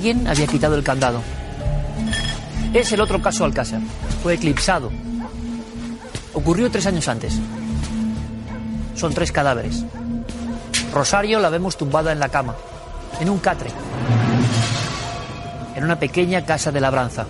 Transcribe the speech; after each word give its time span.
Alguien 0.00 0.26
había 0.28 0.46
quitado 0.46 0.76
el 0.76 0.82
candado. 0.82 1.20
Es 2.72 2.90
el 2.90 3.02
otro 3.02 3.20
caso 3.20 3.44
Alcázar. 3.44 3.82
Fue 4.22 4.32
eclipsado. 4.32 4.90
Ocurrió 6.32 6.70
tres 6.70 6.86
años 6.86 7.06
antes. 7.06 7.38
Son 8.94 9.12
tres 9.12 9.30
cadáveres. 9.30 9.84
Rosario 10.90 11.38
la 11.38 11.50
vemos 11.50 11.76
tumbada 11.76 12.12
en 12.12 12.18
la 12.18 12.30
cama, 12.30 12.56
en 13.20 13.28
un 13.28 13.40
catre, 13.40 13.68
en 15.74 15.84
una 15.84 15.98
pequeña 15.98 16.46
casa 16.46 16.72
de 16.72 16.80
labranza. 16.80 17.26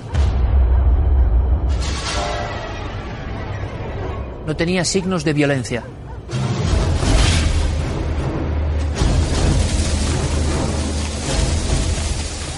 No 4.46 4.54
tenía 4.54 4.84
signos 4.84 5.24
de 5.24 5.32
violencia. 5.32 5.82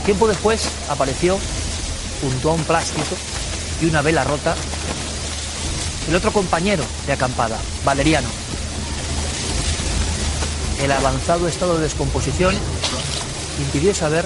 Tiempo 0.05 0.27
después 0.27 0.69
apareció, 0.89 1.39
junto 2.21 2.51
a 2.51 2.55
un 2.55 2.65
plástico 2.65 3.17
y 3.81 3.87
una 3.87 4.03
vela 4.03 4.25
rota, 4.25 4.57
el 6.09 6.15
otro 6.17 6.33
compañero 6.33 6.83
de 7.07 7.13
acampada, 7.13 7.57
Valeriano. 7.85 8.29
El 10.83 10.91
avanzado 10.91 11.47
estado 11.47 11.77
de 11.77 11.85
descomposición 11.85 12.55
impidió 13.61 13.95
saber 13.95 14.25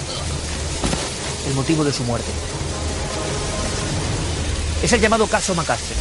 el 1.47 1.53
motivo 1.53 1.83
de 1.83 1.93
su 1.93 2.03
muerte. 2.03 2.31
Es 4.81 4.91
el 4.93 5.01
llamado 5.01 5.27
caso 5.27 5.53
Macastre. 5.53 5.95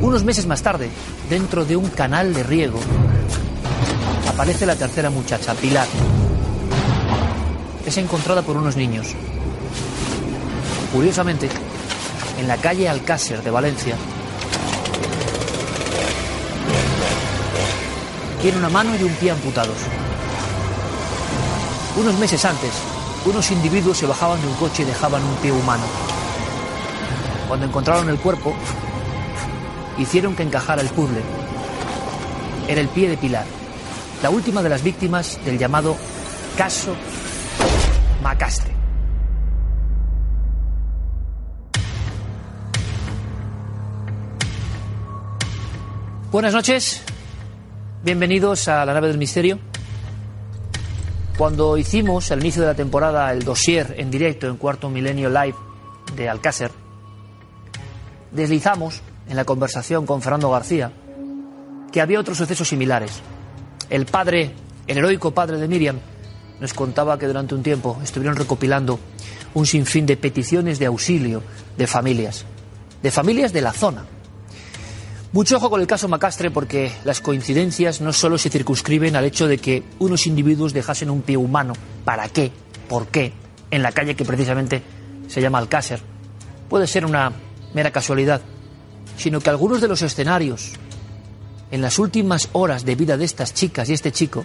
Unos 0.00 0.22
meses 0.22 0.46
más 0.46 0.62
tarde, 0.62 0.90
dentro 1.28 1.64
de 1.64 1.76
un 1.76 1.88
canal 1.88 2.32
de 2.32 2.44
riego, 2.44 2.78
aparece 4.40 4.64
la 4.64 4.74
tercera 4.74 5.10
muchacha, 5.10 5.52
Pilar. 5.52 5.86
Es 7.84 7.98
encontrada 7.98 8.40
por 8.40 8.56
unos 8.56 8.74
niños. 8.74 9.08
Curiosamente, 10.94 11.46
en 12.38 12.48
la 12.48 12.56
calle 12.56 12.88
Alcácer 12.88 13.42
de 13.42 13.50
Valencia, 13.50 13.96
tiene 18.40 18.56
una 18.56 18.70
mano 18.70 18.96
y 18.98 19.02
un 19.02 19.12
pie 19.12 19.30
amputados. 19.30 19.76
Unos 21.98 22.14
meses 22.18 22.42
antes, 22.46 22.72
unos 23.26 23.50
individuos 23.50 23.98
se 23.98 24.06
bajaban 24.06 24.40
de 24.40 24.46
un 24.46 24.54
coche 24.54 24.84
y 24.84 24.86
dejaban 24.86 25.22
un 25.22 25.34
pie 25.36 25.52
humano. 25.52 25.84
Cuando 27.46 27.66
encontraron 27.66 28.08
el 28.08 28.18
cuerpo, 28.18 28.54
hicieron 29.98 30.34
que 30.34 30.44
encajara 30.44 30.80
el 30.80 30.88
puzzle. 30.88 31.20
Era 32.68 32.80
el 32.80 32.88
pie 32.88 33.10
de 33.10 33.18
Pilar, 33.18 33.44
la 34.22 34.28
última 34.28 34.62
de 34.62 34.68
las 34.68 34.82
víctimas 34.82 35.38
del 35.44 35.58
llamado 35.58 35.96
caso 36.56 36.94
Macastre. 38.22 38.74
Buenas 46.30 46.52
noches, 46.52 47.02
bienvenidos 48.04 48.68
a 48.68 48.84
la 48.84 48.92
nave 48.92 49.08
del 49.08 49.18
misterio. 49.18 49.58
Cuando 51.38 51.78
hicimos 51.78 52.30
al 52.30 52.40
inicio 52.40 52.60
de 52.60 52.68
la 52.68 52.74
temporada 52.74 53.32
el 53.32 53.42
dossier 53.42 53.94
en 53.96 54.10
directo 54.10 54.46
en 54.46 54.56
Cuarto 54.56 54.90
Milenio 54.90 55.30
Live 55.30 55.56
de 56.14 56.28
Alcácer, 56.28 56.70
deslizamos 58.30 59.00
en 59.28 59.36
la 59.36 59.46
conversación 59.46 60.04
con 60.04 60.20
Fernando 60.20 60.50
García 60.50 60.92
que 61.90 62.02
había 62.02 62.20
otros 62.20 62.36
sucesos 62.36 62.68
similares. 62.68 63.22
El 63.90 64.06
padre, 64.06 64.52
el 64.86 64.98
heroico 64.98 65.32
padre 65.32 65.58
de 65.58 65.68
Miriam, 65.68 65.98
nos 66.60 66.72
contaba 66.74 67.18
que 67.18 67.26
durante 67.26 67.54
un 67.54 67.62
tiempo 67.62 67.98
estuvieron 68.02 68.36
recopilando 68.36 69.00
un 69.54 69.66
sinfín 69.66 70.06
de 70.06 70.16
peticiones 70.16 70.78
de 70.78 70.86
auxilio 70.86 71.42
de 71.76 71.86
familias, 71.86 72.44
de 73.02 73.10
familias 73.10 73.52
de 73.52 73.62
la 73.62 73.72
zona. 73.72 74.04
Mucho 75.32 75.56
ojo 75.56 75.70
con 75.70 75.80
el 75.80 75.86
caso 75.86 76.08
Macastre 76.08 76.50
porque 76.50 76.92
las 77.04 77.20
coincidencias 77.20 78.00
no 78.00 78.12
solo 78.12 78.36
se 78.36 78.50
circunscriben 78.50 79.16
al 79.16 79.24
hecho 79.24 79.46
de 79.46 79.58
que 79.58 79.84
unos 79.98 80.26
individuos 80.26 80.72
dejasen 80.72 81.10
un 81.10 81.22
pie 81.22 81.36
humano. 81.36 81.72
¿Para 82.04 82.28
qué? 82.28 82.50
¿Por 82.88 83.06
qué? 83.08 83.32
En 83.70 83.82
la 83.82 83.92
calle 83.92 84.16
que 84.16 84.24
precisamente 84.24 84.82
se 85.28 85.40
llama 85.40 85.58
Alcácer. 85.58 86.00
Puede 86.68 86.86
ser 86.86 87.06
una 87.06 87.32
mera 87.74 87.92
casualidad, 87.92 88.40
sino 89.16 89.40
que 89.40 89.50
algunos 89.50 89.80
de 89.80 89.88
los 89.88 90.02
escenarios 90.02 90.72
en 91.70 91.82
las 91.82 91.98
últimas 91.98 92.48
horas 92.52 92.84
de 92.84 92.94
vida 92.94 93.16
de 93.16 93.24
estas 93.24 93.54
chicas 93.54 93.88
y 93.88 93.92
este 93.92 94.12
chico 94.12 94.44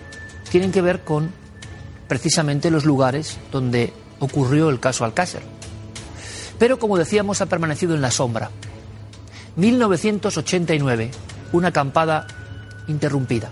tienen 0.52 0.72
que 0.72 0.82
ver 0.82 1.04
con 1.04 1.32
precisamente 2.08 2.72
los 2.72 2.86
lugares 2.86 3.38
donde 3.52 3.94
ocurrió 4.20 4.70
el 4.70 4.80
caso 4.80 5.06
Alcácer. 5.06 5.42
Pero 6.60 6.80
como 6.80 6.98
decíamos, 6.98 7.42
ha 7.42 7.48
permanecido 7.48 7.96
en 7.96 8.02
la 8.02 8.12
sombra. 8.12 8.50
1989, 9.56 11.12
una 11.52 11.70
acampada 11.70 12.28
interrumpida. 12.88 13.50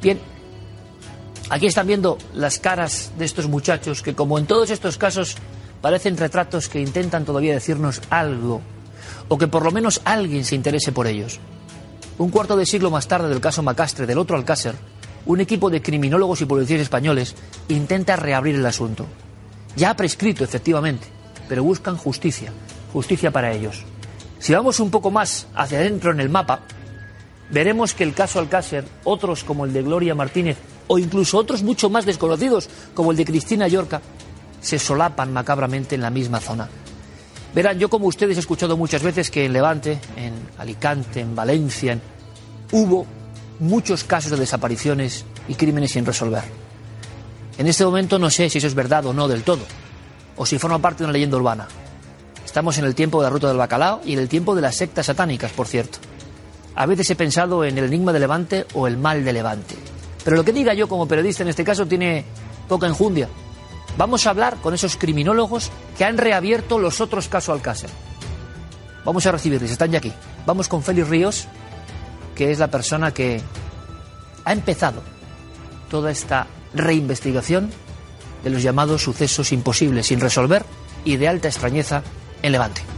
Bien, 0.00 0.18
aquí 1.50 1.66
están 1.66 1.86
viendo 1.86 2.18
las 2.34 2.58
caras 2.58 3.12
de 3.18 3.24
estos 3.24 3.48
muchachos 3.48 4.02
que, 4.02 4.14
como 4.14 4.38
en 4.38 4.46
todos 4.46 4.70
estos 4.70 4.98
casos, 4.98 5.36
parecen 5.80 6.16
retratos 6.16 6.68
que 6.68 6.80
intentan 6.80 7.24
todavía 7.24 7.52
decirnos 7.52 8.00
algo, 8.10 8.60
o 9.28 9.38
que 9.38 9.48
por 9.48 9.64
lo 9.64 9.70
menos 9.70 10.00
alguien 10.04 10.44
se 10.44 10.54
interese 10.54 10.92
por 10.92 11.06
ellos. 11.06 11.38
Un 12.18 12.30
cuarto 12.30 12.56
de 12.56 12.66
siglo 12.66 12.90
más 12.90 13.08
tarde 13.08 13.28
del 13.28 13.40
caso 13.40 13.62
Macastre 13.62 14.06
del 14.06 14.18
otro 14.18 14.36
Alcácer, 14.36 14.74
un 15.24 15.40
equipo 15.40 15.70
de 15.70 15.80
criminólogos 15.80 16.40
y 16.40 16.44
policías 16.44 16.80
españoles 16.80 17.34
intenta 17.68 18.16
reabrir 18.16 18.56
el 18.56 18.66
asunto. 18.66 19.06
Ya 19.76 19.90
ha 19.90 19.96
prescrito, 19.96 20.44
efectivamente, 20.44 21.06
pero 21.48 21.64
buscan 21.64 21.96
justicia, 21.96 22.52
justicia 22.92 23.30
para 23.30 23.52
ellos. 23.52 23.84
Si 24.38 24.52
vamos 24.52 24.78
un 24.80 24.90
poco 24.90 25.10
más 25.10 25.46
hacia 25.54 25.78
adentro 25.78 26.12
en 26.12 26.20
el 26.20 26.28
mapa, 26.28 26.60
veremos 27.50 27.94
que 27.94 28.04
el 28.04 28.14
caso 28.14 28.38
Alcácer, 28.38 28.84
otros 29.04 29.42
como 29.42 29.64
el 29.64 29.72
de 29.72 29.82
Gloria 29.82 30.14
Martínez 30.14 30.58
o 30.88 30.98
incluso 30.98 31.38
otros 31.38 31.62
mucho 31.62 31.88
más 31.88 32.04
desconocidos 32.04 32.68
como 32.94 33.12
el 33.12 33.16
de 33.16 33.24
Cristina 33.24 33.68
Yorca, 33.68 34.02
se 34.60 34.78
solapan 34.78 35.32
macabramente 35.32 35.94
en 35.94 36.02
la 36.02 36.10
misma 36.10 36.40
zona. 36.40 36.68
Verán, 37.54 37.78
yo 37.78 37.90
como 37.90 38.06
ustedes 38.06 38.36
he 38.38 38.40
escuchado 38.40 38.76
muchas 38.76 39.02
veces 39.02 39.30
que 39.30 39.44
en 39.44 39.52
Levante, 39.52 39.98
en 40.16 40.32
Alicante, 40.56 41.20
en 41.20 41.36
Valencia, 41.36 41.98
hubo 42.72 43.06
muchos 43.60 44.04
casos 44.04 44.30
de 44.30 44.38
desapariciones 44.38 45.24
y 45.48 45.54
crímenes 45.54 45.92
sin 45.92 46.06
resolver. 46.06 46.44
En 47.58 47.66
este 47.66 47.84
momento 47.84 48.18
no 48.18 48.30
sé 48.30 48.48
si 48.48 48.58
eso 48.58 48.66
es 48.66 48.74
verdad 48.74 49.04
o 49.04 49.12
no 49.12 49.28
del 49.28 49.42
todo, 49.42 49.64
o 50.36 50.46
si 50.46 50.58
forma 50.58 50.78
parte 50.78 50.98
de 50.98 51.04
una 51.04 51.12
leyenda 51.12 51.36
urbana. 51.36 51.68
Estamos 52.44 52.78
en 52.78 52.86
el 52.86 52.94
tiempo 52.94 53.20
de 53.20 53.24
la 53.24 53.30
ruta 53.30 53.48
del 53.48 53.58
bacalao 53.58 54.00
y 54.04 54.14
en 54.14 54.18
el 54.18 54.28
tiempo 54.28 54.54
de 54.54 54.62
las 54.62 54.76
sectas 54.76 55.06
satánicas, 55.06 55.52
por 55.52 55.66
cierto. 55.66 55.98
A 56.74 56.86
veces 56.86 57.10
he 57.10 57.16
pensado 57.16 57.64
en 57.64 57.76
el 57.76 57.84
enigma 57.84 58.14
de 58.14 58.20
Levante 58.20 58.66
o 58.72 58.86
el 58.86 58.96
mal 58.96 59.24
de 59.24 59.32
Levante. 59.32 59.74
Pero 60.24 60.36
lo 60.36 60.44
que 60.44 60.52
diga 60.52 60.72
yo 60.72 60.88
como 60.88 61.06
periodista 61.06 61.42
en 61.42 61.50
este 61.50 61.64
caso 61.64 61.86
tiene 61.86 62.24
poca 62.66 62.86
enjundia. 62.86 63.28
Vamos 63.98 64.26
a 64.26 64.30
hablar 64.30 64.56
con 64.56 64.74
esos 64.74 64.96
criminólogos 64.96 65.70
que 65.98 66.04
han 66.04 66.18
reabierto 66.18 66.78
los 66.78 67.00
otros 67.00 67.28
casos 67.28 67.54
Alcácer. 67.54 67.90
Vamos 69.04 69.26
a 69.26 69.32
recibirles, 69.32 69.70
están 69.70 69.90
ya 69.90 69.98
aquí. 69.98 70.12
Vamos 70.46 70.68
con 70.68 70.82
Félix 70.82 71.08
Ríos, 71.08 71.48
que 72.34 72.50
es 72.50 72.58
la 72.58 72.68
persona 72.68 73.12
que 73.12 73.40
ha 74.44 74.52
empezado 74.52 75.02
toda 75.90 76.10
esta 76.10 76.46
reinvestigación 76.74 77.70
de 78.42 78.50
los 78.50 78.62
llamados 78.62 79.02
sucesos 79.02 79.52
imposibles 79.52 80.06
sin 80.06 80.20
resolver 80.20 80.64
y 81.04 81.16
de 81.16 81.28
alta 81.28 81.48
extrañeza 81.48 82.02
en 82.42 82.52
Levante. 82.52 82.91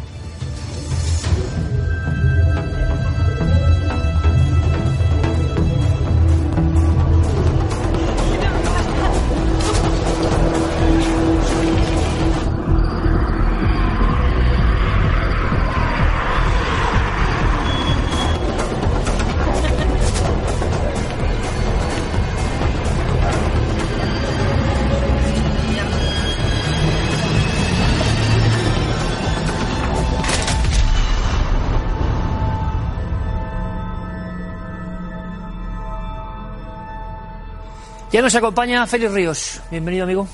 Ya 38.14 38.22
nos 38.22 38.36
acompaña 38.36 38.86
Félix 38.86 39.12
Ríos. 39.12 39.60
Bienvenido, 39.72 40.04
amigo. 40.04 40.28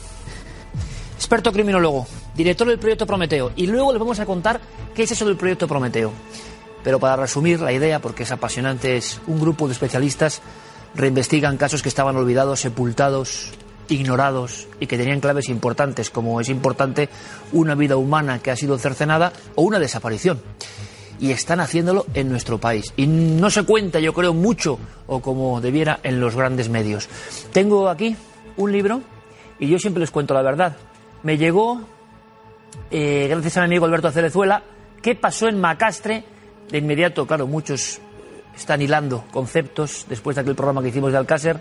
Experto 1.16 1.50
criminólogo, 1.50 2.06
director 2.34 2.68
del 2.68 2.78
proyecto 2.78 3.06
Prometeo. 3.06 3.52
Y 3.56 3.68
luego 3.68 3.90
les 3.90 3.98
vamos 3.98 4.20
a 4.20 4.26
contar 4.26 4.60
qué 4.94 5.04
es 5.04 5.12
eso 5.12 5.24
del 5.24 5.38
proyecto 5.38 5.66
Prometeo. 5.66 6.12
Pero 6.84 7.00
para 7.00 7.16
resumir 7.16 7.58
la 7.58 7.72
idea, 7.72 7.98
porque 7.98 8.24
es 8.24 8.32
apasionante, 8.32 8.98
es 8.98 9.18
un 9.26 9.40
grupo 9.40 9.66
de 9.66 9.72
especialistas 9.72 10.42
reinvestigan 10.94 11.56
casos 11.56 11.82
que 11.82 11.88
estaban 11.88 12.16
olvidados, 12.16 12.60
sepultados, 12.60 13.48
ignorados 13.88 14.68
y 14.78 14.86
que 14.86 14.98
tenían 14.98 15.20
claves 15.20 15.48
importantes, 15.48 16.10
como 16.10 16.38
es 16.38 16.50
importante 16.50 17.08
una 17.50 17.74
vida 17.74 17.96
humana 17.96 18.40
que 18.40 18.50
ha 18.50 18.56
sido 18.56 18.76
cercenada 18.76 19.32
o 19.54 19.62
una 19.62 19.78
desaparición 19.78 20.42
y 21.20 21.32
están 21.32 21.60
haciéndolo 21.60 22.06
en 22.14 22.30
nuestro 22.30 22.58
país. 22.58 22.92
Y 22.96 23.06
no 23.06 23.50
se 23.50 23.62
cuenta, 23.64 24.00
yo 24.00 24.14
creo, 24.14 24.32
mucho 24.32 24.78
o 25.06 25.20
como 25.20 25.60
debiera 25.60 26.00
en 26.02 26.18
los 26.18 26.34
grandes 26.34 26.68
medios. 26.70 27.08
Tengo 27.52 27.88
aquí 27.88 28.16
un 28.56 28.72
libro 28.72 29.02
y 29.58 29.68
yo 29.68 29.78
siempre 29.78 30.00
les 30.00 30.10
cuento 30.10 30.32
la 30.32 30.42
verdad. 30.42 30.76
Me 31.22 31.36
llegó, 31.36 31.82
eh, 32.90 33.26
gracias 33.28 33.58
a 33.58 33.60
mi 33.60 33.66
amigo 33.66 33.84
Alberto 33.84 34.10
Cerezuela, 34.10 34.62
qué 35.02 35.14
pasó 35.14 35.46
en 35.46 35.60
Macastre. 35.60 36.24
De 36.70 36.78
inmediato, 36.78 37.26
claro, 37.26 37.46
muchos 37.46 38.00
están 38.56 38.80
hilando 38.80 39.24
conceptos 39.30 40.06
después 40.08 40.36
de 40.36 40.42
aquel 40.42 40.54
programa 40.54 40.82
que 40.82 40.88
hicimos 40.88 41.12
de 41.12 41.18
Alcácer. 41.18 41.60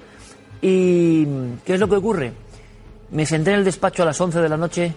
¿Y 0.61 1.25
qué 1.65 1.73
es 1.73 1.79
lo 1.79 1.89
que 1.89 1.95
ocurre? 1.95 2.31
Me 3.11 3.25
senté 3.25 3.51
en 3.51 3.59
el 3.59 3.65
despacho 3.65 4.03
a 4.03 4.05
las 4.05 4.21
11 4.21 4.39
de 4.39 4.49
la 4.49 4.57
noche 4.57 4.93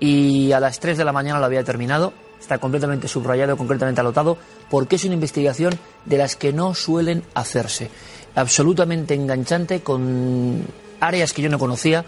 y 0.00 0.52
a 0.52 0.60
las 0.60 0.80
3 0.80 0.96
de 0.96 1.04
la 1.04 1.12
mañana 1.12 1.40
lo 1.40 1.46
había 1.46 1.64
terminado 1.64 2.12
está 2.48 2.56
completamente 2.56 3.08
subrayado, 3.08 3.58
concretamente 3.58 4.00
anotado, 4.00 4.38
porque 4.70 4.96
es 4.96 5.04
una 5.04 5.12
investigación 5.12 5.78
de 6.06 6.16
las 6.16 6.34
que 6.34 6.50
no 6.50 6.74
suelen 6.74 7.22
hacerse. 7.34 7.90
Absolutamente 8.34 9.12
enganchante, 9.12 9.80
con 9.80 10.62
áreas 10.98 11.34
que 11.34 11.42
yo 11.42 11.50
no 11.50 11.58
conocía 11.58 12.06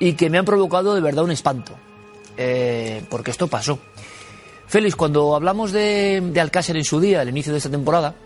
y 0.00 0.14
que 0.14 0.30
me 0.30 0.38
han 0.38 0.44
provocado 0.44 0.96
de 0.96 1.00
verdad 1.00 1.22
un 1.22 1.30
espanto, 1.30 1.74
eh, 2.36 3.04
porque 3.08 3.30
esto 3.30 3.46
pasó. 3.46 3.78
Félix, 4.66 4.96
cuando 4.96 5.36
hablamos 5.36 5.70
de, 5.70 6.20
de 6.32 6.40
Alcácer 6.40 6.76
en 6.76 6.84
su 6.84 6.98
día, 6.98 7.20
al 7.20 7.28
inicio 7.28 7.52
de 7.52 7.58
esta 7.58 7.70
temporada, 7.70 8.16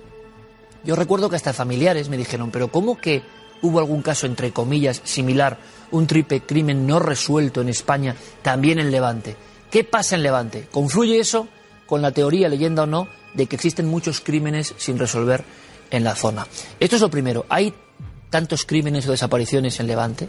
yo 0.85 0.97
recuerdo 0.97 1.29
que 1.29 1.37
hasta 1.37 1.53
familiares 1.53 2.09
me 2.09 2.17
dijeron, 2.17 2.51
pero 2.51 2.69
¿cómo 2.69 2.97
que 2.97 3.23
hubo 3.61 3.79
algún 3.79 4.01
caso, 4.01 4.25
entre 4.25 4.53
comillas, 4.53 5.03
similar, 5.05 5.59
un 5.91 6.07
triple 6.07 6.41
crimen 6.41 6.87
no 6.87 6.99
resuelto 6.99 7.61
en 7.61 7.69
España, 7.69 8.17
también 8.41 8.79
en 8.79 8.91
Levante? 8.91 9.37
¿Qué 9.73 9.83
pasa 9.85 10.17
en 10.17 10.23
Levante? 10.23 10.67
¿Confluye 10.71 11.19
eso 11.19 11.49
con 11.87 12.03
la 12.03 12.13
teoría, 12.13 12.51
leyenda 12.51 12.83
o 12.83 12.87
no, 12.87 13.09
de 13.33 13.47
que 13.47 13.57
existen 13.57 13.89
muchos 13.89 14.21
crímenes 14.21 14.75
sin 14.77 14.99
resolver 14.99 15.43
en 15.91 16.05
la 16.05 16.15
zona? 16.15 16.47
Esto 16.79 16.97
es 16.97 17.03
lo 17.03 17.09
primero. 17.09 17.47
¿Hay 17.49 17.73
tantos 18.29 18.67
crímenes 18.67 19.09
o 19.09 19.13
desapariciones 19.13 19.81
en 19.81 19.87
Levante? 19.87 20.29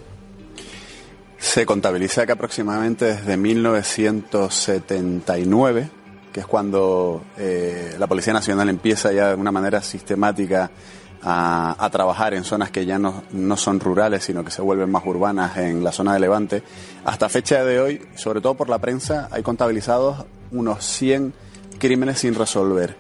Se 1.38 1.66
contabiliza 1.66 2.26
que 2.26 2.32
aproximadamente 2.32 3.04
desde 3.04 3.36
1979, 3.36 5.90
que 6.32 6.40
es 6.40 6.46
cuando 6.46 7.26
eh, 7.38 7.98
la 8.00 8.08
Policía 8.08 8.32
Nacional 8.32 8.70
empieza 8.70 9.12
ya 9.12 9.32
de 9.32 9.36
una 9.36 9.52
manera 9.52 9.82
sistemática 9.82 10.72
a, 11.24 11.90
trabajar 11.92 12.34
en 12.34 12.44
zonas 12.44 12.72
que 12.72 12.86
ya 12.86 13.00
no, 13.00 13.24
no, 13.32 13.56
son 13.58 13.80
rurales, 13.80 14.24
sino 14.24 14.44
que 14.44 14.52
se 14.52 14.62
vuelven 14.62 14.92
más 14.92 15.06
urbanas 15.06 15.58
en 15.58 15.84
la 15.84 15.92
zona 15.92 16.14
de 16.14 16.20
Levante. 16.20 16.64
Hasta 17.06 17.30
fecha 17.30 17.64
de 17.64 17.80
hoy, 17.80 18.02
sobre 18.16 18.42
todo 18.42 18.56
por 18.56 18.70
la 18.70 18.80
prensa, 18.80 19.30
hay 19.32 19.44
contabilizados 19.44 20.26
unos 20.52 20.84
100 20.86 21.34
crímenes 21.80 22.20
sin 22.20 22.36
resolver. 22.36 22.96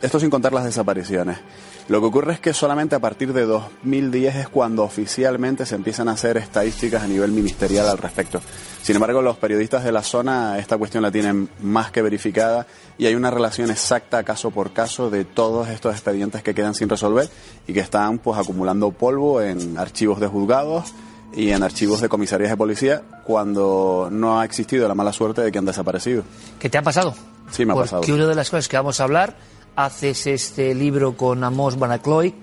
Esto 0.00 0.20
sin 0.20 0.30
contar 0.30 0.52
las 0.52 0.64
desapariciones. 0.64 1.38
Lo 1.88 2.00
que 2.00 2.06
ocurre 2.06 2.32
es 2.32 2.40
que 2.40 2.52
solamente 2.52 2.96
a 2.96 2.98
partir 2.98 3.32
de 3.32 3.46
2010 3.46 4.34
es 4.34 4.48
cuando 4.48 4.82
oficialmente 4.82 5.64
se 5.66 5.76
empiezan 5.76 6.08
a 6.08 6.12
hacer 6.12 6.36
estadísticas 6.36 7.04
a 7.04 7.06
nivel 7.06 7.30
ministerial 7.30 7.88
al 7.88 7.98
respecto. 7.98 8.40
Sin 8.82 8.96
embargo, 8.96 9.22
los 9.22 9.36
periodistas 9.36 9.84
de 9.84 9.92
la 9.92 10.02
zona 10.02 10.58
esta 10.58 10.78
cuestión 10.78 11.04
la 11.04 11.12
tienen 11.12 11.48
más 11.62 11.92
que 11.92 12.02
verificada 12.02 12.66
y 12.98 13.06
hay 13.06 13.14
una 13.14 13.30
relación 13.30 13.70
exacta 13.70 14.24
caso 14.24 14.50
por 14.50 14.72
caso 14.72 15.10
de 15.10 15.24
todos 15.24 15.68
estos 15.68 15.92
expedientes 15.92 16.42
que 16.42 16.54
quedan 16.54 16.74
sin 16.74 16.88
resolver 16.88 17.28
y 17.68 17.72
que 17.72 17.80
están 17.80 18.18
pues 18.18 18.38
acumulando 18.38 18.90
polvo 18.90 19.40
en 19.40 19.78
archivos 19.78 20.18
de 20.18 20.26
juzgados 20.26 20.92
y 21.34 21.50
en 21.50 21.62
archivos 21.62 22.00
de 22.00 22.08
comisarías 22.08 22.50
de 22.50 22.56
policía 22.56 23.02
cuando 23.24 24.08
no 24.10 24.40
ha 24.40 24.44
existido 24.44 24.88
la 24.88 24.94
mala 24.96 25.12
suerte 25.12 25.42
de 25.42 25.52
que 25.52 25.58
han 25.58 25.66
desaparecido. 25.66 26.24
¿Qué 26.58 26.68
te 26.68 26.78
ha 26.78 26.82
pasado? 26.82 27.14
Sí, 27.52 27.64
me 27.64 27.74
ha 27.74 27.76
pasado. 27.76 28.00
Porque 28.00 28.12
una 28.12 28.26
de 28.26 28.34
las 28.34 28.50
cosas 28.50 28.66
que 28.66 28.76
vamos 28.76 28.98
a 28.98 29.04
hablar 29.04 29.36
haces 29.76 30.26
este 30.26 30.74
libro 30.74 31.16
con 31.16 31.44
Amos 31.44 31.78
Banacloy, 31.78 32.34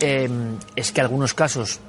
em, 0.00 0.58
es 0.76 0.92
que 0.92 1.00
algunos 1.00 1.32
casos 1.32 1.80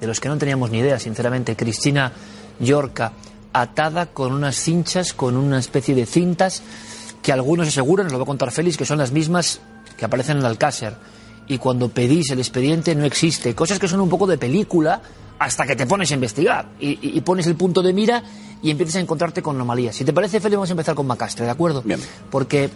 de 0.00 0.06
los 0.06 0.20
que 0.20 0.28
no 0.28 0.36
teníamos 0.36 0.70
ni 0.70 0.78
idea, 0.78 0.98
sinceramente, 0.98 1.56
Cristina 1.56 2.12
Yorca 2.60 3.12
atada 3.52 4.06
con 4.06 4.32
unas 4.32 4.56
cinchas, 4.56 5.14
con 5.14 5.36
una 5.36 5.58
especie 5.58 5.94
de 5.94 6.06
cintas 6.06 6.62
que 7.22 7.32
algunos 7.32 7.68
aseguran, 7.68 8.06
nos 8.06 8.12
lo 8.12 8.18
va 8.18 8.24
a 8.24 8.26
contar 8.26 8.50
Félix, 8.50 8.76
que 8.76 8.84
son 8.84 8.98
las 8.98 9.12
mismas 9.12 9.60
que 9.96 10.04
aparecen 10.04 10.36
en 10.36 10.40
el 10.40 10.46
Alcácer. 10.46 10.94
Y 11.46 11.58
cuando 11.58 11.88
pedís 11.88 12.30
el 12.30 12.38
expediente 12.38 12.94
no 12.94 13.04
existe. 13.04 13.54
Cosas 13.54 13.78
que 13.78 13.86
son 13.86 14.00
un 14.00 14.08
poco 14.08 14.26
de 14.26 14.38
película 14.38 15.00
hasta 15.38 15.66
que 15.66 15.76
te 15.76 15.86
pones 15.86 16.10
a 16.10 16.14
investigar 16.14 16.70
y, 16.80 17.16
y 17.16 17.20
pones 17.20 17.46
el 17.46 17.54
punto 17.54 17.82
de 17.82 17.92
mira 17.92 18.22
y 18.62 18.70
empiezas 18.70 18.96
a 18.96 19.00
encontrarte 19.00 19.42
con 19.42 19.56
anomalías. 19.56 19.94
Si 19.94 20.04
te 20.04 20.12
parece, 20.12 20.40
Félix, 20.40 20.56
vamos 20.56 20.70
a 20.70 20.72
empezar 20.72 20.94
con 20.94 21.06
Macastre, 21.06 21.44
¿de 21.44 21.50
acuerdo? 21.50 21.82
Bien. 21.82 22.00
Porque 22.30 22.70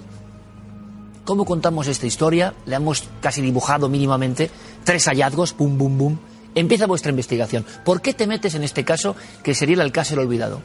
cómo 1.28 1.44
contamos 1.44 1.88
esta 1.88 2.06
historia, 2.06 2.54
le 2.64 2.76
hemos 2.76 3.06
casi 3.20 3.42
dibujado 3.42 3.90
mínimamente 3.90 4.50
tres 4.82 5.04
hallazgos, 5.08 5.52
pum, 5.52 5.76
bum, 5.76 5.98
bum. 5.98 6.16
Empieza 6.54 6.86
vuestra 6.86 7.10
investigación. 7.10 7.66
¿Por 7.84 8.00
qué 8.00 8.14
te 8.14 8.26
metes 8.26 8.54
en 8.54 8.62
este 8.62 8.82
caso 8.82 9.14
que 9.42 9.54
sería 9.54 9.74
el 9.74 9.82
Alcácer 9.82 10.18
olvidado? 10.18 10.62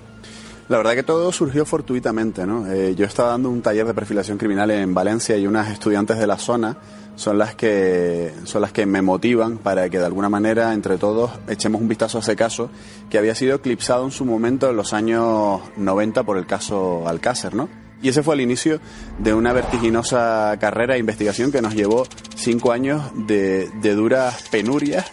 La 0.69 0.77
verdad 0.77 0.94
que 0.94 1.04
todo 1.04 1.33
surgió 1.33 1.65
fortuitamente, 1.65 2.45
¿no? 2.45 2.71
Eh, 2.71 2.95
yo 2.95 3.06
estaba 3.06 3.31
dando 3.31 3.50
un 3.50 3.62
taller 3.62 3.86
de 3.86 3.94
perfilación 3.94 4.38
criminal 4.38 4.71
en 4.71 4.94
Valencia 4.94 5.36
y 5.36 5.45
unas 5.48 5.69
estudiantes 5.69 6.18
de 6.18 6.27
la 6.27 6.38
zona 6.38 6.77
son 7.18 7.38
las 7.38 7.56
que 7.56 8.33
son 8.45 8.62
las 8.62 8.71
que 8.71 8.86
me 8.86 9.01
motivan 9.01 9.57
para 9.57 9.89
que 9.89 10.00
de 10.00 10.06
alguna 10.06 10.30
manera 10.30 10.73
entre 10.73 10.97
todos 10.97 11.31
echemos 11.49 11.81
un 11.81 11.90
vistazo 11.90 12.19
a 12.19 12.21
ese 12.21 12.38
caso 12.38 12.69
que 13.09 13.18
había 13.18 13.35
sido 13.35 13.57
eclipsado 13.57 14.06
en 14.06 14.11
su 14.11 14.23
momento 14.23 14.69
en 14.69 14.78
los 14.78 14.94
años 14.94 15.59
90 15.76 16.23
por 16.23 16.38
el 16.38 16.47
caso 16.47 17.06
Alcácer, 17.06 17.54
¿no? 17.54 17.68
Y 18.04 18.10
ese 18.10 18.22
fue 18.22 18.36
el 18.36 18.42
inicio 18.42 18.81
de 19.18 19.33
una 19.33 19.54
vertiginosa 19.54 20.57
carrera 20.60 20.95
de 20.95 21.00
investigación 21.00 21.54
que 21.54 21.62
nos 21.62 21.74
llevó 21.74 22.06
cinco 22.36 22.74
años 22.74 23.02
de, 23.28 23.69
duras 23.95 24.44
penurias 24.52 25.06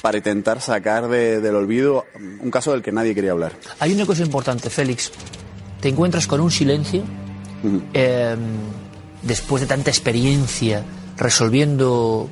para 0.00 0.16
intentar 0.16 0.62
sacar 0.62 1.08
del 1.08 1.54
olvido 1.54 2.06
un 2.40 2.50
caso 2.50 2.72
del 2.72 2.82
que 2.82 2.90
nadie 2.90 3.14
quería 3.14 3.32
hablar. 3.32 3.52
Hay 3.80 3.92
una 3.92 4.06
cosa 4.06 4.22
importante, 4.22 4.70
Félix. 4.70 5.12
Te 5.80 5.90
encuentras 5.90 6.26
con 6.26 6.40
un 6.40 6.50
silencio 6.50 7.02
em, 7.92 8.38
después 9.22 9.60
de 9.60 9.66
tanta 9.66 9.90
experiencia 9.90 10.82
resolviendo 11.18 12.30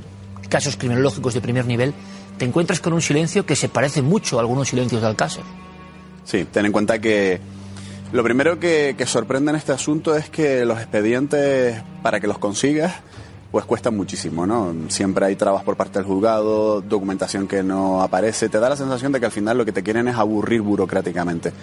casos 0.48 0.76
criminológicos 0.78 1.34
de 1.34 1.42
primer 1.42 1.66
nivel. 1.66 1.92
Te 2.38 2.46
encuentras 2.46 2.80
con 2.80 2.94
un 2.94 3.02
silencio 3.02 3.44
que 3.44 3.54
se 3.54 3.68
parece 3.68 4.00
mucho 4.00 4.38
a 4.38 4.40
algunos 4.40 4.68
silencios 4.68 5.02
de 5.02 5.08
Alcácer. 5.08 5.44
Sí, 6.24 6.46
ten 6.50 6.64
en 6.64 6.72
cuenta 6.72 6.98
que 7.00 7.38
lo 8.12 8.22
primero 8.22 8.58
que, 8.58 8.94
sorprende 9.06 9.50
en 9.50 9.56
este 9.56 9.72
asunto 9.72 10.16
es 10.16 10.30
que 10.30 10.64
los 10.64 10.78
expedientes, 10.78 11.82
para 12.02 12.20
que 12.20 12.26
los 12.26 12.38
consigas, 12.38 12.94
pues 13.56 13.64
cuestan 13.64 13.96
muchísimo, 13.96 14.46
¿no? 14.46 14.74
Siempre 14.88 15.24
hay 15.24 15.34
trabas 15.34 15.64
por 15.64 15.76
parte 15.76 15.98
del 15.98 16.06
juzgado, 16.06 16.82
documentación 16.82 17.48
que 17.48 17.62
no 17.62 18.02
aparece, 18.02 18.50
te 18.50 18.60
da 18.60 18.68
la 18.68 18.76
sensación 18.76 19.12
de 19.12 19.18
que 19.18 19.24
al 19.24 19.32
final 19.32 19.56
lo 19.56 19.64
que 19.64 19.72
te 19.72 19.82
quieren 19.82 20.08
es 20.08 20.16
aburrir 20.16 20.60
burocráticamente. 20.60 21.54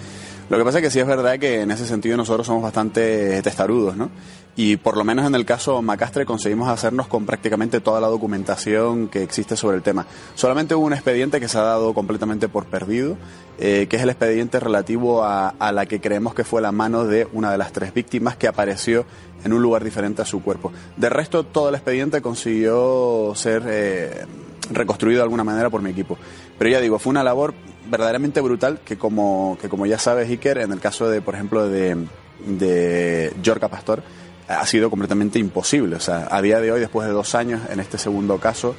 Lo 0.50 0.58
que 0.58 0.64
pasa 0.64 0.80
es 0.80 0.84
que 0.86 0.90
sí 0.90 1.00
es 1.00 1.06
verdad 1.06 1.38
que 1.38 1.62
en 1.62 1.70
ese 1.70 1.86
sentido 1.86 2.18
nosotros 2.18 2.48
somos 2.48 2.64
bastante 2.64 3.40
testarudos, 3.44 3.96
¿no? 3.96 4.10
Y 4.56 4.78
por 4.78 4.98
lo 4.98 5.04
menos 5.04 5.26
en 5.26 5.34
el 5.34 5.46
caso 5.46 5.82
Macastre 5.82 6.26
conseguimos 6.26 6.70
hacernos 6.70 7.08
con 7.08 7.26
prácticamente 7.26 7.80
toda 7.80 8.00
la 8.00 8.08
documentación 8.08 9.08
que 9.08 9.24
existe 9.24 9.58
sobre 9.58 9.78
el 9.78 9.84
tema. 9.84 10.06
Solamente 10.36 10.76
hubo 10.76 10.86
un 10.86 10.94
expediente 10.94 11.40
que 11.40 11.48
se 11.48 11.58
ha 11.58 11.64
dado 11.64 11.94
completamente 11.94 12.48
por 12.48 12.66
perdido, 12.66 13.18
eh, 13.58 13.88
que 13.90 13.96
es 13.96 14.04
el 14.04 14.10
expediente 14.10 14.60
relativo 14.60 15.24
a, 15.24 15.56
la 15.72 15.86
que 15.88 16.02
creemos 16.02 16.36
que 16.36 16.44
fue 16.44 16.62
la 16.62 16.72
mano 16.72 17.06
de 17.06 17.28
una 17.34 17.52
de 17.52 17.58
las 17.58 17.72
tres 17.72 17.94
víctimas 17.94 18.36
que 18.36 18.48
apareció 18.48 19.06
en 19.44 19.54
un 19.54 19.62
lugar 19.62 19.84
diferente 19.84 20.22
a 20.22 20.26
su 20.26 20.42
cuerpo. 20.42 20.72
De 20.98 21.10
resto, 21.10 21.44
todo 21.46 21.70
el 21.70 21.76
expediente 21.76 22.22
consiguió 22.22 23.34
ser 23.36 23.64
eh, 23.68 24.26
reconstruido 24.72 25.20
de 25.20 25.24
alguna 25.24 25.44
manera 25.44 25.70
por 25.70 25.82
mi 25.82 25.90
equipo. 25.90 26.18
Pero 26.58 26.70
ya 26.70 26.80
digo, 26.80 27.00
fue 27.00 27.12
una 27.12 27.24
labor 27.24 27.54
verdaderamente 27.90 28.42
brutal 28.42 28.80
que 28.84 28.98
como, 28.98 29.58
que 29.62 29.70
como 29.70 29.86
ya 29.86 30.00
sabes, 30.00 30.30
Iker, 30.30 30.60
en 30.60 30.72
el 30.72 30.80
caso 30.80 31.10
de, 31.10 31.22
por 31.22 31.36
ejemplo, 31.36 31.68
de, 31.68 31.98
de 32.46 33.34
Yorca 33.42 33.68
Pastor, 33.68 34.04
ha 34.48 34.66
sido 34.66 34.90
completamente 34.90 35.40
imposible. 35.40 35.96
O 35.96 36.00
sea, 36.00 36.28
a 36.32 36.42
día 36.42 36.60
de 36.60 36.72
hoy, 36.72 36.80
después 36.80 37.08
de 37.08 37.14
dos 37.14 37.36
años, 37.36 37.62
en 37.70 37.80
este 37.80 37.98
segundo 37.98 38.38
caso, 38.38 38.76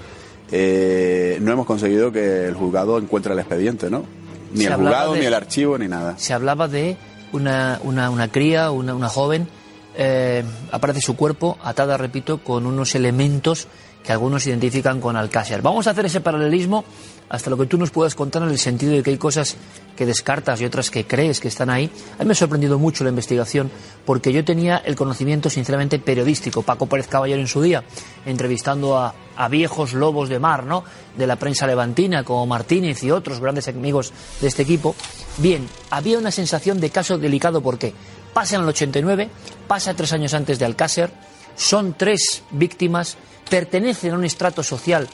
eh, 0.50 1.38
no 1.40 1.52
hemos 1.52 1.66
conseguido 1.66 2.12
que 2.12 2.46
el 2.46 2.54
juzgado 2.54 2.98
encuentre 2.98 3.32
el 3.32 3.38
expediente, 3.38 3.90
¿no? 3.90 4.04
Ni 4.52 4.64
el 4.64 4.74
juzgado, 4.74 5.16
ni 5.16 5.24
el 5.24 5.34
archivo, 5.34 5.78
ni 5.78 5.88
nada. 5.88 6.14
Se 6.16 6.32
hablaba 6.32 6.68
de 6.68 6.96
una, 7.32 7.80
una, 7.82 8.10
una 8.10 8.28
cría, 8.28 8.70
una, 8.70 8.94
una 8.94 9.08
joven, 9.08 9.48
eh, 9.96 10.44
aparece 10.72 11.00
su 11.00 11.16
cuerpo 11.16 11.58
atada, 11.62 11.96
repito, 11.96 12.38
con 12.38 12.66
unos 12.66 12.94
elementos 12.94 13.68
que 14.04 14.12
algunos 14.12 14.46
identifican 14.46 15.00
con 15.00 15.16
Alcácer. 15.16 15.62
Vamos 15.62 15.86
a 15.86 15.90
hacer 15.90 16.06
ese 16.06 16.20
paralelismo 16.20 16.84
hasta 17.30 17.48
lo 17.48 17.56
que 17.56 17.66
tú 17.66 17.78
nos 17.78 17.90
puedas 17.90 18.14
contar 18.14 18.42
en 18.42 18.50
el 18.50 18.58
sentido 18.58 18.92
de 18.92 19.02
que 19.02 19.10
hay 19.10 19.16
cosas 19.16 19.56
que 19.96 20.04
descartas 20.04 20.60
y 20.60 20.66
otras 20.66 20.90
que 20.90 21.06
crees 21.06 21.40
que 21.40 21.48
están 21.48 21.70
ahí. 21.70 21.90
A 22.18 22.22
mí 22.22 22.26
me 22.26 22.32
ha 22.32 22.36
sorprendido 22.36 22.78
mucho 22.78 23.02
la 23.02 23.10
investigación 23.10 23.70
porque 24.04 24.30
yo 24.30 24.44
tenía 24.44 24.76
el 24.76 24.94
conocimiento 24.94 25.48
sinceramente 25.48 25.98
periodístico. 25.98 26.62
Paco 26.62 26.86
Pérez 26.86 27.08
Caballero 27.08 27.40
en 27.40 27.46
su 27.46 27.62
día, 27.62 27.82
entrevistando 28.26 28.98
a, 28.98 29.14
viejos 29.48 29.94
lobos 29.94 30.28
de 30.28 30.38
mar, 30.38 30.64
¿no? 30.64 30.84
De 31.16 31.26
la 31.26 31.36
prensa 31.36 31.66
levantina, 31.66 32.22
como 32.22 32.46
Martínez 32.46 33.02
y 33.02 33.10
otros 33.10 33.40
grandes 33.40 33.66
amigos 33.68 34.12
de 34.40 34.48
este 34.48 34.62
equipo. 34.62 34.94
Bien, 35.38 35.66
había 35.90 36.18
una 36.18 36.30
sensación 36.30 36.78
de 36.78 36.90
caso 36.90 37.18
delicado 37.18 37.60
porque 37.60 37.94
pasa 38.34 38.56
en 38.56 38.62
el 38.62 38.68
89, 38.68 39.30
pasa 39.66 39.94
tres 39.94 40.12
años 40.12 40.34
antes 40.34 40.58
de 40.58 40.66
Alcácer, 40.66 41.10
son 41.56 41.94
tres 41.94 42.42
víctimas, 42.50 43.16
pertenecen 43.48 44.12
a 44.12 44.16
un 44.16 44.24
estrato 44.24 44.62
social 44.62 45.08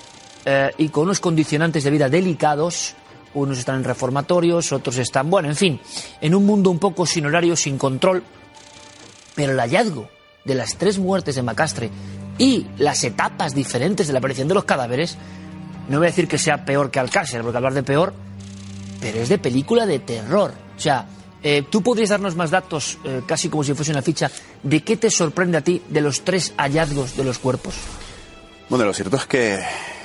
eh, 0.44 0.70
y 0.78 0.88
con 0.88 1.04
unos 1.04 1.20
condicionantes 1.20 1.84
de 1.84 1.90
vida 1.90 2.08
delicados. 2.08 2.94
Unos 3.32 3.58
están 3.58 3.76
en 3.76 3.84
reformatorios, 3.84 4.72
otros 4.72 4.98
están, 4.98 5.30
bueno, 5.30 5.48
en 5.48 5.54
fin, 5.54 5.80
en 6.20 6.34
un 6.34 6.44
mundo 6.44 6.70
un 6.70 6.80
poco 6.80 7.06
sin 7.06 7.26
horario, 7.26 7.54
sin 7.54 7.78
control. 7.78 8.24
Pero 9.36 9.52
el 9.52 9.60
hallazgo 9.60 10.08
de 10.44 10.54
las 10.56 10.76
tres 10.76 10.98
muertes 10.98 11.36
de 11.36 11.42
Macastre 11.42 11.90
y 12.38 12.66
las 12.78 13.04
etapas 13.04 13.54
diferentes 13.54 14.08
de 14.08 14.12
la 14.12 14.18
aparición 14.18 14.48
de 14.48 14.54
los 14.54 14.64
cadáveres, 14.64 15.16
no 15.88 15.98
voy 15.98 16.06
a 16.06 16.10
decir 16.10 16.26
que 16.26 16.38
sea 16.38 16.64
peor 16.64 16.90
que 16.90 16.98
Alcácer, 16.98 17.42
porque 17.42 17.58
hablar 17.58 17.74
de 17.74 17.84
peor, 17.84 18.14
pero 19.00 19.20
es 19.20 19.28
de 19.28 19.38
película 19.38 19.86
de 19.86 20.00
terror. 20.00 20.52
O 20.76 20.80
sea, 20.80 21.06
eh, 21.42 21.64
¿tú 21.68 21.82
podrías 21.82 22.10
darnos 22.10 22.36
más 22.36 22.50
datos, 22.50 22.98
eh, 23.04 23.22
casi 23.26 23.48
como 23.48 23.64
si 23.64 23.74
fuese 23.74 23.92
una 23.92 24.02
ficha, 24.02 24.30
de 24.62 24.82
qué 24.82 24.96
te 24.96 25.10
sorprende 25.10 25.58
a 25.58 25.60
ti 25.62 25.82
de 25.88 26.00
los 26.00 26.22
tres 26.22 26.52
hallazgos 26.56 27.16
de 27.16 27.24
los 27.24 27.38
cuerpos? 27.38 27.74
Bueno, 28.68 28.84
lo 28.84 28.94
cierto 28.94 29.16
es 29.16 29.26
que 29.26 29.58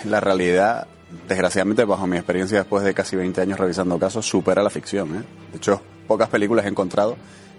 la 0.06 0.20
realidad, 0.20 0.88
desgraciadamente, 1.28 1.86
bajo 1.86 2.08
mi 2.08 2.18
experiencia 2.18 2.60
después 2.60 2.84
de 2.84 2.94
casi 2.94 3.16
20 3.16 3.42
años 3.42 3.60
revisando 3.60 4.00
casos, 4.00 4.26
supera 4.26 4.64
la 4.64 4.70
ficción. 4.70 5.16
¿eh? 5.16 5.24
De 5.52 5.58
hecho, 5.58 5.82
pocas 6.08 6.30
películas 6.30 6.66
he 6.66 6.70
encontrado 6.70 7.16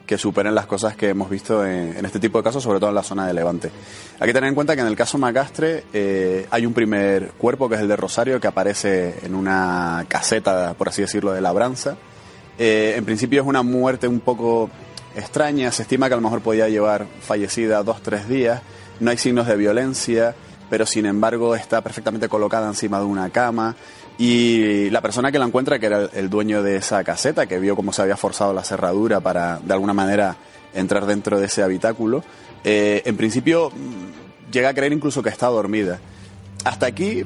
que 0.06 0.16
superen 0.16 0.54
las 0.54 0.66
cosas 0.66 0.96
que 0.96 1.08
hemos 1.10 1.28
visto 1.28 1.66
en, 1.66 2.04
este 2.04 2.20
tipo 2.20 2.38
de 2.38 2.44
casos, 2.44 2.62
sobre 2.62 2.78
todo 2.78 2.90
en 2.90 2.94
la 2.94 3.02
zona 3.02 3.26
de 3.26 3.34
Levante. 3.34 3.70
Hay 4.20 4.26
que 4.26 4.32
tener 4.32 4.48
en 4.48 4.54
cuenta 4.54 4.74
que 4.74 4.80
en 4.80 4.86
el 4.86 4.96
caso 4.96 5.18
Macastre 5.18 5.84
eh, 5.92 6.46
hay 6.50 6.64
un 6.64 6.72
primer 6.72 7.32
cuerpo, 7.32 7.68
que 7.68 7.74
es 7.74 7.80
el 7.80 7.88
de 7.88 7.96
Rosario, 7.96 8.40
que 8.40 8.46
aparece 8.46 9.16
en 9.24 9.34
una 9.34 10.04
caseta, 10.08 10.74
por 10.74 10.88
así 10.88 11.02
decirlo, 11.02 11.32
de 11.32 11.40
labranza. 11.40 11.96
Eh, 12.58 12.94
en 12.96 13.04
principio 13.04 13.42
es 13.42 13.46
una 13.46 13.62
muerte 13.62 14.08
un 14.08 14.20
poco 14.20 14.70
extraña, 15.14 15.70
se 15.72 15.82
estima 15.82 16.08
que 16.08 16.14
a 16.14 16.16
lo 16.16 16.22
mejor 16.22 16.40
podía 16.40 16.68
llevar 16.68 17.06
fallecida 17.20 17.82
dos, 17.82 18.02
tres 18.02 18.28
días, 18.28 18.62
no 19.00 19.10
hay 19.10 19.18
signos 19.18 19.46
de 19.46 19.56
violencia, 19.56 20.34
pero 20.68 20.86
sin 20.86 21.06
embargo 21.06 21.54
está 21.54 21.80
perfectamente 21.80 22.28
colocada 22.28 22.68
encima 22.68 22.98
de 22.98 23.04
una 23.04 23.30
cama. 23.30 23.76
Y 24.18 24.88
la 24.90 25.02
persona 25.02 25.30
que 25.30 25.38
la 25.38 25.44
encuentra, 25.44 25.78
que 25.78 25.86
era 25.86 26.08
el 26.14 26.30
dueño 26.30 26.62
de 26.62 26.76
esa 26.76 27.04
caseta, 27.04 27.46
que 27.46 27.58
vio 27.58 27.76
cómo 27.76 27.92
se 27.92 28.02
había 28.02 28.16
forzado 28.16 28.54
la 28.54 28.64
cerradura 28.64 29.20
para 29.20 29.58
de 29.58 29.74
alguna 29.74 29.92
manera 29.92 30.36
entrar 30.74 31.04
dentro 31.04 31.38
de 31.38 31.46
ese 31.46 31.62
habitáculo, 31.62 32.24
eh, 32.64 33.02
en 33.04 33.16
principio 33.16 33.70
mm, 33.70 34.50
llega 34.50 34.70
a 34.70 34.74
creer 34.74 34.92
incluso 34.92 35.22
que 35.22 35.28
está 35.28 35.46
dormida. 35.48 35.98
Hasta 36.64 36.86
aquí 36.86 37.24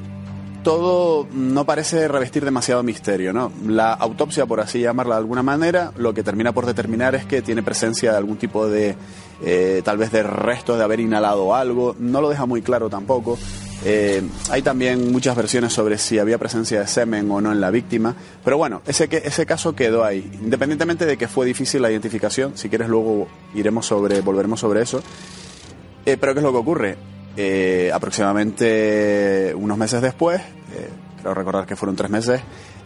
todo 0.63 1.27
no 1.33 1.65
parece 1.65 2.07
revestir 2.07 2.45
demasiado 2.45 2.83
misterio, 2.83 3.33
¿no? 3.33 3.51
La 3.67 3.93
autopsia, 3.93 4.45
por 4.45 4.59
así 4.59 4.79
llamarla 4.79 5.15
de 5.15 5.19
alguna 5.19 5.43
manera, 5.43 5.91
lo 5.97 6.13
que 6.13 6.23
termina 6.23 6.51
por 6.51 6.65
determinar 6.65 7.15
es 7.15 7.25
que 7.25 7.41
tiene 7.41 7.63
presencia 7.63 8.11
de 8.11 8.17
algún 8.17 8.37
tipo 8.37 8.67
de, 8.67 8.95
eh, 9.43 9.81
tal 9.83 9.97
vez 9.97 10.11
de 10.11 10.23
restos 10.23 10.77
de 10.77 10.83
haber 10.83 10.99
inhalado 10.99 11.55
algo, 11.55 11.95
no 11.99 12.21
lo 12.21 12.29
deja 12.29 12.45
muy 12.45 12.61
claro 12.61 12.89
tampoco. 12.89 13.37
Eh, 13.83 14.21
hay 14.51 14.61
también 14.61 15.11
muchas 15.11 15.35
versiones 15.35 15.73
sobre 15.73 15.97
si 15.97 16.19
había 16.19 16.37
presencia 16.37 16.79
de 16.79 16.87
semen 16.87 17.29
o 17.31 17.41
no 17.41 17.51
en 17.51 17.59
la 17.59 17.71
víctima, 17.71 18.15
pero 18.43 18.57
bueno, 18.57 18.81
ese, 18.85 19.09
ese 19.11 19.45
caso 19.45 19.73
quedó 19.75 20.03
ahí. 20.03 20.29
Independientemente 20.41 21.05
de 21.05 21.17
que 21.17 21.27
fue 21.27 21.45
difícil 21.47 21.81
la 21.81 21.89
identificación, 21.89 22.55
si 22.55 22.69
quieres 22.69 22.89
luego 22.89 23.27
iremos 23.55 23.87
sobre, 23.87 24.21
volveremos 24.21 24.59
sobre 24.59 24.81
eso. 24.83 25.01
Eh, 26.05 26.17
pero 26.19 26.33
¿qué 26.33 26.39
es 26.39 26.43
lo 26.43 26.51
que 26.51 26.57
ocurre? 26.57 26.97
Eh, 27.37 27.91
aproximadamente 27.93 29.53
unos 29.55 29.77
meses 29.77 30.01
después, 30.01 30.41
eh, 30.41 30.89
creo 31.21 31.33
recordar 31.33 31.65
que 31.65 31.77
fueron 31.77 31.95
tres 31.95 32.09
meses, 32.09 32.41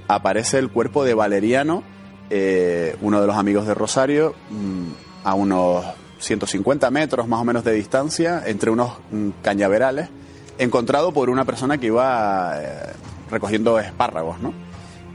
aparece 0.08 0.60
el 0.60 0.70
cuerpo 0.70 1.04
de 1.04 1.16
Valeriano, 1.16 1.84
eh, 2.30 2.96
uno 3.02 3.22
de 3.22 3.28
los 3.28 3.36
amigos 3.36 3.66
de 3.66 3.74
Rosario, 3.74 4.36
mmm, 4.52 4.90
a 5.24 5.34
unos 5.34 5.84
150 6.20 6.92
metros 6.92 7.28
más 7.28 7.42
o 7.42 7.44
menos 7.44 7.64
de 7.64 7.74
distancia, 7.74 8.44
entre 8.46 8.70
unos 8.70 8.92
mmm, 9.12 9.30
cañaverales, 9.42 10.10
encontrado 10.60 11.12
por 11.12 11.32
una 11.32 11.44
persona 11.44 11.80
que 11.80 11.88
iba 11.88 12.56
recogiendo 13.32 13.80
espárragos, 13.80 14.40
¿no? 14.40 14.54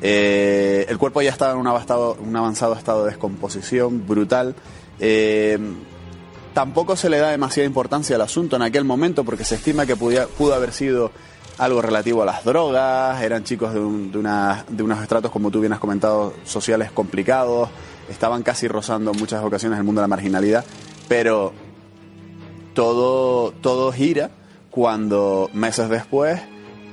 El 0.02 0.96
cuerpo 0.98 1.20
ya 1.22 1.30
estaba 1.30 1.52
en 1.52 1.58
un 1.58 1.66
avanzado, 1.66 2.74
estado 2.74 3.04
de 3.04 3.10
descomposición 3.10 4.06
brutal. 4.06 4.56
Tampoco 6.54 6.96
se 6.96 7.08
le 7.08 7.18
da 7.18 7.30
demasiada 7.30 7.66
importancia 7.66 8.16
al 8.16 8.22
asunto 8.22 8.56
en 8.56 8.62
aquel 8.62 8.84
momento 8.84 9.24
porque 9.24 9.44
se 9.44 9.56
estima 9.56 9.86
que 9.86 9.96
pudo 9.96 10.54
haber 10.54 10.72
sido 10.72 11.12
algo 11.58 11.82
relativo 11.82 12.22
a 12.22 12.26
las 12.26 12.44
drogas, 12.44 13.20
eran 13.22 13.44
chicos 13.44 13.74
de, 13.74 13.80
unos 13.80 15.02
estratos, 15.02 15.30
como 15.30 15.50
tú 15.50 15.60
bien 15.60 15.72
has 15.72 15.78
comentado, 15.78 16.32
sociales 16.44 16.90
complicados, 16.90 17.68
estaban 18.08 18.42
casi 18.42 18.66
rozando 18.66 19.12
en 19.12 19.18
muchas 19.18 19.44
ocasiones 19.44 19.78
el 19.78 19.84
mundo 19.84 20.00
de 20.00 20.04
la 20.04 20.08
marginalidad, 20.08 20.64
pero 21.06 21.52
todo, 22.72 23.52
todo 23.52 23.92
gira 23.92 24.30
cuando 24.70 25.50
meses 25.52 25.90
después 25.90 26.40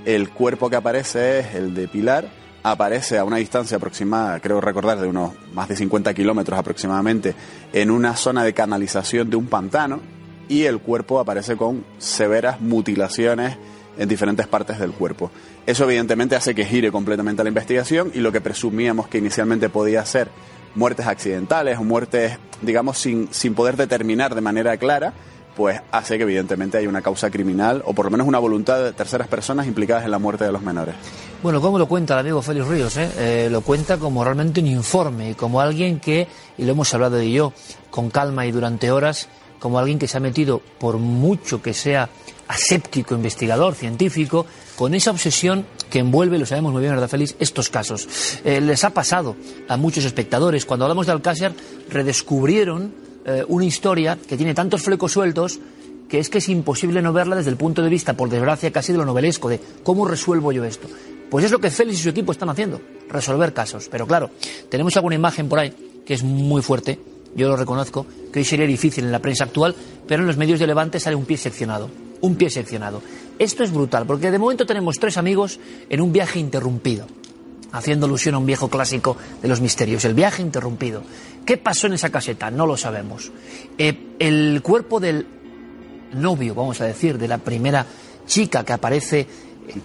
el 0.06 0.30
cuerpo 0.30 0.70
que 0.70 0.76
aparece 0.76 1.40
es 1.40 1.56
el 1.56 1.74
de 1.74 1.88
Pilar, 1.88 2.28
aparece 2.72 3.18
a 3.18 3.24
una 3.24 3.38
distancia 3.38 3.78
aproximada, 3.78 4.40
creo 4.40 4.62
recordar, 4.62 5.00
de 5.00 5.08
unos 5.08 5.34
más 5.54 5.68
de 5.68 5.76
50 5.76 6.14
kilómetros 6.14 6.58
aproximadamente, 6.58 7.36
en 7.74 7.92
una 7.92 8.16
zona 8.16 8.44
de 8.44 8.54
canalización 8.54 9.30
de 9.30 9.36
un 9.36 9.48
pantano 9.48 10.02
y 10.50 10.64
el 10.64 10.80
cuerpo 10.80 11.20
aparece 11.20 11.58
con 11.58 11.86
severas 11.98 12.62
mutilaciones 12.62 13.58
en 13.98 14.08
diferentes 14.08 14.48
partes 14.48 14.80
del 14.80 14.92
cuerpo. 14.92 15.32
Eso 15.66 15.84
evidentemente 15.86 16.36
hace 16.36 16.56
que 16.56 16.66
gire 16.66 16.92
completamente 16.92 17.44
la 17.44 17.50
investigación 17.50 18.12
y 18.14 18.20
lo 18.20 18.32
que 18.32 18.42
presumíamos 18.42 19.08
que 19.08 19.18
inicialmente 19.18 19.70
podía 19.70 20.06
ser 20.06 20.30
muertes 20.76 21.08
accidentales 21.08 21.80
o 21.80 21.84
muertes, 21.84 22.38
digamos, 22.62 22.98
sin, 23.00 23.28
sin 23.32 23.56
poder 23.56 23.76
determinar 23.76 24.36
de 24.36 24.42
manera 24.42 24.78
clara, 24.78 25.14
pues 25.58 25.82
hace 25.92 26.18
que 26.18 26.24
evidentemente 26.24 26.78
haya 26.78 26.88
una 26.88 27.02
causa 27.02 27.32
criminal 27.32 27.82
o 27.84 27.94
por 27.94 28.06
lo 28.06 28.12
menos 28.12 28.28
una 28.28 28.38
voluntad 28.38 28.78
de 28.84 28.94
terceras 28.94 29.28
personas 29.28 29.66
implicadas 29.66 30.06
en 30.06 30.12
la 30.12 30.20
muerte 30.20 30.46
de 30.46 30.52
los 30.52 30.62
menores. 30.62 30.94
Bueno, 31.42 31.60
¿cómo 31.60 31.80
lo 31.80 31.88
cuenta 31.88 32.14
el 32.14 32.20
amigo 32.20 32.44
Félix 32.44 32.68
Ríos? 32.68 32.98
Eh? 32.98 33.10
Eh, 33.18 33.50
lo 33.50 33.62
cuenta 33.62 33.98
como 33.98 34.24
realmente 34.24 34.62
un 34.62 34.68
informe, 34.68 35.34
como 35.34 35.60
alguien 35.60 36.00
que, 36.00 36.28
y 36.60 36.64
lo 36.64 36.74
hemos 36.74 36.94
hablado 36.94 37.18
de 37.18 37.32
yo, 37.32 37.54
con 37.90 38.12
calma 38.12 38.46
y 38.46 38.52
durante 38.52 38.92
horas, 38.92 39.30
como 39.60 39.80
alguien 39.80 39.98
que 39.98 40.08
se 40.08 40.18
ha 40.18 40.20
metido, 40.20 40.62
por 40.78 40.98
mucho 41.00 41.60
que 41.60 41.74
sea 41.74 42.08
aséptico, 42.48 43.16
investigador, 43.16 43.74
científico, 43.74 44.46
con 44.76 44.94
esa 44.94 45.10
obsesión 45.10 45.66
que 45.90 46.00
envuelve, 46.00 46.38
lo 46.38 46.46
sabemos 46.46 46.72
muy 46.72 46.82
bien, 46.82 46.94
¿verdad, 46.94 47.10
Félix?, 47.10 47.36
estos 47.40 47.70
casos. 47.70 48.08
Eh, 48.46 48.62
les 48.62 48.84
ha 48.84 48.92
pasado 48.92 49.36
a 49.68 49.76
muchos 49.76 50.06
espectadores. 50.06 50.66
Cuando 50.66 50.86
hablamos 50.86 51.08
de 51.08 51.14
Alcácer, 51.14 51.54
redescubrieron 51.90 53.07
eh, 53.28 53.44
una 53.50 53.66
historia 53.66 54.18
que 54.28 54.38
tiene 54.38 54.54
tantos 54.54 54.82
flecos 54.82 55.12
sueltos 55.12 55.60
que 56.08 56.20
es 56.20 56.30
que 56.30 56.38
es 56.38 56.48
imposible 56.48 57.02
no 57.02 57.12
verla 57.12 57.36
desde 57.36 57.50
el 57.50 57.58
punto 57.58 57.82
de 57.82 57.90
vista, 57.90 58.14
por 58.14 58.30
desgracia, 58.30 58.72
casi 58.72 58.94
de 58.94 58.98
lo 58.98 59.06
novelesco, 59.06 59.50
de 59.50 59.60
cómo 59.84 60.08
resuelvo 60.08 60.54
yo 60.54 60.64
esto. 60.64 60.88
Pues 61.30 61.44
es 61.44 61.52
lo 61.52 61.60
que 61.60 61.70
Félix 61.70 62.00
y 62.00 62.04
su 62.04 62.10
equipo 62.10 62.32
están 62.32 62.50
haciendo, 62.50 62.80
resolver 63.10 63.54
casos. 63.54 63.90
Pero 63.92 64.08
claro, 64.08 64.30
tenemos 64.70 64.96
alguna 64.96 65.16
imagen 65.16 65.50
por 65.50 65.60
ahí 65.60 65.74
que 66.06 66.14
es 66.14 66.24
muy 66.24 66.62
fuerte, 66.62 67.00
yo 67.36 67.50
lo 67.50 67.58
reconozco, 67.58 68.06
que 68.32 68.40
hoy 68.40 68.46
sería 68.46 68.66
difícil 68.66 69.04
en 69.04 69.12
la 69.12 69.20
prensa 69.20 69.44
actual, 69.44 69.76
pero 70.08 70.22
en 70.22 70.28
los 70.28 70.38
medios 70.38 70.60
de 70.60 70.68
Levante 70.68 71.02
sale 71.02 71.18
un 71.18 71.26
pie 71.26 71.36
seccionado. 71.38 71.90
Un 72.22 72.36
pie 72.36 72.50
seccionado. 72.50 73.02
Esto 73.38 73.64
es 73.64 73.72
brutal, 73.74 74.08
porque 74.08 74.32
de 74.32 74.40
momento 74.40 74.66
tenemos 74.66 74.96
tres 75.00 75.18
amigos 75.18 75.60
en 75.90 76.00
un 76.00 76.14
viaje 76.14 76.40
interrumpido, 76.40 77.06
haciendo 77.72 78.06
alusión 78.06 78.36
a 78.36 78.38
un 78.38 78.46
viejo 78.46 78.70
clásico 78.70 79.18
de 79.42 79.48
los 79.48 79.62
misterios, 79.62 80.06
el 80.06 80.14
viaje 80.14 80.42
interrumpido. 80.42 81.04
¿Qué 81.46 81.58
pasó 81.58 81.88
en 81.88 81.94
esa 81.94 82.10
caseta? 82.10 82.52
No 82.52 82.66
lo 82.66 82.78
sabemos. 82.78 83.32
Eh, 83.78 84.16
el 84.20 84.62
cuerpo 84.62 85.00
del 85.00 85.26
novio, 86.14 86.56
vamos 86.56 86.82
a 86.82 86.86
decir, 86.86 87.18
de 87.18 87.28
la 87.28 87.38
primera 87.38 87.86
chica 88.26 88.64
que 88.64 88.74
aparece 88.74 89.28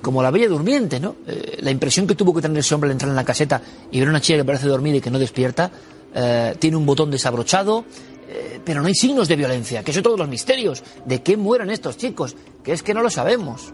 como 0.01 0.23
la 0.23 0.31
bella 0.31 0.49
durmiente, 0.49 1.01
¿no? 1.01 1.17
Eh, 1.27 1.59
la 1.61 1.71
impresión 1.71 2.07
que 2.07 2.15
tuvo 2.15 2.35
que 2.35 2.43
tener 2.43 2.59
ese 2.59 2.75
hombre 2.75 2.89
al 2.89 2.93
entrar 2.93 3.11
en 3.11 3.17
la 3.17 3.25
caseta 3.25 3.61
y 3.91 3.99
ver 3.99 4.09
a 4.09 4.11
una 4.11 4.21
chica 4.21 4.39
que 4.39 4.45
parece 4.45 4.69
dormida 4.69 4.97
y 4.97 5.01
que 5.01 5.11
no 5.11 5.19
despierta, 5.19 5.71
eh, 6.15 6.55
tiene 6.59 6.77
un 6.77 6.87
botón 6.87 7.11
desabrochado, 7.11 7.85
eh, 8.29 8.61
pero 8.65 8.81
no 8.81 8.89
hay 8.89 8.95
signos 8.95 9.29
de 9.29 9.37
violencia, 9.37 9.83
que 9.83 9.91
eso 9.91 10.03
todos 10.03 10.19
los 10.19 10.29
misterios. 10.29 10.83
¿De 11.05 11.23
qué 11.23 11.37
mueren 11.37 11.71
estos 11.71 11.97
chicos? 11.97 12.37
Que 12.62 12.73
es 12.73 12.83
que 12.83 12.95
no 12.95 13.03
lo 13.03 13.11
sabemos. 13.11 13.73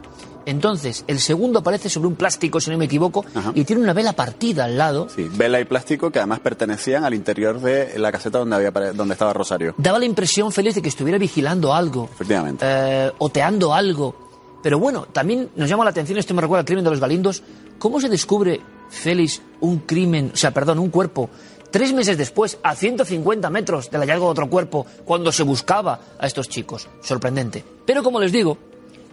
Entonces, 0.49 1.05
el 1.07 1.21
segundo 1.21 1.59
aparece 1.59 1.91
sobre 1.91 2.09
un 2.09 2.15
plástico, 2.17 2.59
si 2.59 2.71
no 2.71 2.79
me 2.79 2.87
equivoco, 2.87 3.23
Ajá. 3.35 3.53
y 3.55 3.65
tiene 3.65 3.83
una 3.83 3.93
vela 3.93 4.15
partida 4.15 4.65
al 4.65 4.79
lado. 4.79 5.07
Sí, 5.15 5.29
vela 5.35 5.61
y 5.61 5.67
plástico 5.67 6.11
que 6.11 6.21
además 6.21 6.41
pertenecían 6.41 7.05
al 7.05 7.13
interior 7.13 7.61
de 7.61 7.99
la 7.99 8.11
caseta 8.11 8.39
donde, 8.39 8.57
había, 8.57 8.71
donde 8.71 9.13
estaba 9.13 9.35
Rosario. 9.35 9.75
Daba 9.77 9.99
la 9.99 10.07
impresión, 10.07 10.51
Félix, 10.51 10.77
de 10.77 10.81
que 10.81 10.89
estuviera 10.89 11.19
vigilando 11.19 11.75
algo. 11.75 12.09
Efectivamente. 12.15 12.65
Eh, 12.67 13.13
oteando 13.19 13.75
algo. 13.75 14.15
Pero 14.63 14.79
bueno, 14.79 15.07
también 15.13 15.51
nos 15.55 15.69
llama 15.69 15.85
la 15.85 15.91
atención, 15.91 16.19
esto 16.19 16.33
me 16.33 16.41
recuerda 16.41 16.61
al 16.61 16.65
crimen 16.65 16.83
de 16.83 16.91
los 16.93 16.99
Galindos, 17.01 17.43
¿cómo 17.79 18.01
se 18.01 18.09
descubre, 18.09 18.59
Félix, 18.89 19.43
un 19.61 19.81
crimen, 19.81 20.31
o 20.33 20.37
sea, 20.37 20.51
perdón, 20.53 20.79
un 20.79 20.89
cuerpo, 20.89 21.29
tres 21.71 21.93
meses 21.93 22.17
después, 22.17 22.57
a 22.63 22.75
150 22.75 23.51
metros 23.51 23.91
del 23.91 24.01
hallazgo 24.01 24.25
de 24.25 24.31
otro 24.31 24.49
cuerpo, 24.49 24.87
cuando 25.05 25.31
se 25.31 25.43
buscaba 25.43 26.01
a 26.19 26.27
estos 26.27 26.49
chicos? 26.49 26.89
Sorprendente. 27.03 27.63
Pero 27.85 28.03
como 28.03 28.19
les 28.19 28.33
digo, 28.33 28.57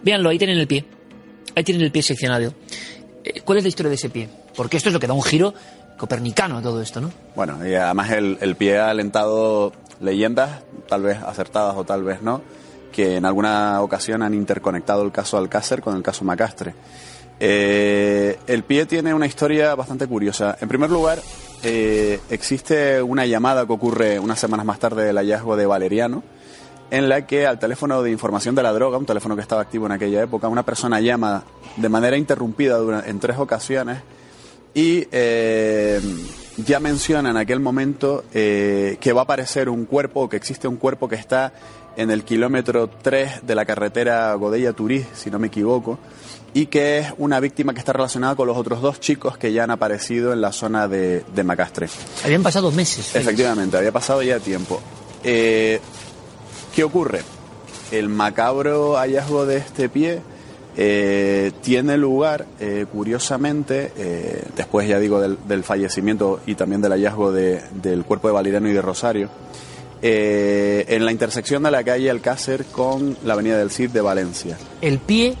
véanlo, 0.02 0.30
ahí 0.30 0.38
tienen 0.38 0.58
el 0.58 0.66
pie, 0.66 0.84
ahí 1.56 1.64
tienen 1.64 1.82
el 1.82 1.90
pie 1.90 2.02
seccionado. 2.02 2.54
Eh, 3.24 3.40
¿Cuál 3.44 3.58
es 3.58 3.64
la 3.64 3.68
historia 3.68 3.90
de 3.90 3.96
ese 3.96 4.10
pie? 4.10 4.28
Porque 4.54 4.76
esto 4.76 4.90
es 4.90 4.92
lo 4.92 5.00
que 5.00 5.08
da 5.08 5.14
un 5.14 5.22
giro 5.22 5.52
copernicano 5.96 6.58
a 6.58 6.62
todo 6.62 6.80
esto, 6.80 7.00
¿no? 7.00 7.10
Bueno, 7.34 7.66
y 7.66 7.74
además 7.74 8.12
el, 8.12 8.38
el 8.40 8.54
pie 8.54 8.78
ha 8.78 8.90
alentado 8.90 9.72
leyendas, 10.00 10.62
tal 10.88 11.02
vez 11.02 11.18
acertadas 11.22 11.74
o 11.76 11.84
tal 11.84 12.04
vez 12.04 12.22
no, 12.22 12.42
que 12.92 13.16
en 13.16 13.24
alguna 13.24 13.82
ocasión 13.82 14.22
han 14.22 14.34
interconectado 14.34 15.02
el 15.02 15.10
caso 15.10 15.38
Alcácer 15.38 15.80
con 15.80 15.96
el 15.96 16.02
caso 16.02 16.24
Macastre. 16.24 16.74
Eh, 17.38 18.38
el 18.46 18.62
pie 18.62 18.86
tiene 18.86 19.12
una 19.12 19.26
historia 19.26 19.74
bastante 19.74 20.06
curiosa. 20.06 20.56
En 20.60 20.68
primer 20.68 20.90
lugar, 20.90 21.20
eh, 21.62 22.20
existe 22.30 23.02
una 23.02 23.26
llamada 23.26 23.66
que 23.66 23.72
ocurre 23.72 24.18
unas 24.18 24.38
semanas 24.38 24.64
más 24.64 24.78
tarde 24.78 25.04
del 25.04 25.16
hallazgo 25.16 25.56
de 25.56 25.66
Valeriano, 25.66 26.22
en 26.90 27.08
la 27.08 27.26
que 27.26 27.46
al 27.46 27.58
teléfono 27.58 28.02
de 28.02 28.10
información 28.10 28.54
de 28.54 28.62
la 28.62 28.72
droga, 28.72 28.98
un 28.98 29.06
teléfono 29.06 29.36
que 29.36 29.42
estaba 29.42 29.62
activo 29.62 29.86
en 29.86 29.92
aquella 29.92 30.22
época, 30.22 30.48
una 30.48 30.64
persona 30.64 31.00
llama 31.00 31.44
de 31.76 31.88
manera 31.88 32.16
interrumpida 32.16 32.78
en 33.06 33.20
tres 33.20 33.38
ocasiones 33.38 33.98
y 34.74 35.06
eh, 35.10 36.00
ya 36.58 36.80
menciona 36.80 37.30
en 37.30 37.36
aquel 37.36 37.60
momento 37.60 38.24
que 38.32 39.12
va 39.14 39.22
a 39.22 39.24
aparecer 39.24 39.68
un 39.68 39.84
cuerpo, 39.84 40.28
que 40.28 40.36
existe 40.36 40.68
un 40.68 40.76
cuerpo 40.76 41.08
que 41.08 41.16
está 41.16 41.52
en 41.96 42.10
el 42.10 42.24
kilómetro 42.24 42.88
3 42.88 43.46
de 43.46 43.54
la 43.54 43.64
carretera 43.64 44.34
Godella-Turí, 44.34 45.04
si 45.14 45.30
no 45.30 45.38
me 45.38 45.48
equivoco, 45.48 45.98
y 46.54 46.66
que 46.66 46.98
es 46.98 47.12
una 47.18 47.40
víctima 47.40 47.72
que 47.72 47.80
está 47.80 47.92
relacionada 47.92 48.36
con 48.36 48.46
los 48.46 48.56
otros 48.56 48.80
dos 48.80 49.00
chicos 49.00 49.36
que 49.38 49.52
ya 49.52 49.64
han 49.64 49.70
aparecido 49.70 50.32
en 50.32 50.40
la 50.40 50.52
zona 50.52 50.88
de, 50.88 51.24
Macastre. 51.44 51.88
Habían 52.24 52.42
pasado 52.42 52.70
meses. 52.70 53.14
Efectivamente, 53.14 53.76
había 53.76 53.92
pasado 53.92 54.22
ya 54.22 54.38
tiempo. 54.38 54.80
Eh, 55.24 55.80
¿Qué 56.76 56.84
ocurre? 56.84 57.22
El 57.90 58.10
macabro 58.10 58.96
hallazgo 58.96 59.46
de 59.46 59.56
este 59.56 59.88
pie 59.88 60.20
eh, 60.76 61.52
tiene 61.62 61.96
lugar, 61.96 62.44
eh, 62.60 62.84
curiosamente, 62.92 63.92
después 64.54 64.86
ya 64.86 64.98
digo 64.98 65.18
del, 65.22 65.64
fallecimiento 65.64 66.40
y 66.44 66.54
también 66.54 66.82
del 66.82 66.92
hallazgo 66.92 67.32
del 67.32 68.04
cuerpo 68.04 68.28
de 68.28 68.34
Valeriano 68.34 68.68
y 68.68 68.74
de 68.74 68.82
Rosario, 68.82 69.30
eh, 70.02 70.84
en 70.88 71.06
la 71.06 71.12
intersección 71.12 71.62
de 71.62 71.70
la 71.70 71.82
calle 71.82 72.10
Alcácer 72.10 72.66
con 72.66 73.16
la 73.24 73.32
avenida 73.32 73.56
del 73.56 73.70
Cid 73.70 73.88
de 73.88 74.02
Valencia. 74.02 74.58
El 74.82 74.98
pie 74.98 75.34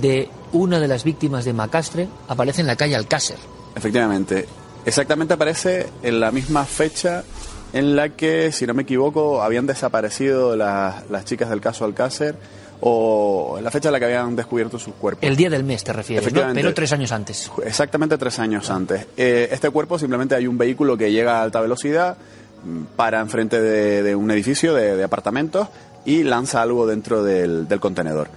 de 0.00 0.30
una 0.52 0.80
de 0.80 0.88
las 0.88 1.04
víctimas 1.04 1.44
de 1.44 1.52
Macastre 1.52 2.08
aparece 2.28 2.62
en 2.62 2.66
la 2.66 2.76
calle 2.76 2.96
Alcácer. 2.96 3.36
Efectivamente. 3.76 4.46
Exactamente 4.86 5.34
aparece 5.34 5.86
en 6.02 6.18
la 6.18 6.32
misma 6.32 6.64
fecha 6.64 7.24
en 7.72 7.96
la 7.96 8.10
que, 8.10 8.52
si 8.52 8.66
no 8.66 8.74
me 8.74 8.82
equivoco, 8.82 9.42
habían 9.42 9.66
desaparecido 9.66 10.56
las 10.56 11.24
chicas 11.24 11.50
del 11.50 11.60
caso 11.60 11.84
Alcácer 11.84 12.36
o 12.84 13.60
la 13.62 13.70
fecha 13.70 13.88
en 13.88 13.92
la 13.92 13.98
que 14.00 14.06
habían 14.06 14.34
descubierto 14.34 14.78
sus 14.78 14.94
cuerpos. 14.94 15.22
El 15.22 15.36
día 15.36 15.48
del 15.48 15.62
mes 15.62 15.84
te 15.84 15.92
refieres, 15.92 16.32
¿no? 16.32 16.52
pero 16.52 16.74
tres 16.74 16.92
años 16.92 17.12
antes. 17.12 17.50
Exactamente 17.64 18.18
tres 18.18 18.38
años 18.40 18.68
antes. 18.70 19.06
Eh, 19.16 19.48
este 19.52 19.70
cuerpo 19.70 19.98
simplemente 19.98 20.34
hay 20.34 20.48
un 20.48 20.58
vehículo 20.58 20.96
que 20.96 21.12
llega 21.12 21.38
a 21.38 21.42
alta 21.42 21.60
velocidad, 21.60 22.16
para 22.96 23.20
enfrente 23.20 23.60
de, 23.60 24.14
un 24.14 24.30
edificio 24.30 24.74
de, 24.74 25.02
apartamentos 25.02 25.68
y 26.04 26.22
lanza 26.22 26.62
algo 26.62 26.86
dentro 26.86 27.22
del, 27.22 27.66
contenedor. 27.80 28.28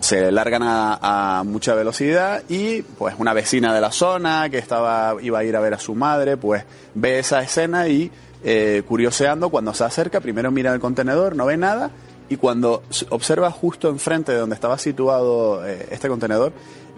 Se 0.00 0.32
largan 0.32 0.62
a, 0.64 1.42
mucha 1.46 1.74
velocidad 1.74 2.42
y 2.48 2.82
pues 2.82 3.14
una 3.18 3.32
vecina 3.32 3.74
de 3.74 3.80
la 3.80 3.92
zona 3.92 4.48
que 4.50 4.58
estaba 4.58 5.14
iba 5.20 5.38
a 5.38 5.44
ir 5.44 5.54
a 5.56 5.60
ver 5.60 5.74
a 5.74 5.78
su 5.78 5.94
madre 5.94 6.36
pues 6.36 6.64
ve 6.94 7.20
esa 7.20 7.42
escena 7.42 7.86
y 7.88 8.10
eh, 8.46 8.82
curioseando 8.88 9.50
cuando 9.50 9.74
se 9.74 9.84
acerca 9.84 10.20
primero 10.20 10.50
mira 10.50 10.72
el 10.72 10.80
contenedor 10.80 11.36
no 11.36 11.44
ve 11.44 11.58
nada 11.58 11.90
y 12.28 12.36
cuando 12.36 12.82
observa 13.10 13.50
justo 13.50 13.90
enfrente 13.90 14.32
de 14.32 14.38
donde 14.38 14.54
estaba 14.54 14.78
situado 14.78 15.66
eh, 15.66 15.88
este 15.90 16.08
contenedor 16.08 16.52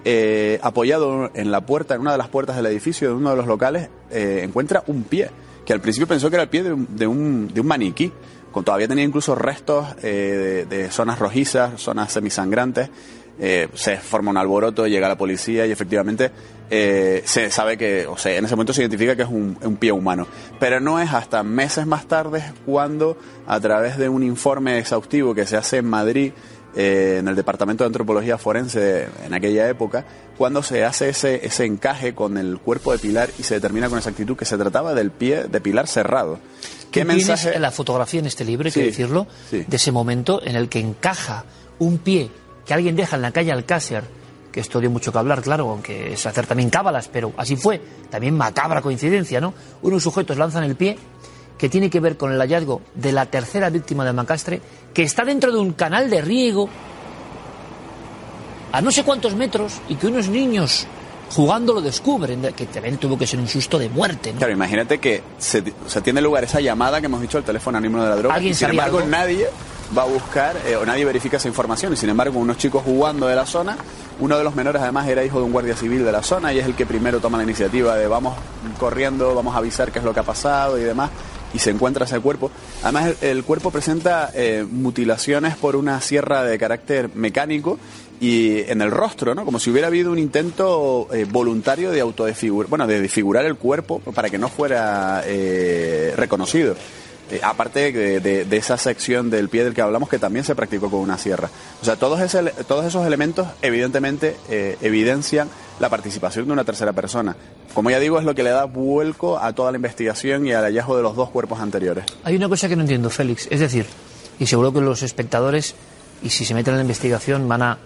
eh, 0.05 0.61
apoyado 0.63 1.31
en 1.35 1.51
la 1.51 1.63
puerta 1.63 1.95
en 1.95 2.03
una 2.03 2.13
de 2.13 2.19
las 2.19 2.29
puertas 2.29 2.55
del 2.55 2.67
edificio 2.67 3.09
de 3.09 3.15
uno 3.15 3.31
de 3.31 3.37
los 3.37 3.47
locales 3.47 3.89
encuentra 4.11 4.85
un 4.87 5.03
pie 5.03 5.31
que 5.69 5.75
al 5.75 5.83
principio 5.83 6.07
pensó 6.07 6.31
que 6.31 6.37
era 6.37 6.45
el 6.45 6.49
pie 6.49 6.63
de 6.63 6.73
un, 7.07 7.49
de 7.49 7.53
de 7.53 7.63
maniquí. 7.63 8.11
Con, 8.51 8.65
todavía 8.65 8.89
tenía 8.89 9.05
incluso 9.05 9.35
restos 9.35 9.87
eh, 10.03 10.65
de, 10.67 10.91
zonas 10.91 11.19
rojizas, 11.19 11.79
zonas 11.79 12.11
semisangrantes. 12.11 12.89
Eh, 13.41 13.69
se 13.75 13.97
forma 13.99 14.31
un 14.31 14.37
alboroto, 14.37 14.87
llega 14.87 15.09
la 15.09 15.17
policía 15.17 15.65
y 15.67 15.71
efectivamente 15.71 16.33
eh, 16.71 17.23
se 17.25 17.51
sabe 17.51 17.79
que, 17.79 18.07
o 18.07 18.19
sea, 18.19 18.37
en 18.37 18.45
ese 18.45 18.57
momento 18.57 18.73
se 18.73 18.83
identifica 18.83 19.15
que 19.15 19.23
es 19.23 19.29
un, 19.29 19.57
un, 19.63 19.77
pie 19.77 19.93
humano. 19.93 20.27
Pero 20.59 20.81
no 20.81 21.01
es 21.01 21.13
hasta 21.13 21.43
meses 21.43 21.87
más 21.87 22.07
tarde 22.07 22.43
cuando, 22.67 23.17
a 23.47 23.61
través 23.61 23.97
de 23.97 24.09
un 24.09 24.23
informe 24.23 24.79
exhaustivo 24.79 25.35
que 25.35 25.47
se 25.47 25.57
hace 25.57 25.79
en 25.79 25.87
Madrid, 25.87 26.33
eh, 26.77 27.17
en 27.21 27.29
el 27.29 27.35
Departamento 27.35 27.85
de 27.85 27.87
Antropología 27.87 28.39
Forense 28.39 29.09
en 29.25 29.33
aquella 29.35 29.69
época, 29.69 30.05
cuando 30.37 30.63
se 30.63 30.85
hace 30.85 31.09
ese, 31.09 31.47
ese 31.47 31.65
encaje 31.65 32.15
con 32.15 32.37
el 32.37 32.59
cuerpo 32.59 32.93
de 32.93 32.99
Pilar 32.99 33.31
y 33.39 33.43
se 33.43 33.55
determina 33.55 33.89
con 33.89 33.99
exactitud 33.99 34.37
que 34.37 34.45
se 34.45 34.59
trataba 34.59 34.95
del 34.95 35.11
pie 35.11 35.45
de 35.45 35.61
Pilar 35.61 35.89
cerrado. 35.89 36.39
¿Qué 36.91 37.05
mensaje? 37.05 37.59
La 37.59 37.71
fotografía 37.71 38.21
en 38.21 38.27
este 38.27 38.45
libro, 38.45 38.67
hay 38.67 38.73
que 38.73 38.85
decirlo, 38.85 39.27
de 39.51 39.67
ese 39.71 39.93
momento 39.93 40.43
en 40.45 40.57
el 40.57 40.69
que 40.69 40.81
encaja 40.81 41.45
un 41.79 41.99
pie 41.99 42.31
que 42.69 42.75
alguien 42.75 42.95
deja 42.97 43.17
en 43.17 43.23
la 43.23 43.33
calle 43.33 43.51
Alcácer, 43.51 44.05
que 44.53 44.61
esto 44.61 44.79
dio 44.79 44.91
mucho 44.91 45.11
que 45.11 45.17
hablar, 45.17 45.41
claro, 45.41 45.71
aunque 45.71 46.13
es 46.13 46.27
hacer 46.27 46.47
también 46.47 46.69
cábalas, 46.69 47.09
pero 47.09 47.33
así 47.39 47.57
fue, 47.57 47.81
también 48.11 48.37
macabra 48.37 48.83
coincidencia, 48.83 49.41
¿no? 49.41 49.55
Unos 49.81 50.03
sujetos 50.03 50.37
lanzan 50.37 50.65
el 50.65 50.77
pie 50.77 50.99
que 51.57 51.71
tiene 51.71 51.89
que 51.89 51.99
ver 51.99 52.19
con 52.19 52.31
el 52.31 52.39
hallazgo 52.39 52.83
de 52.95 53.13
la 53.13 53.25
tercera 53.25 53.71
víctima 53.71 54.05
de 54.05 54.13
Macastre, 54.13 54.61
que 54.93 55.03
está 55.03 55.25
dentro 55.25 55.51
de 55.51 55.57
un 55.57 55.73
canal 55.73 56.11
de 56.11 56.21
riego 56.21 56.69
a 58.71 58.83
no 58.83 58.91
sé 58.91 59.03
cuántos 59.03 59.35
metros 59.35 59.81
y 59.89 59.95
que 59.95 60.07
unos 60.07 60.29
niños 60.29 60.87
jugando 61.31 61.73
lo 61.73 61.81
descubren, 61.81 62.53
que 62.55 62.67
también 62.67 62.99
tuvo 62.99 63.17
que 63.17 63.27
ser 63.27 63.41
un 63.41 63.49
susto 63.49 63.79
de 63.79 63.89
muerte. 63.89 64.35
Claro, 64.37 64.53
imagínate 64.53 64.99
que 64.99 65.23
se, 65.39 65.63
tiene 66.03 66.21
lugar 66.21 66.45
esa 66.45 66.61
llamada 66.61 67.01
que 67.01 67.07
hemos 67.07 67.23
dicho 67.23 67.39
al 67.39 67.45
teléfono 67.45 67.79
anónimo 67.79 68.03
de 68.03 68.11
la 68.11 68.17
droga 68.17 68.39
y 68.43 68.53
sin 68.53 68.69
embargo 68.69 69.01
nadie 69.07 69.49
va 69.97 70.03
a 70.03 70.07
buscar 70.07 70.57
eh, 70.67 70.77
o 70.77 70.85
nadie 70.85 71.05
verifica 71.05 71.39
esa 71.39 71.49
información 71.49 71.93
y 71.93 71.97
sin 71.97 72.11
embargo 72.11 72.39
unos 72.39 72.59
chicos 72.59 72.83
jugando 72.85 73.27
de 73.27 73.35
la 73.35 73.47
zona 73.47 73.77
uno 74.21 74.37
de 74.37 74.45
los 74.45 74.55
menores 74.55 74.83
además 74.83 75.09
era 75.09 75.25
hijo 75.25 75.39
de 75.39 75.45
un 75.45 75.53
guardia 75.53 75.77
civil 75.77 76.05
de 76.05 76.13
la 76.13 76.23
zona 76.23 76.53
y 76.53 76.59
es 76.59 76.67
el 76.67 76.75
que 76.75 76.87
primero 76.87 77.21
toma 77.21 77.39
la 77.39 77.45
iniciativa 77.45 77.97
de 77.97 78.07
vamos 78.07 78.37
corriendo, 78.79 79.35
vamos 79.35 79.55
a 79.55 79.59
avisar 79.59 79.93
qué 79.93 79.99
es 80.01 80.05
lo 80.05 80.13
que 80.13 80.21
ha 80.21 80.25
pasado 80.25 80.79
y 80.79 80.83
demás 80.83 81.11
y 81.55 81.59
se 81.59 81.71
encuentra 81.71 82.05
ese 82.05 82.21
cuerpo. 82.21 82.51
Además, 82.83 83.15
el, 83.23 83.45
cuerpo 83.45 83.71
presenta 83.71 84.31
eh, 84.35 84.67
mutilaciones 84.71 85.57
por 85.57 85.77
una 85.77 86.01
sierra 86.01 86.45
de 86.45 86.59
carácter 86.59 87.11
mecánico 87.15 87.79
y 88.21 88.61
en 88.71 88.83
el 88.83 88.91
rostro, 88.91 89.35
¿no? 89.35 89.45
Como 89.45 89.59
si 89.59 89.71
hubiera 89.71 89.87
habido 89.87 90.13
un 90.13 90.19
intento 90.19 91.09
eh, 91.13 91.25
voluntario 91.29 91.91
de 91.91 92.01
autodesfigurar, 92.01 92.69
bueno, 92.69 92.87
de 92.87 92.99
el 92.99 93.57
cuerpo 93.57 94.01
para 94.01 94.29
que 94.29 94.39
no 94.39 94.49
fuera 94.49 95.23
eh, 97.31 97.41
aparte 97.43 97.93
de, 97.93 98.57
esa 98.57 98.77
sección 98.77 99.31
del 99.31 99.49
pie 99.49 99.65
del 99.65 99.75
que 99.75 99.83
hablamos 99.83 100.09
que 100.09 100.19
también 100.19 100.45
se 100.45 100.55
practicó 100.55 100.91
con 100.91 101.01
una 101.01 101.19
sierra. 101.19 101.51
O 101.81 101.85
sea, 101.85 101.97
todos, 101.97 102.21
todos 102.67 102.85
esos 102.85 103.07
elementos 103.07 103.47
evidentemente 103.63 104.37
evidencian 104.81 105.49
la 105.81 105.89
participación 105.89 106.47
de 106.47 106.53
una 106.53 106.65
tercera 106.65 106.93
persona. 106.93 107.37
Como 107.75 107.91
ya 107.91 108.01
digo, 108.01 108.19
es 108.19 108.25
lo 108.25 108.35
que 108.35 108.43
le 108.43 108.51
da 108.51 108.65
vuelco 108.65 109.39
a 109.39 109.53
toda 109.53 109.71
la 109.71 109.77
investigación 109.77 110.47
y 110.47 110.53
al 110.53 110.65
hallazgo 110.65 110.97
de 110.97 111.03
los 111.03 111.17
dos 111.17 111.31
cuerpos 111.31 111.61
anteriores. 111.61 112.05
Hay 112.25 112.37
una 112.37 112.49
cosa 112.49 112.69
que 112.69 112.77
no 112.77 112.83
entiendo, 112.83 113.11
Félix. 113.11 113.47
Es 113.51 113.61
decir, 113.61 113.87
y 114.39 114.47
seguro 114.47 114.73
que 114.73 114.81
los 114.81 115.03
espectadores, 115.03 115.75
y 116.23 116.31
si 116.31 116.45
se 116.45 116.55
meten 116.55 116.75
en 116.75 116.79
la 116.79 116.83
investigación, 116.83 117.49
van 117.49 117.63
a. 117.63 117.79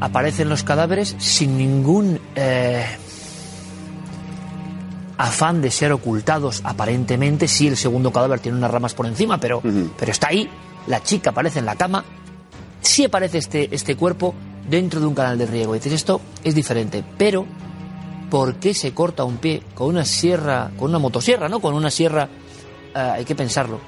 aparecen 0.00 0.48
los 0.48 0.62
cadáveres 0.62 1.14
sin 1.18 1.56
ningún. 1.58 2.20
Eh, 2.36 2.84
afán 5.22 5.60
de 5.60 5.70
ser 5.70 5.92
ocultados 5.92 6.62
aparentemente 6.64 7.48
sí 7.48 7.68
el 7.68 7.76
segundo 7.76 8.12
cadáver 8.12 8.40
tiene 8.40 8.58
unas 8.58 8.70
ramas 8.70 8.94
por 8.94 9.06
encima 9.06 9.38
pero, 9.38 9.62
pero 9.96 10.12
está 10.12 10.28
ahí 10.28 10.48
la 10.86 11.02
chica 11.02 11.30
aparece 11.30 11.58
en 11.60 11.66
la 11.66 11.76
cama 11.76 12.04
sí 12.80 13.04
aparece 13.04 13.38
este, 13.38 13.74
este 13.74 13.96
cuerpo 13.96 14.34
dentro 14.68 15.00
de 15.00 15.06
un 15.06 15.14
canal 15.14 15.38
de 15.38 15.46
riego. 15.46 15.74
Y 15.74 15.78
dices, 15.78 15.94
esto 15.94 16.20
es 16.44 16.54
diferente, 16.54 17.04
pero 17.16 17.46
¿por 18.30 18.56
qué 18.56 18.74
se 18.74 18.92
corta 18.92 19.24
un 19.24 19.38
pie 19.38 19.62
con 19.74 19.88
una 19.88 20.04
sierra, 20.04 20.70
con 20.78 20.90
una 20.90 20.98
motosierra, 20.98 21.48
¿no? 21.48 21.60
Con 21.60 21.74
una 21.74 21.90
sierra, 21.90 22.28
eh, 22.94 22.98
hay 22.98 23.24
que 23.24 23.34
pensarlo. 23.34 23.80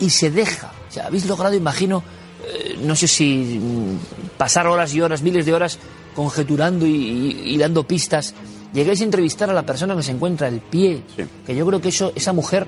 Y 0.00 0.10
se 0.10 0.30
deja. 0.30 0.72
O 0.88 0.92
sea, 0.92 1.06
habéis 1.06 1.26
logrado, 1.26 1.54
imagino, 1.54 2.02
eh, 2.46 2.78
no 2.80 2.94
sé 2.96 3.08
si 3.08 3.60
mm, 3.60 4.36
pasar 4.36 4.66
horas 4.66 4.94
y 4.94 5.00
horas, 5.00 5.22
miles 5.22 5.46
de 5.46 5.54
horas 5.54 5.78
conjeturando 6.14 6.86
y, 6.86 7.56
dando 7.58 7.84
pistas. 7.84 8.34
Llegáis 8.76 9.00
a 9.00 9.04
entrevistar 9.04 9.48
a 9.48 9.54
la 9.54 9.64
persona 9.64 9.96
que 9.96 10.02
se 10.02 10.12
encuentra 10.12 10.48
el 10.48 10.60
pie, 10.60 11.02
que 11.46 11.56
yo 11.56 11.66
creo 11.66 11.80
que 11.80 11.88
eso, 11.88 12.12
esa 12.14 12.32
mujer 12.32 12.66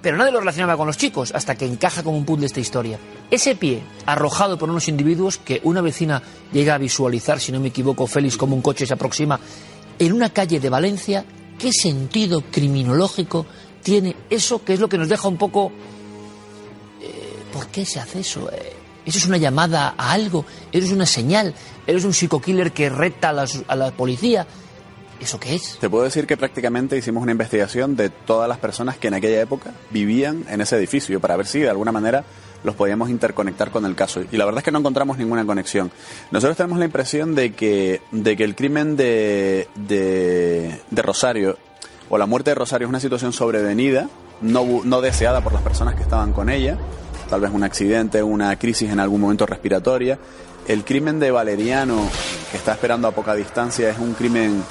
pero 0.00 0.16
nadie 0.16 0.32
lo 0.32 0.40
relacionaba 0.40 0.76
con 0.76 0.86
los 0.86 0.96
chicos 0.96 1.32
hasta 1.34 1.56
que 1.56 1.66
encaja 1.66 2.02
como 2.02 2.16
un 2.16 2.24
puzzle 2.24 2.46
esta 2.46 2.60
historia. 2.60 2.98
Ese 3.30 3.56
pie, 3.56 3.82
arrojado 4.06 4.58
por 4.58 4.70
unos 4.70 4.88
individuos 4.88 5.38
que 5.38 5.60
una 5.64 5.80
vecina 5.80 6.22
llega 6.52 6.74
a 6.74 6.78
visualizar, 6.78 7.40
si 7.40 7.52
no 7.52 7.60
me 7.60 7.68
equivoco, 7.68 8.06
Félix, 8.06 8.36
como 8.36 8.54
un 8.54 8.62
coche 8.62 8.86
se 8.86 8.94
aproxima, 8.94 9.40
en 9.98 10.12
una 10.12 10.30
calle 10.30 10.60
de 10.60 10.68
Valencia, 10.68 11.24
¿qué 11.58 11.72
sentido 11.72 12.42
criminológico 12.50 13.46
tiene 13.82 14.14
eso 14.30 14.64
que 14.64 14.74
es 14.74 14.80
lo 14.80 14.88
que 14.88 14.98
nos 14.98 15.08
deja 15.08 15.26
un 15.26 15.36
poco... 15.36 15.72
Eh, 17.02 17.36
¿Por 17.52 17.66
qué 17.68 17.84
se 17.84 17.98
hace 17.98 18.20
eso? 18.20 18.50
Eh, 18.52 18.72
¿Eso 19.04 19.18
es 19.18 19.26
una 19.26 19.36
llamada 19.36 19.94
a 19.96 20.12
algo? 20.12 20.44
¿Eres 20.70 20.92
una 20.92 21.06
señal? 21.06 21.54
¿Eres 21.86 22.04
un 22.04 22.12
psico-killer 22.12 22.72
que 22.72 22.88
reta 22.88 23.30
a, 23.30 23.46
a 23.66 23.76
la 23.76 23.90
policía? 23.90 24.46
¿Eso 25.20 25.40
qué 25.40 25.56
es? 25.56 25.78
Te 25.80 25.90
puedo 25.90 26.04
decir 26.04 26.26
que 26.26 26.36
prácticamente 26.36 26.96
hicimos 26.96 27.22
una 27.22 27.32
investigación 27.32 27.96
de 27.96 28.08
todas 28.08 28.48
las 28.48 28.58
personas 28.58 28.98
que 28.98 29.08
en 29.08 29.14
aquella 29.14 29.40
época 29.40 29.72
vivían 29.90 30.44
en 30.48 30.60
ese 30.60 30.76
edificio 30.76 31.20
para 31.20 31.36
ver 31.36 31.46
si 31.46 31.58
de 31.60 31.70
alguna 31.70 31.90
manera 31.90 32.24
los 32.62 32.74
podíamos 32.74 33.10
interconectar 33.10 33.70
con 33.70 33.84
el 33.84 33.94
caso. 33.94 34.22
Y 34.30 34.36
la 34.36 34.44
verdad 34.44 34.58
es 34.58 34.64
que 34.64 34.70
no 34.70 34.78
encontramos 34.78 35.18
ninguna 35.18 35.44
conexión. 35.44 35.90
Nosotros 36.30 36.56
tenemos 36.56 36.78
la 36.78 36.84
impresión 36.84 37.34
de 37.34 37.52
que, 37.52 38.00
de 38.12 38.36
que 38.36 38.44
el 38.44 38.54
crimen 38.54 38.96
de, 38.96 39.68
de, 39.74 41.02
Rosario 41.02 41.56
o 42.08 42.18
la 42.18 42.26
muerte 42.26 42.50
de 42.50 42.54
Rosario 42.54 42.86
es 42.86 42.88
una 42.88 43.00
situación 43.00 43.32
sobrevenida, 43.32 44.08
no, 44.40 44.64
no 44.84 45.00
deseada 45.00 45.40
por 45.40 45.52
las 45.52 45.62
personas 45.62 45.94
que 45.94 46.02
estaban 46.02 46.32
con 46.32 46.48
ella, 46.48 46.78
tal 47.28 47.40
vez 47.40 47.50
un 47.52 47.64
accidente, 47.64 48.22
una 48.22 48.56
crisis 48.56 48.90
en 48.90 49.00
algún 49.00 49.20
momento 49.20 49.46
respiratoria. 49.46 50.18
El 50.66 50.84
crimen 50.84 51.18
de 51.18 51.30
Valeriano, 51.30 52.08
que 52.50 52.56
está 52.56 52.72
esperando 52.72 53.08
a 53.08 53.12
poca 53.12 53.34
distancia, 53.34 53.88
es 53.90 53.98
un 53.98 54.14
crimen 54.14 54.62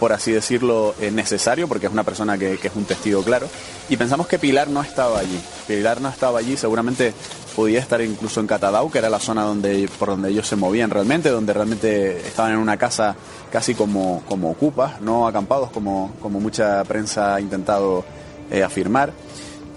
por 0.00 0.14
así 0.14 0.32
decirlo, 0.32 0.94
eh, 0.98 1.10
necesario, 1.10 1.68
porque 1.68 1.86
es 1.86 1.92
una 1.92 2.04
persona 2.04 2.38
que, 2.38 2.54
es 2.54 2.74
un 2.74 2.86
testigo 2.86 3.22
claro. 3.22 3.46
Y 3.90 3.98
pensamos 3.98 4.26
que 4.26 4.38
Pilar 4.38 4.68
no 4.68 4.80
estaba 4.82 5.18
allí. 5.18 5.38
Pilar 5.68 6.00
no 6.00 6.08
estaba 6.08 6.38
allí, 6.38 6.56
seguramente 6.56 7.12
podía 7.54 7.80
estar 7.80 8.00
incluso 8.00 8.40
en 8.40 8.46
Catadau, 8.46 8.90
que 8.90 8.96
era 8.96 9.10
la 9.10 9.18
zona 9.18 9.42
donde, 9.42 9.90
por 9.98 10.08
donde 10.08 10.30
ellos 10.30 10.48
se 10.48 10.56
movían 10.56 10.88
realmente, 10.88 11.28
donde 11.28 11.52
realmente 11.52 12.16
estaban 12.16 12.52
en 12.52 12.58
una 12.58 12.78
casa 12.78 13.14
casi 13.52 13.74
como, 13.74 14.22
como 14.26 14.50
ocupas, 14.50 15.02
no 15.02 15.28
acampados, 15.28 15.70
como, 15.70 16.14
como 16.22 16.40
mucha 16.40 16.82
prensa 16.84 17.34
ha 17.34 17.40
intentado 17.40 18.02
eh, 18.50 18.62
afirmar. 18.62 19.12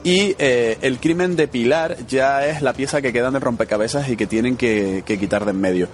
Y 0.06 0.36
eh, 0.40 0.78
el 0.82 1.00
crimen 1.00 1.36
de 1.36 1.50
Pilar 1.50 1.98
ya 2.08 2.46
es 2.46 2.62
la 2.62 2.72
pieza 2.72 3.02
que 3.02 3.12
queda 3.12 3.30
de 3.30 3.40
rompecabezas 3.40 4.08
y 4.08 4.16
que 4.16 4.28
tienen 4.28 4.56
que 4.56 5.04
quitar 5.06 5.44
de 5.44 5.52
en 5.52 5.60
medio 5.60 5.90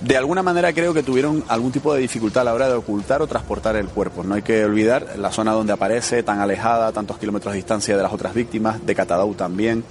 de 0.00 0.16
alguna 0.16 0.42
manera 0.42 0.72
creo 0.72 0.94
que 0.94 1.02
tuvieron 1.02 1.44
algún 1.48 1.72
tipo 1.72 1.92
de 1.92 2.00
dificultad 2.00 2.42
a 2.42 2.44
la 2.44 2.54
hora 2.54 2.68
de 2.68 2.74
ocultar 2.74 3.20
o 3.20 3.26
transportar 3.26 3.76
el 3.76 3.86
cuerpo. 3.86 4.22
No 4.22 4.34
hay 4.34 4.42
que 4.42 4.64
olvidar 4.64 5.18
la 5.18 5.30
zona 5.30 5.52
donde 5.52 5.72
aparece, 5.72 6.22
tan 6.22 6.40
alejada, 6.40 6.92
tantos 6.92 7.18
kilómetros 7.18 7.52
de 7.52 7.56
distancia 7.58 7.96
de 7.96 8.02
las 8.02 8.12
otras 8.12 8.34
víctimas, 8.34 8.84
de 8.84 8.94
Catadau 8.94 9.34
también. 9.34 9.84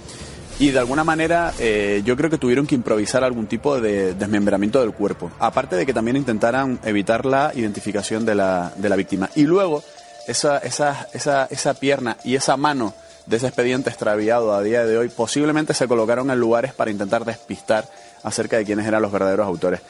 Y 0.57 0.71
de 0.71 0.79
alguna 0.79 1.03
manera 1.03 1.53
eh, 1.59 2.01
yo 2.03 2.17
creo 2.17 2.29
que 2.29 2.37
tuvieron 2.37 2.67
que 2.67 2.75
improvisar 2.75 3.23
algún 3.23 3.47
tipo 3.47 3.79
de 3.79 4.13
desmembramiento 4.15 4.81
del 4.81 4.93
cuerpo. 4.93 5.31
Aparte 5.39 5.75
de 5.75 5.85
que 5.85 5.93
también 5.93 6.17
intentaran 6.17 6.79
evitar 6.83 7.25
la 7.25 7.51
identificación 7.55 8.25
de 8.25 8.35
la, 8.35 8.73
de 8.75 8.89
la 8.89 8.95
víctima. 8.95 9.29
Y 9.35 9.43
luego 9.43 9.83
esa, 10.27 10.57
esa, 10.57 11.07
esa, 11.13 11.47
esa 11.49 11.73
pierna 11.75 12.17
y 12.23 12.35
esa 12.35 12.57
mano 12.57 12.93
de 13.25 13.37
ese 13.37 13.47
expediente 13.47 13.89
extraviado 13.89 14.53
a 14.53 14.63
día 14.63 14.85
de 14.85 14.97
hoy 14.97 15.09
posiblemente 15.09 15.73
se 15.75 15.87
colocaron 15.87 16.31
en 16.31 16.39
lugares 16.39 16.73
para 16.73 16.89
intentar 16.89 17.25
despistar 17.25 17.85
acerca 18.23 18.57
de 18.57 18.65
quiénes 18.65 18.87
eran 18.87 19.01
los 19.01 19.11
verdaderos 19.11 19.47
autores. 19.47 19.81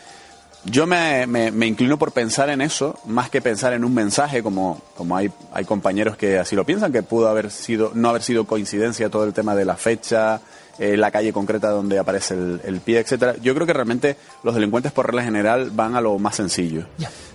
Yo 0.65 0.85
me, 0.85 1.25
me, 1.25 1.67
inclino 1.67 1.97
por 1.97 2.11
pensar 2.11 2.49
en 2.49 2.61
eso, 2.61 2.99
más 3.05 3.29
que 3.29 3.41
pensar 3.41 3.71
en 3.73 3.85
un 3.85 3.93
mensaje, 3.93 4.43
como, 4.43 4.81
como 4.95 5.15
hay, 5.15 5.31
hay 5.53 5.63
compañeros 5.63 6.17
que 6.17 6.37
así 6.37 6.55
lo 6.55 6.65
piensan, 6.65 6.91
que 6.91 7.01
pudo 7.01 7.29
haber 7.29 7.49
sido, 7.49 7.91
no 7.95 8.09
haber 8.09 8.23
sido 8.23 8.45
coincidencia 8.45 9.09
todo 9.09 9.23
el 9.23 9.33
tema 9.33 9.55
de 9.55 9.63
la 9.63 9.77
fecha, 9.77 10.41
eh, 10.79 10.95
la 10.95 11.11
calle 11.11 11.33
concreta 11.33 11.69
donde 11.71 11.99
aparece 11.99 12.33
el, 12.33 12.79
pie, 12.79 12.99
etcétera. 12.99 13.35
Yo 13.41 13.53
creo 13.53 13.67
que 13.67 13.73
realmente 13.73 14.15
los 14.43 14.55
delincuentes 14.55 14.93
por 14.93 15.07
regla 15.07 15.23
general 15.23 15.71
van 15.71 15.95
a 15.95 16.01
lo 16.01 16.17
más 16.19 16.37
sencillo. 16.37 16.85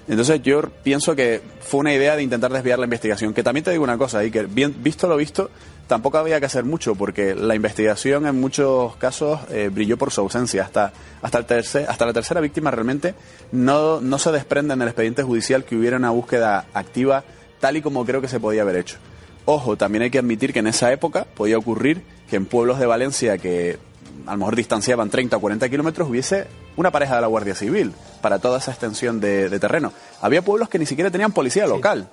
Entonces 0.09 0.43
yo 0.43 0.63
pienso 0.83 1.15
que 1.15 1.43
fue 1.61 1.81
una 1.81 1.93
idea 1.93 2.17
de 2.17 2.23
intentar 2.23 2.51
desviar 2.51 2.79
la 2.79 2.87
investigación. 2.87 3.35
Que 3.35 3.43
también 3.43 3.63
te 3.65 3.71
digo 3.71 3.85
una 3.85 3.99
cosa, 3.99 4.25
y 4.25 4.31
que 4.31 4.45
bien, 4.45 4.75
visto 4.83 5.09
lo 5.09 5.17
visto, 5.17 5.51
tampoco 5.87 6.19
había 6.19 6.41
que 6.41 6.47
hacer 6.47 6.65
mucho 6.65 6.95
porque 6.95 7.35
la 7.35 7.55
investigación 7.55 8.27
en 8.27 8.41
muchos 8.41 8.97
casos 8.97 9.41
eh, 9.51 9.71
brilló 9.73 9.97
por 9.97 10.11
su 10.11 10.21
ausencia. 10.21 10.63
Hasta, 10.63 10.93
hasta, 11.23 11.39
el 11.39 11.47
tercer, 11.47 11.87
hasta 11.89 12.07
la 12.07 12.13
tercera 12.13 12.41
víctima 12.41 12.71
realmente 12.71 13.15
no, 13.53 14.01
no 14.01 14.19
se 14.19 14.33
desprende 14.33 14.75
en 14.75 14.83
el 14.83 14.89
expediente 14.89 15.23
judicial 15.23 15.65
que 15.65 15.77
hubiera 15.77 15.97
una 15.97 16.11
búsqueda 16.11 16.67
activa 16.75 17.25
tal 17.61 17.77
y 17.77 17.83
como 17.83 18.05
creo 18.05 18.21
que 18.21 18.29
se 18.29 18.41
podía 18.41 18.63
haber 18.63 18.77
hecho. 18.77 18.97
Ojo, 19.47 19.77
también 19.77 20.03
hay 20.03 20.11
que 20.11 20.19
admitir 20.19 20.53
que 20.53 20.61
en 20.61 20.67
esa 20.67 20.93
época 20.93 21.27
podía 21.35 21.59
ocurrir 21.59 22.03
que 22.29 22.37
en 22.37 22.47
pueblos 22.47 22.79
de 22.79 22.87
Valencia 22.87 23.37
que 23.39 23.79
a 24.27 24.33
lo 24.33 24.39
mejor 24.39 24.57
distanciaban 24.57 25.11
30 25.11 25.37
o 25.37 25.41
40 25.41 25.69
kilómetros 25.69 26.09
hubiese 26.09 26.47
una 26.77 26.91
pareja 26.91 27.17
de 27.17 27.21
la 27.21 27.27
Guardia 27.27 27.55
Civil 27.55 27.93
para 28.23 28.39
toda 28.39 28.59
esa 28.59 28.71
extensión 28.71 29.21
de, 29.21 29.59
terreno. 29.59 29.93
Había 30.23 30.43
pueblos 30.43 30.69
que 30.69 30.79
ni 30.79 30.87
siquiera 30.87 31.11
tenían 31.11 31.33
policía 31.33 31.67
local. 31.67 32.09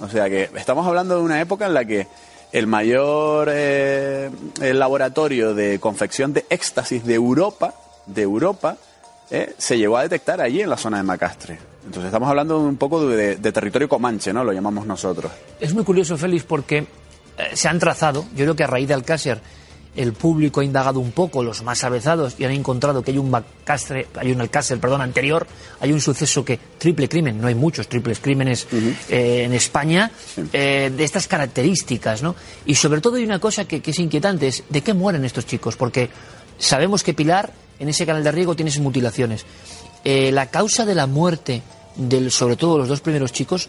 O 0.00 0.08
sea 0.08 0.30
que 0.30 0.48
estamos 0.54 0.86
hablando 0.86 1.16
de 1.16 1.22
una 1.22 1.40
época 1.40 1.66
en 1.66 1.74
la 1.74 1.84
que 1.84 2.06
el 2.52 2.66
mayor 2.66 3.48
eh, 3.50 4.30
laboratorio 4.60 5.54
de 5.54 5.78
confección 5.78 6.32
de 6.32 6.46
éxtasis 6.50 7.04
de 7.04 7.14
Europa, 7.14 7.74
de 8.06 8.22
Europa, 8.22 8.76
eh, 9.30 9.54
se 9.58 9.78
llegó 9.78 9.96
a 9.96 10.02
detectar 10.02 10.40
allí 10.40 10.60
en 10.60 10.70
la 10.70 10.76
zona 10.76 10.96
de 10.96 11.04
Macastre. 11.04 11.58
Entonces 11.84 12.06
estamos 12.06 12.28
hablando 12.28 12.58
un 12.58 12.76
poco 12.76 13.06
de, 13.06 13.36
territorio 13.36 13.88
comanche, 13.88 14.32
¿no? 14.32 14.44
Lo 14.44 14.52
llamamos 14.52 14.86
nosotros. 14.86 15.30
Es 15.60 15.72
muy 15.72 15.84
curioso, 15.84 16.18
Félix, 16.18 16.44
porque 16.44 16.78
eh, 16.78 16.86
se 17.54 17.68
han 17.68 17.78
trazado, 17.78 18.24
yo 18.34 18.44
creo 18.44 18.56
que 18.56 18.64
a 18.64 18.66
raíz 18.66 18.88
de 18.88 18.94
Alcácer 18.94 19.40
el 19.96 20.12
público 20.12 20.60
ha 20.60 20.64
indagado 20.64 21.00
un 21.00 21.12
poco, 21.12 21.42
los 21.42 21.62
más 21.62 21.82
avezados, 21.84 22.36
y 22.38 22.44
han 22.44 22.52
encontrado 22.52 23.02
que 23.02 23.10
hay 23.10 23.18
un 23.18 23.30
Macastre, 23.30 24.06
hay 24.16 24.32
un 24.32 24.40
Alcácer, 24.40 24.78
perdón, 24.78 25.02
anterior, 25.02 25.46
hay 25.80 25.92
un 25.92 26.00
suceso 26.00 26.44
que, 26.44 26.58
triple 26.78 27.08
crimen, 27.08 27.40
no 27.40 27.48
hay 27.48 27.54
muchos 27.54 27.88
triples 27.88 28.20
crímenes 28.20 28.66
eh, 29.08 29.42
en 29.44 29.52
España, 29.52 30.10
eh, 30.52 30.92
de 30.94 31.04
estas 31.04 31.26
características, 31.26 32.22
¿no? 32.22 32.36
Y 32.66 32.74
sobre 32.74 33.00
todo 33.00 33.16
hay 33.16 33.24
una 33.24 33.40
cosa 33.40 33.64
que, 33.64 33.80
que, 33.80 33.90
es 33.90 33.98
inquietante, 33.98 34.48
es 34.48 34.64
de 34.68 34.82
qué 34.82 34.94
mueren 34.94 35.24
estos 35.24 35.46
chicos, 35.46 35.76
porque 35.76 36.08
sabemos 36.58 37.02
que 37.02 37.14
Pilar, 37.14 37.52
en 37.78 37.88
ese 37.88 38.06
canal 38.06 38.22
de 38.22 38.32
riego, 38.32 38.54
tiene 38.54 38.70
sus 38.70 38.82
mutilaciones. 38.82 39.44
Eh, 40.04 40.32
la 40.32 40.46
causa 40.46 40.86
de 40.86 40.94
la 40.94 41.06
muerte 41.06 41.62
del, 42.00 42.30
sobre 42.30 42.56
todo 42.56 42.78
los 42.78 42.88
dos 42.88 43.00
primeros 43.00 43.32
chicos, 43.32 43.68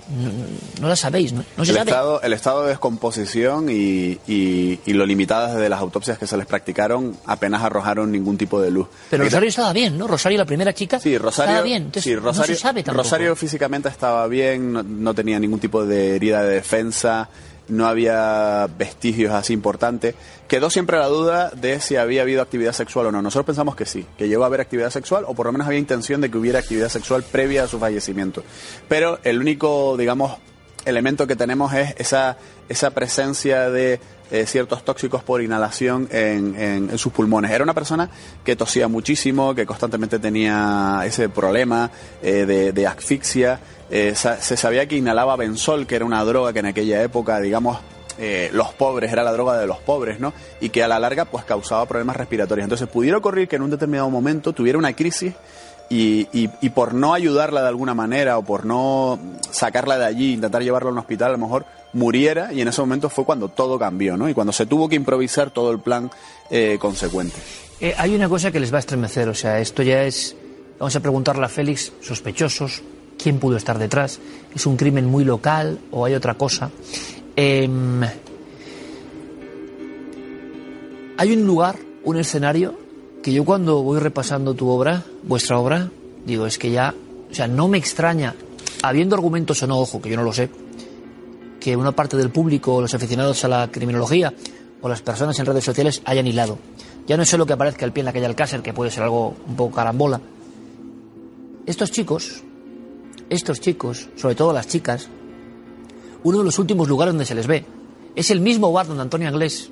no, 0.80 0.88
la 0.88 0.96
sabéis, 0.96 1.34
¿no? 1.34 1.44
el, 1.58 1.78
Estado, 1.78 2.22
el 2.22 2.34
estado 2.34 2.64
de 2.64 2.70
descomposición 2.70 3.68
y, 3.70 4.20
y, 4.28 4.94
lo 4.94 5.06
limitadas 5.06 5.56
de 5.56 5.70
las 5.70 5.80
autopsias 5.80 6.18
que 6.18 6.28
se 6.28 6.38
les 6.38 6.46
practicaron 6.46 7.18
apenas 7.26 7.64
arrojaron 7.64 8.12
ningún 8.12 8.38
tipo 8.38 8.62
de 8.62 8.72
luz. 8.72 8.88
Pero 9.10 9.24
Rosario 9.24 9.50
estaba 9.50 9.74
bien, 9.74 9.98
¿no? 9.98 10.08
Rosario, 10.08 10.38
la 10.38 10.46
primera 10.46 10.74
chica, 10.74 11.00
sí, 11.00 11.18
Rosario, 11.18 11.52
estaba 11.52 11.66
bien. 11.66 11.92
sí, 11.96 12.16
Rosario, 12.16 12.58
Rosario 12.88 13.36
físicamente 13.36 13.90
estaba 13.90 14.28
bien, 14.28 15.04
no 15.04 15.14
tenía 15.14 15.40
ningún 15.40 15.60
tipo 15.60 15.86
de 15.86 16.16
herida 16.16 16.44
de 16.44 16.56
defensa 16.56 17.30
no 17.68 17.88
había 17.88 18.68
vestigios 18.78 19.34
así 19.34 19.54
importantes. 19.54 20.16
Quedó 20.48 20.70
siempre 20.70 20.98
la 20.98 21.08
duda 21.08 21.50
de 21.50 21.80
si 21.80 21.96
había 21.96 22.24
habido 22.24 22.42
actividad 22.42 22.74
sexual 22.74 23.08
o 23.08 23.12
no. 23.12 23.22
Nosotros 23.22 23.46
pensamos 23.46 23.76
que 23.76 23.86
sí, 23.86 24.06
que 24.18 24.28
llegó 24.28 24.44
a 24.44 24.48
haber 24.48 24.62
actividad 24.62 24.90
sexual 24.90 25.24
o 25.28 25.34
por 25.34 25.46
lo 25.46 25.52
menos 25.52 25.68
había 25.68 25.80
intención 25.80 26.22
de 26.22 26.30
que 26.30 26.38
hubiera 26.38 26.60
actividad 26.60 26.90
sexual 26.90 27.24
previa 27.24 27.64
a 27.64 27.68
su 27.68 27.80
fallecimiento. 27.80 28.44
Pero 28.88 29.20
el 29.24 29.40
único, 29.40 29.96
digamos, 29.98 30.38
elemento 30.86 31.28
que 31.28 31.36
tenemos 31.36 31.74
es 31.74 31.96
esa, 31.98 32.38
esa 32.70 32.92
presencia 32.92 33.70
de 33.70 34.00
eh, 34.32 34.46
ciertos 34.46 34.86
tóxicos 34.86 35.24
por 35.24 35.42
inhalación 35.42 36.08
en, 36.10 36.56
en, 36.56 36.98
sus 36.98 37.12
pulmones. 37.12 37.52
Era 37.52 37.64
una 37.64 37.74
persona 37.74 38.10
que 38.46 38.56
tosía 38.56 38.88
muchísimo, 38.88 39.54
que 39.54 39.66
constantemente 39.66 40.20
tenía 40.20 41.02
ese 41.06 41.28
problema 41.28 41.92
eh, 42.22 42.46
de, 42.46 42.72
de, 42.72 42.88
asfixia. 42.88 43.60
Eh, 43.90 44.16
se 44.16 44.56
sabía 44.58 44.88
que 44.88 44.96
inhalaba 44.96 45.36
benzol, 45.36 45.86
que 45.86 45.98
era 45.98 46.06
una 46.06 46.24
droga 46.24 46.54
que 46.54 46.60
en 46.60 46.68
aquella 46.68 47.04
época, 47.04 47.42
digamos, 47.42 47.80
los 48.54 48.72
pobres, 48.74 49.12
era 49.12 49.24
la 49.24 49.32
droga 49.32 49.58
de 49.58 49.66
los 49.66 49.80
pobres, 49.80 50.20
¿no? 50.20 50.32
Y 50.60 50.70
que 50.70 50.84
a 50.84 50.88
la 50.88 51.00
larga 51.00 51.26
pues 51.26 51.44
causaba 51.44 51.88
problemas 51.88 52.16
respiratorios. 52.16 52.66
Entonces 52.66 52.88
pudiera 52.88 53.18
ocurrir 53.18 53.48
que 53.48 53.56
en 53.56 53.64
un 53.64 53.72
determinado 53.72 54.12
momento 54.12 54.54
tuviera 54.54 54.78
una 54.78 54.94
crisis 54.94 55.34
y, 55.92 56.28
y, 56.62 56.70
por 56.70 56.94
no 56.94 57.14
ayudarla 57.14 57.62
de 57.62 57.68
alguna 57.68 57.94
manera 57.94 58.38
o 58.38 58.44
por 58.44 58.66
no 58.66 59.20
sacarla 59.50 59.98
de 59.98 60.06
allí, 60.06 60.34
intentar 60.34 60.64
llevarla 60.64 60.90
a 60.90 60.94
un 60.94 61.00
hospital, 61.00 61.30
a 61.30 61.32
lo 61.34 61.38
mejor 61.38 61.66
muriera 61.92 62.54
y 62.54 62.62
en 62.62 62.70
ese 62.70 62.80
momento 62.80 63.10
fue 63.10 63.26
cuando 63.26 63.50
todo 63.50 63.78
cambió, 63.78 64.16
¿no? 64.16 64.30
Y 64.30 64.34
cuando 64.34 64.54
se 64.54 64.66
tuvo 64.66 64.88
que 64.88 64.96
improvisar 64.96 65.52
todo 65.52 65.70
el 65.72 65.80
plan 65.80 66.10
eh, 66.50 66.78
consecuente. 66.80 67.36
Eh, 67.82 67.94
hay 67.98 68.16
una 68.16 68.30
cosa 68.30 68.52
que 68.52 68.62
les 68.62 68.72
va 68.72 68.78
a 68.78 68.80
estremecer, 68.80 69.28
o 69.28 69.34
sea, 69.34 69.60
esto 69.60 69.84
ya 69.84 70.04
es, 70.04 70.34
vamos 70.80 70.96
a 70.96 71.02
preguntarle 71.02 71.44
a 71.44 71.50
Félix, 71.50 71.92
sospechosos, 72.00 72.82
quién 73.22 73.40
pudo 73.40 73.58
estar 73.58 73.78
detrás, 73.78 74.22
es 74.56 74.66
un 74.66 74.78
crimen 74.78 75.08
muy 75.08 75.26
local 75.26 75.78
o 75.92 76.06
hay 76.06 76.14
otra 76.14 76.36
cosa. 76.36 76.72
Em, 77.36 78.02
hay 81.18 81.34
un 81.34 81.46
lugar, 81.46 81.76
un 82.06 82.18
escenario 82.18 82.80
que 83.22 83.32
yo 83.32 83.46
cuando 83.46 83.84
voy 83.84 84.00
repasando 84.00 84.54
tu 84.54 84.68
obra, 84.70 85.04
vuestra 85.24 85.60
obra, 85.60 85.92
digo, 86.26 86.48
es 86.48 86.58
que 86.58 86.72
ya, 86.72 86.94
o 87.30 87.34
sea, 87.34 87.48
no 87.48 87.68
me 87.68 87.78
extraña, 87.78 88.36
habiendo 88.82 89.16
argumentos 89.16 89.62
o 89.62 89.68
no, 89.68 89.80
ojo, 89.80 90.02
que 90.02 90.10
yo 90.10 90.18
no 90.18 90.24
lo 90.24 90.34
sé, 90.34 90.50
que 91.60 91.76
una 91.76 91.92
parte 91.92 92.18
del 92.18 92.32
público, 92.32 92.82
los 92.82 92.94
aficionados 92.94 93.44
a 93.46 93.48
la 93.48 93.70
criminología, 93.72 94.34
o 94.82 94.90
las 94.90 95.04
personas 95.04 95.38
en 95.38 95.46
redes 95.46 95.64
sociales 95.64 96.02
hayan 96.06 96.26
hilado. 96.26 96.58
Ya 97.06 97.16
no 97.16 97.24
es 97.24 97.30
solo 97.30 97.46
que 97.46 97.54
aparezca 97.54 97.86
el 97.86 97.92
pie 97.92 98.02
en 98.02 98.06
la 98.06 98.14
calle 98.14 98.26
Alcácer, 98.26 98.64
que 98.64 98.74
puede 98.74 98.90
ser 98.90 99.04
algo 99.04 99.36
un 99.48 99.56
poco 99.56 99.76
carambola. 99.76 100.20
Estos 101.68 101.92
chicos, 101.92 102.44
estos 103.30 103.62
chicos, 103.62 104.10
sobre 104.16 104.34
todo 104.34 104.54
las 104.54 104.68
chicas, 104.68 105.08
uno 106.24 106.40
de 106.40 106.44
los 106.44 106.58
últimos 106.58 106.88
lugares 106.88 107.14
donde 107.14 107.26
se 107.26 107.36
les 107.36 107.46
ve 107.46 107.66
es 108.16 108.32
el 108.32 108.42
mismo 108.42 108.72
bar 108.72 108.88
donde 108.88 109.04
Antonio 109.04 109.28
Anglés 109.28 109.70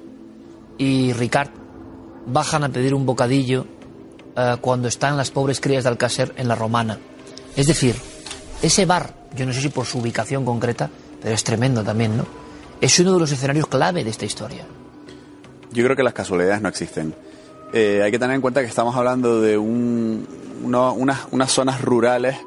y 0.78 1.14
Ricard 1.14 1.59
bajan 2.32 2.64
a 2.64 2.70
pedir 2.70 2.94
un 2.94 3.06
bocadillo 3.06 3.66
eh, 4.36 4.58
cuando 4.62 4.88
están 4.88 5.18
las 5.18 5.32
pobres 5.32 5.60
crías 5.60 5.84
de 5.84 5.90
Alcácer 5.90 6.34
en 6.38 6.48
la 6.48 6.56
Romana. 6.56 7.00
Es 7.56 7.68
decir, 7.68 7.96
ese 8.62 8.86
bar, 8.86 9.14
yo 9.36 9.46
no 9.46 9.54
sé 9.54 9.62
si 9.62 9.70
por 9.70 9.86
su 9.86 10.00
ubicación 10.00 10.46
concreta, 10.46 10.90
pero 11.22 11.34
es 11.34 11.44
tremendo 11.44 11.84
también, 11.84 12.18
¿no? 12.18 12.26
Es 12.82 12.98
uno 13.00 13.14
de 13.14 13.20
los 13.20 13.32
escenarios 13.32 13.68
clave 13.68 14.04
de 14.04 14.10
esta 14.10 14.26
historia. 14.26 14.66
Yo 15.72 15.84
creo 15.84 15.96
que 15.96 16.04
las 16.04 16.14
casualidades 16.14 16.62
no 16.62 16.70
existen. 16.70 17.14
Eh, 17.74 18.02
hay 18.04 18.12
que 18.12 18.18
tener 18.18 18.36
en 18.36 18.42
cuenta 18.42 18.62
que 18.62 18.68
estamos 18.68 18.96
hablando 18.96 19.42
de 19.42 19.58
un, 19.58 20.28
unas, 20.64 21.28
unas, 21.32 21.52
zonas 21.52 21.82
rurales, 21.82 22.38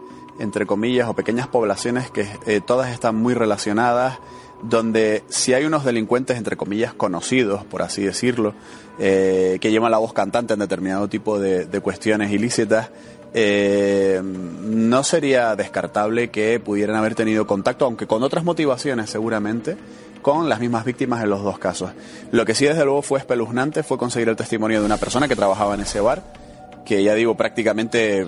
entre 0.41 0.67
comillas, 0.67 1.09
o 1.09 1.15
pequeñas 1.15 1.47
poblaciones 1.47 2.11
que 2.11 2.27
eh, 2.47 2.61
todas 2.61 2.91
están 2.91 3.17
muy 3.17 3.35
relacionadas, 3.35 4.19
donde 4.63 5.25
si 5.29 5.55
hay 5.55 5.65
unos 5.65 5.85
delincuentes, 5.85 6.37
entre 6.37 6.57
comillas, 6.57 6.95
conocidos, 6.95 7.65
por 7.65 7.83
así 7.83 8.03
decirlo, 8.03 8.55
eh, 8.99 9.59
que 9.61 9.71
llevan 9.71 9.91
la 9.91 9.99
voz 9.99 10.13
cantante 10.13 10.55
en 10.55 10.61
determinado 10.61 11.09
tipo 11.09 11.39
de, 11.39 11.67
cuestiones 11.81 12.31
ilícitas, 12.31 12.91
eh, 13.35 14.21
no 14.23 15.03
sería 15.03 15.57
descartable 15.57 16.31
que 16.31 16.61
pudieran 16.61 16.97
haber 16.97 17.15
tenido 17.15 17.47
contacto, 17.47 17.85
aunque 17.87 18.07
con 18.07 18.23
otras 18.23 18.45
motivaciones 18.45 19.11
seguramente, 19.11 19.77
con 20.23 20.49
las 20.49 20.61
mismas 20.61 20.85
víctimas 20.85 21.23
en 21.25 21.31
los 21.31 21.43
dos 21.43 21.59
casos. 21.59 21.91
Lo 22.31 22.45
que 22.45 22.55
sí 22.55 22.65
desde 22.65 22.85
luego 22.85 23.03
fue 23.03 23.19
espeluznante 23.19 23.83
fue 23.83 23.99
conseguir 23.99 24.29
el 24.29 24.37
testimonio 24.37 24.81
de 24.81 24.87
una 24.87 24.97
persona 24.97 25.27
que 25.27 25.35
trabajaba 25.35 25.75
en 25.75 25.81
ese 25.81 26.01
bar, 26.01 26.23
que 26.85 27.03
ya 27.03 27.15
digo 27.15 27.37
prácticamente 27.37 28.27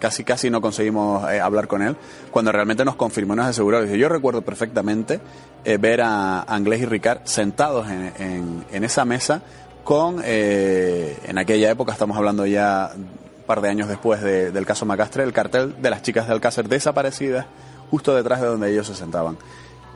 casi 0.00 0.24
casi 0.24 0.50
no 0.50 0.60
conseguimos 0.60 1.30
eh, 1.30 1.40
hablar 1.40 1.68
con 1.68 1.82
él, 1.82 1.96
cuando 2.32 2.50
realmente 2.50 2.84
nos 2.84 2.96
confirmó, 2.96 3.36
nos 3.36 3.46
aseguró. 3.46 3.84
Yo 3.84 4.08
recuerdo 4.08 4.42
perfectamente 4.42 5.20
eh, 5.64 5.76
ver 5.76 6.00
a 6.00 6.42
Anglés 6.42 6.80
y 6.80 6.86
Ricard 6.86 7.20
sentados 7.24 7.88
en, 7.88 8.64
en, 8.70 8.84
esa 8.84 9.04
mesa 9.04 9.42
con, 9.84 10.20
eh, 10.24 11.16
en 11.24 11.38
aquella 11.38 11.70
época, 11.70 11.92
estamos 11.92 12.16
hablando 12.16 12.44
ya 12.46 12.90
un 12.96 13.44
par 13.46 13.60
de 13.60 13.68
años 13.68 13.88
después 13.88 14.20
del 14.20 14.66
caso 14.66 14.86
Macastre, 14.86 15.22
el 15.22 15.32
cartel 15.32 15.80
de 15.80 15.90
las 15.90 16.02
chicas 16.02 16.26
de 16.26 16.32
Alcácer 16.32 16.68
desaparecidas 16.68 17.46
justo 17.90 18.14
detrás 18.14 18.40
de 18.40 18.46
donde 18.46 18.70
ellos 18.70 18.86
se 18.86 18.94
sentaban 18.94 19.36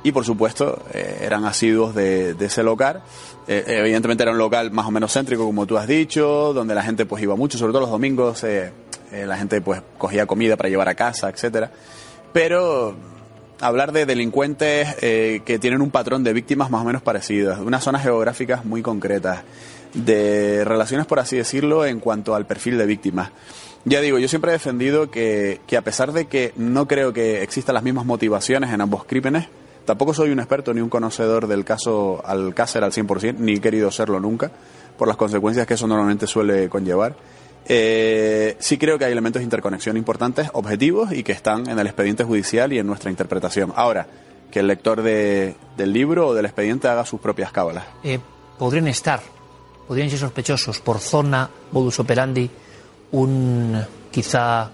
y 0.05 0.13
por 0.13 0.25
supuesto 0.25 0.83
eh, 0.93 1.23
eran 1.23 1.45
asiduos 1.47 1.95
de, 1.95 2.37
ese 2.39 2.63
local. 2.63 3.03
Evidentemente 3.49 4.23
era 4.23 4.33
un 4.33 4.39
local 4.39 4.71
más 4.71 4.87
o 4.87 4.91
menos 4.91 5.13
céntrico, 5.13 5.45
como 5.45 5.67
tú 5.67 5.77
has 5.77 5.89
dicho, 5.89 6.53
donde 6.53 6.75
la 6.75 6.83
gente 6.83 7.07
pues 7.07 7.23
iba 7.23 7.35
mucho, 7.35 7.59
sobre 7.59 7.73
todo 7.73 7.81
los 7.81 7.91
domingos 7.91 8.45
eh, 8.45 8.71
la 9.27 9.37
gente 9.37 9.61
pues 9.61 9.83
cogía 9.99 10.27
comida 10.27 10.57
para 10.57 10.69
llevar 10.69 10.89
a 10.89 10.95
casa, 10.95 11.29
etcétera. 11.29 11.71
Pero 12.33 12.97
hablar 13.61 13.93
de 13.93 14.07
delincuentes 14.07 14.95
que 14.97 15.59
tienen 15.61 15.81
un 15.81 15.91
patrón 15.91 16.25
de 16.25 16.33
víctimas 16.33 16.71
más 16.71 16.83
o 16.83 16.85
menos 16.85 17.03
parecidas, 17.03 17.61
de 17.61 17.65
unas 17.65 17.85
zonas 17.85 18.03
geográficas 18.03 18.65
muy 18.65 18.83
concretas, 18.83 19.43
de 19.95 20.65
relaciones, 20.65 21.07
por 21.07 21.21
así 21.21 21.37
decirlo, 21.37 21.87
en 21.87 22.01
cuanto 22.01 22.35
al 22.35 22.47
perfil 22.47 22.77
de 22.77 22.87
víctimas. 22.87 23.31
Ya 23.85 24.01
digo, 24.01 24.19
yo 24.19 24.29
siempre 24.29 24.51
he 24.51 24.55
defendido 24.55 25.11
que, 25.11 25.61
que 25.67 25.77
a 25.77 25.83
pesar 25.83 26.13
de 26.13 26.27
que 26.27 26.53
no 26.57 26.89
creo 26.89 27.13
que 27.13 27.43
existan 27.43 27.75
las 27.75 27.85
mismas 27.85 28.05
motivaciones 28.05 28.73
en 28.73 28.81
ambos 28.81 29.05
crímenes, 29.05 29.47
Tampoco 29.85 30.15
soy 30.15 30.31
un 30.31 30.39
experto 30.39 30.73
ni 30.73 30.81
un 30.81 30.89
conocedor 30.89 31.47
del 31.47 31.65
caso 31.65 32.23
Alcácer 32.25 32.85
al 32.85 32.93
100%, 32.93 33.37
ni 33.39 33.55
he 33.55 33.61
querido 33.61 33.91
serlo 33.91 34.19
nunca, 34.19 34.51
por 34.97 35.09
las 35.09 35.17
consecuencias 35.17 35.67
que 35.67 35.75
eso 35.75 35.87
normalmente 35.87 36.27
suele 36.27 36.71
conllevar. 36.71 37.15
Eh, 37.67 38.57
sí 38.59 38.79
creo 38.79 38.99
que 38.99 39.05
hay 39.05 39.13
elementos 39.13 39.41
de 39.41 39.45
interconexión 39.45 39.97
importantes, 39.97 40.51
objetivos, 40.53 41.13
y 41.13 41.23
que 41.23 41.33
están 41.33 41.69
en 41.69 41.79
el 41.79 41.87
expediente 41.87 42.25
judicial 42.25 42.73
y 42.73 42.79
en 42.79 42.87
nuestra 42.87 43.11
interpretación. 43.11 43.73
Ahora, 43.77 44.07
que 44.51 44.61
el 44.61 44.67
lector 44.67 45.03
de, 45.03 45.57
del 45.77 45.93
libro 45.93 46.29
o 46.29 46.35
del 46.35 46.45
expediente 46.45 46.89
haga 46.89 47.05
sus 47.05 47.21
propias 47.21 47.53
cábalas. 47.53 47.85
Eh, 48.03 48.21
podrían 48.59 48.89
estar, 48.89 49.21
podrían 49.89 50.11
ser 50.11 50.19
sospechosos 50.19 50.81
por 50.81 50.99
zona, 50.99 51.49
modus 51.73 51.99
operandi, 51.99 52.51
un 53.13 53.83
quizá 54.11 54.71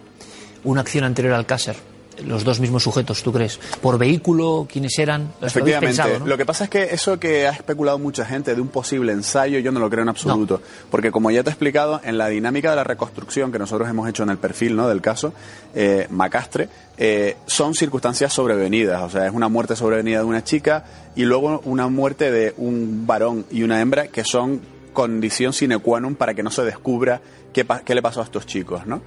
una 0.64 0.83
acción 0.83 1.05
anterior 1.05 1.33
al 1.35 1.40
Alcácer 1.40 1.89
los 2.26 2.44
dos 2.44 2.61
mismos 2.61 2.83
sujetos, 2.83 3.22
¿tú 3.22 3.33
crees? 3.33 3.59
¿Por 3.80 3.98
vehículo? 3.98 4.66
¿Quiénes 4.70 4.98
eran? 4.98 5.33
Efectivamente. 5.40 6.20
Lo 6.24 6.37
que 6.37 6.46
pasa 6.46 6.64
es 6.64 6.70
que 6.70 6.83
eso 6.85 7.18
que 7.18 7.46
ha 7.46 7.52
especulado 7.52 7.98
mucha 7.98 8.24
gente 8.24 8.54
de 8.54 8.61
un 8.61 8.68
posible 8.68 9.12
ensayo, 9.12 9.59
yo 9.59 9.72
no 9.72 9.80
lo 9.80 9.90
creo 9.90 10.02
en 10.02 10.09
absoluto. 10.09 10.62
Porque 10.90 11.11
como 11.11 11.30
ya 11.30 11.42
te 11.42 11.50
he 11.50 11.52
explicado, 11.52 12.00
en 12.04 12.18
la 12.18 12.28
dinámica 12.28 12.70
de 12.70 12.76
la 12.76 12.85
reconstrucción 12.85 13.52
que 13.52 13.59
nosotros 13.59 13.88
hemos 13.88 14.09
hecho 14.09 14.22
en 14.22 14.30
el 14.30 14.38
perfil 14.38 14.76
¿no? 14.76 14.88
del 14.88 15.00
caso, 15.00 15.33
eh, 15.74 16.06
Macastre, 16.11 16.68
eh, 16.96 17.37
son 17.46 17.74
circunstancias 17.74 18.33
sobrevenidas. 18.33 19.02
O 19.02 19.11
sea, 19.11 19.26
es 19.26 19.33
una 19.33 19.48
muerte 19.48 19.76
sobrevenida 19.76 20.18
de 20.18 20.24
una 20.24 20.44
chica 20.44 20.85
y 21.16 21.24
luego 21.24 21.61
una 21.64 21.88
muerte 21.88 22.30
de 22.30 22.54
un 22.56 23.06
varón 23.06 23.46
y 23.50 23.62
una 23.62 23.80
hembra 23.80 24.09
que 24.09 24.24
son 24.24 24.61
condición 25.00 25.56
sine 25.56 25.80
qua 25.80 25.96
non 25.96 26.12
para 26.12 26.36
que 26.36 26.44
no 26.44 26.52
se 26.52 26.60
descubra 26.60 27.24
qué, 27.56 27.64
qué 27.64 27.94
le 27.96 28.04
pasó 28.04 28.20
a 28.20 28.28
estos 28.28 28.44
chicos, 28.44 28.84
¿no? 28.84 29.00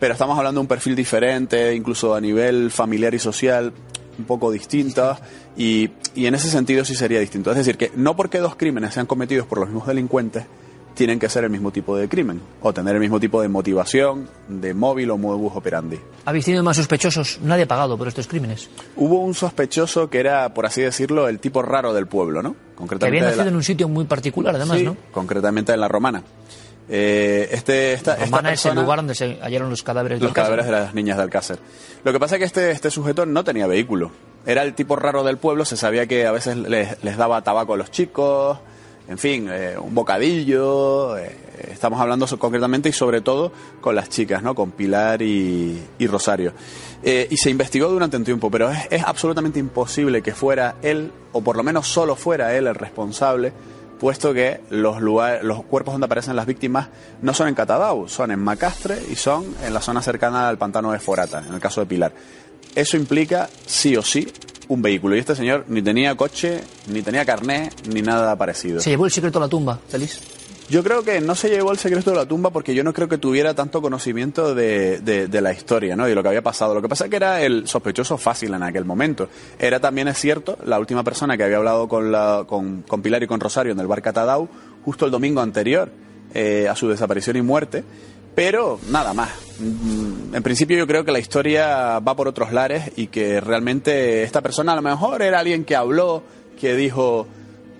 pero 0.00 0.14
estamos 0.14 0.36
hablando 0.38 0.58
de 0.58 0.62
un 0.62 0.66
perfil 0.66 0.96
diferente, 0.96 1.74
incluso 1.74 2.14
a 2.14 2.20
nivel 2.20 2.70
familiar 2.70 3.14
y 3.14 3.18
social, 3.18 3.72
un 4.18 4.24
poco 4.24 4.50
distinto, 4.50 5.16
y, 5.56 5.90
y, 6.14 6.26
en 6.26 6.34
ese 6.34 6.48
sentido 6.48 6.84
sí 6.84 6.94
sería 6.94 7.20
distinto. 7.20 7.50
Es 7.50 7.58
decir, 7.58 7.76
que 7.76 7.92
no 7.94 8.16
porque 8.16 8.38
dos 8.38 8.56
crímenes 8.56 8.94
sean 8.94 9.06
cometidos 9.06 9.46
por 9.46 9.58
los 9.58 9.68
mismos 9.68 9.86
delincuentes, 9.86 10.44
tienen 10.94 11.18
que 11.18 11.28
ser 11.28 11.44
el 11.44 11.50
mismo 11.50 11.70
tipo 11.70 11.96
de 11.96 12.08
crimen, 12.08 12.40
o 12.62 12.72
tener 12.72 12.94
el 12.94 13.00
mismo 13.00 13.20
tipo 13.20 13.42
de 13.42 13.48
motivación, 13.48 14.28
de 14.48 14.74
móvil 14.74 15.10
o 15.10 15.18
modus 15.18 15.52
operandi. 15.54 15.98
¿Habéis 16.24 16.46
tenido 16.46 16.64
más 16.64 16.78
sospechosos? 16.78 17.38
Nadie 17.42 17.64
ha 17.64 17.68
pagado 17.68 17.96
por 17.96 18.08
estos 18.08 18.26
crímenes. 18.26 18.70
Hubo 18.96 19.20
un 19.20 19.34
sospechoso 19.34 20.08
que 20.08 20.18
era, 20.18 20.52
por 20.54 20.66
así 20.66 20.80
decirlo, 20.80 21.28
el 21.28 21.40
tipo 21.40 21.62
raro 21.62 21.92
del 21.92 22.06
pueblo, 22.06 22.42
¿no? 22.42 22.56
Concretamente 22.80 23.18
que 23.18 23.24
había 23.26 23.36
nacido 23.36 23.48
en 23.48 23.56
un 23.56 23.62
sitio 23.62 23.88
muy 23.88 24.04
particular, 24.04 24.54
además, 24.56 24.78
sí, 24.78 24.84
¿no? 24.84 24.96
concretamente 25.12 25.72
en 25.72 25.80
la 25.80 25.88
Romana. 25.88 26.22
Eh, 26.88 27.48
este, 27.52 27.92
esta, 27.92 28.16
esta 28.16 28.52
es 28.52 28.66
el 28.66 28.74
lugar 28.74 28.98
donde 28.98 29.14
se 29.14 29.38
hallaron 29.40 29.70
los 29.70 29.82
cadáveres. 29.82 30.20
Los 30.20 30.32
cadáveres 30.32 30.66
de 30.66 30.72
las 30.72 30.92
niñas 30.92 31.18
de 31.18 31.22
Alcácer. 31.22 31.58
Lo 32.02 32.12
que 32.12 32.18
pasa 32.18 32.34
es 32.34 32.38
que 32.40 32.44
este, 32.46 32.70
este 32.72 32.90
sujeto 32.90 33.26
no 33.26 33.44
tenía 33.44 33.68
vehículo. 33.68 34.10
Era 34.44 34.62
el 34.62 34.74
tipo 34.74 34.96
raro 34.96 35.22
del 35.22 35.36
pueblo, 35.36 35.64
se 35.64 35.76
sabía 35.76 36.06
que 36.06 36.26
a 36.26 36.32
veces 36.32 36.56
les, 36.56 37.04
les 37.04 37.16
daba 37.16 37.42
tabaco 37.42 37.74
a 37.74 37.76
los 37.76 37.90
chicos, 37.90 38.58
en 39.10 39.18
fin, 39.18 39.48
eh, 39.50 39.76
un 39.76 39.92
bocadillo. 39.92 41.18
Eh, 41.18 41.34
estamos 41.72 42.00
hablando 42.00 42.26
concretamente 42.38 42.88
y 42.88 42.92
sobre 42.92 43.20
todo 43.20 43.50
con 43.80 43.96
las 43.96 44.08
chicas, 44.08 44.40
¿no? 44.40 44.54
Con 44.54 44.70
Pilar 44.70 45.20
y, 45.20 45.82
Rosario. 46.06 46.52
Eh, 47.02 47.26
y 47.28 47.36
se 47.36 47.50
investigó 47.50 47.88
durante 47.88 48.16
un 48.16 48.24
tiempo, 48.24 48.52
pero 48.52 48.70
es, 48.70 49.02
absolutamente 49.04 49.58
imposible 49.58 50.22
que 50.22 50.32
fuera 50.32 50.76
él, 50.80 51.10
o 51.32 51.42
por 51.42 51.56
lo 51.56 51.64
menos 51.64 51.88
solo 51.88 52.14
fuera 52.14 52.56
él 52.56 52.68
el 52.68 52.74
responsable 52.76 53.52
puesto 53.98 54.32
que 54.32 54.60
los, 54.70 55.02
lugares, 55.02 55.42
los 55.42 55.62
cuerpos 55.64 55.92
donde 55.92 56.06
aparecen 56.06 56.34
las 56.34 56.46
víctimas 56.46 56.88
no 57.20 57.34
son 57.34 57.48
en 57.48 57.54
Catadau, 57.54 58.08
son 58.08 58.30
en 58.30 58.38
Macastre 58.38 58.96
y 59.10 59.16
son 59.16 59.44
en 59.62 59.74
la 59.74 59.82
zona 59.82 60.00
cercana 60.00 60.48
al 60.48 60.56
pantano 60.56 60.92
de 60.92 60.98
Forata, 61.00 61.42
en 61.46 61.52
el 61.52 61.60
caso 61.60 61.82
de 61.82 61.86
Pilar. 61.86 62.12
Eso 62.74 62.96
implica, 62.96 63.50
sí 63.66 63.96
o 63.96 64.02
sí, 64.02 64.32
un 64.70 64.82
vehículo. 64.82 65.16
Y 65.16 65.18
este 65.18 65.36
señor 65.36 65.64
ni 65.68 65.82
tenía 65.82 66.14
coche, 66.14 66.62
ni 66.88 67.02
tenía 67.02 67.24
carné, 67.24 67.70
ni 67.92 68.02
nada 68.02 68.36
parecido. 68.36 68.80
Se 68.80 68.90
llevó 68.90 69.04
el 69.04 69.10
secreto 69.10 69.38
a 69.38 69.42
la 69.42 69.48
tumba, 69.48 69.78
feliz. 69.88 70.20
Yo 70.70 70.84
creo 70.84 71.02
que 71.02 71.20
no 71.20 71.34
se 71.34 71.50
llevó 71.50 71.72
el 71.72 71.78
secreto 71.78 72.10
de 72.10 72.16
la 72.16 72.26
tumba 72.26 72.50
porque 72.50 72.76
yo 72.76 72.84
no 72.84 72.92
creo 72.92 73.08
que 73.08 73.18
tuviera 73.18 73.54
tanto 73.54 73.82
conocimiento 73.82 74.54
de, 74.54 75.00
de, 75.00 75.40
la 75.40 75.52
historia, 75.52 75.96
¿no? 75.96 76.08
Y 76.08 76.14
lo 76.14 76.22
que 76.22 76.28
había 76.28 76.42
pasado. 76.42 76.74
Lo 76.74 76.80
que 76.80 76.88
pasa 76.88 77.04
es 77.04 77.10
que 77.10 77.16
era 77.16 77.42
el 77.42 77.66
sospechoso 77.66 78.16
fácil 78.16 78.54
en 78.54 78.62
aquel 78.62 78.84
momento. 78.84 79.28
Era 79.58 79.80
también, 79.80 80.06
es 80.06 80.18
cierto, 80.18 80.56
la 80.64 80.78
última 80.78 81.02
persona 81.02 81.36
que 81.36 81.42
había 81.42 81.56
hablado 81.56 81.88
con, 81.88 82.12
la, 82.12 82.44
con, 82.46 82.82
con 82.82 83.02
Pilar 83.02 83.20
y 83.24 83.26
con 83.26 83.40
Rosario 83.40 83.72
en 83.72 83.80
el 83.80 83.88
bar 83.88 84.00
Catadau 84.00 84.48
justo 84.84 85.04
el 85.06 85.10
domingo 85.10 85.40
anterior 85.40 85.90
eh, 86.32 86.68
a 86.68 86.76
su 86.76 86.88
desaparición 86.88 87.36
y 87.36 87.42
muerte. 87.42 87.82
Pero 88.34 88.78
nada 88.90 89.12
más. 89.12 89.30
Mm, 89.58 90.34
en 90.34 90.42
principio 90.42 90.78
yo 90.78 90.86
creo 90.86 91.04
que 91.04 91.12
la 91.12 91.18
historia 91.18 91.98
va 91.98 92.16
por 92.16 92.28
otros 92.28 92.52
lares 92.52 92.92
y 92.96 93.08
que 93.08 93.40
realmente 93.40 94.22
esta 94.22 94.40
persona 94.40 94.72
a 94.72 94.76
lo 94.76 94.82
mejor 94.82 95.22
era 95.22 95.40
alguien 95.40 95.64
que 95.64 95.76
habló, 95.76 96.22
que 96.58 96.74
dijo 96.74 97.26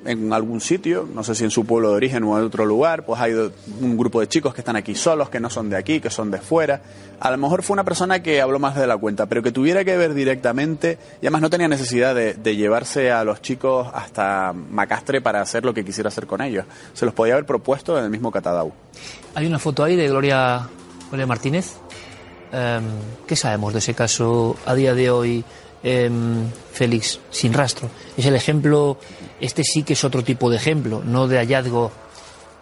en 0.05 0.33
algún 0.33 0.61
sitio, 0.61 1.09
no 1.13 1.23
sé 1.23 1.35
si 1.35 1.45
en 1.45 1.51
su 1.51 1.65
pueblo 1.65 1.91
de 1.91 1.97
origen 1.97 2.25
o 2.25 2.39
en 2.39 2.45
otro 2.45 2.65
lugar, 2.65 3.05
pues 3.05 3.21
hay 3.21 3.33
un 3.33 3.97
grupo 3.97 4.21
de 4.21 4.29
chicos 4.29 4.55
que 4.55 4.61
están 4.61 4.77
aquí 4.77 4.95
solos, 4.95 5.29
que 5.29 5.41
no 5.41 5.51
son 5.51 5.71
de 5.71 5.77
aquí, 5.77 6.01
que 6.01 6.11
son 6.11 6.31
de 6.31 6.39
fuera. 6.39 6.81
A 7.21 7.31
lo 7.31 7.37
mejor 7.37 7.63
fue 7.63 7.75
una 7.75 7.85
persona 7.85 8.23
que 8.23 8.41
habló 8.41 8.59
más 8.59 8.75
de 8.77 8.87
la 8.87 8.97
cuenta, 8.97 9.27
pero 9.27 9.43
que 9.43 9.53
tuviera 9.53 9.85
que 9.85 9.97
ver 9.97 10.15
directamente, 10.15 10.99
y 11.21 11.27
además 11.27 11.43
no 11.43 11.51
tenía 11.51 11.69
necesidad 11.69 12.15
de, 12.15 12.57
llevarse 12.57 13.11
a 13.11 13.25
los 13.25 13.41
chicos 13.43 13.89
hasta 13.95 14.53
Macastre 14.53 15.21
para 15.21 15.41
hacer 15.41 15.65
lo 15.65 15.73
que 15.73 15.85
quisiera 15.85 16.09
hacer 16.09 16.27
con 16.27 16.41
ellos. 16.41 16.65
Se 16.95 17.05
los 17.05 17.15
podía 17.15 17.35
haber 17.35 17.47
propuesto 17.47 17.99
en 17.99 18.05
el 18.05 18.11
mismo 18.11 18.31
Catadau. 18.31 18.73
Hay 19.35 19.47
una 19.47 19.59
foto 19.59 19.85
ahí 19.85 19.97
de 19.97 20.09
Gloria, 20.09 20.69
Gloria 21.11 21.27
Martínez. 21.27 21.77
Em, 22.53 22.85
¿Qué 23.27 23.37
sabemos 23.37 23.73
de 23.73 23.79
ese 23.79 23.95
caso 23.95 24.57
a 24.67 24.75
día 24.75 24.95
de 24.95 25.11
hoy, 25.11 25.45
em, 25.83 26.49
Félix, 26.73 27.21
sin 27.31 27.53
rastro? 27.53 27.89
Es 28.17 28.27
el 28.27 28.35
ejemplo 28.35 28.99
Este 29.41 29.63
sí 29.65 29.83
que 29.83 29.95
es 29.95 30.05
otro 30.05 30.23
tipo 30.23 30.51
de 30.51 30.57
ejemplo, 30.57 31.03
no 31.05 31.29
de 31.29 31.39
hallazgo 31.39 31.91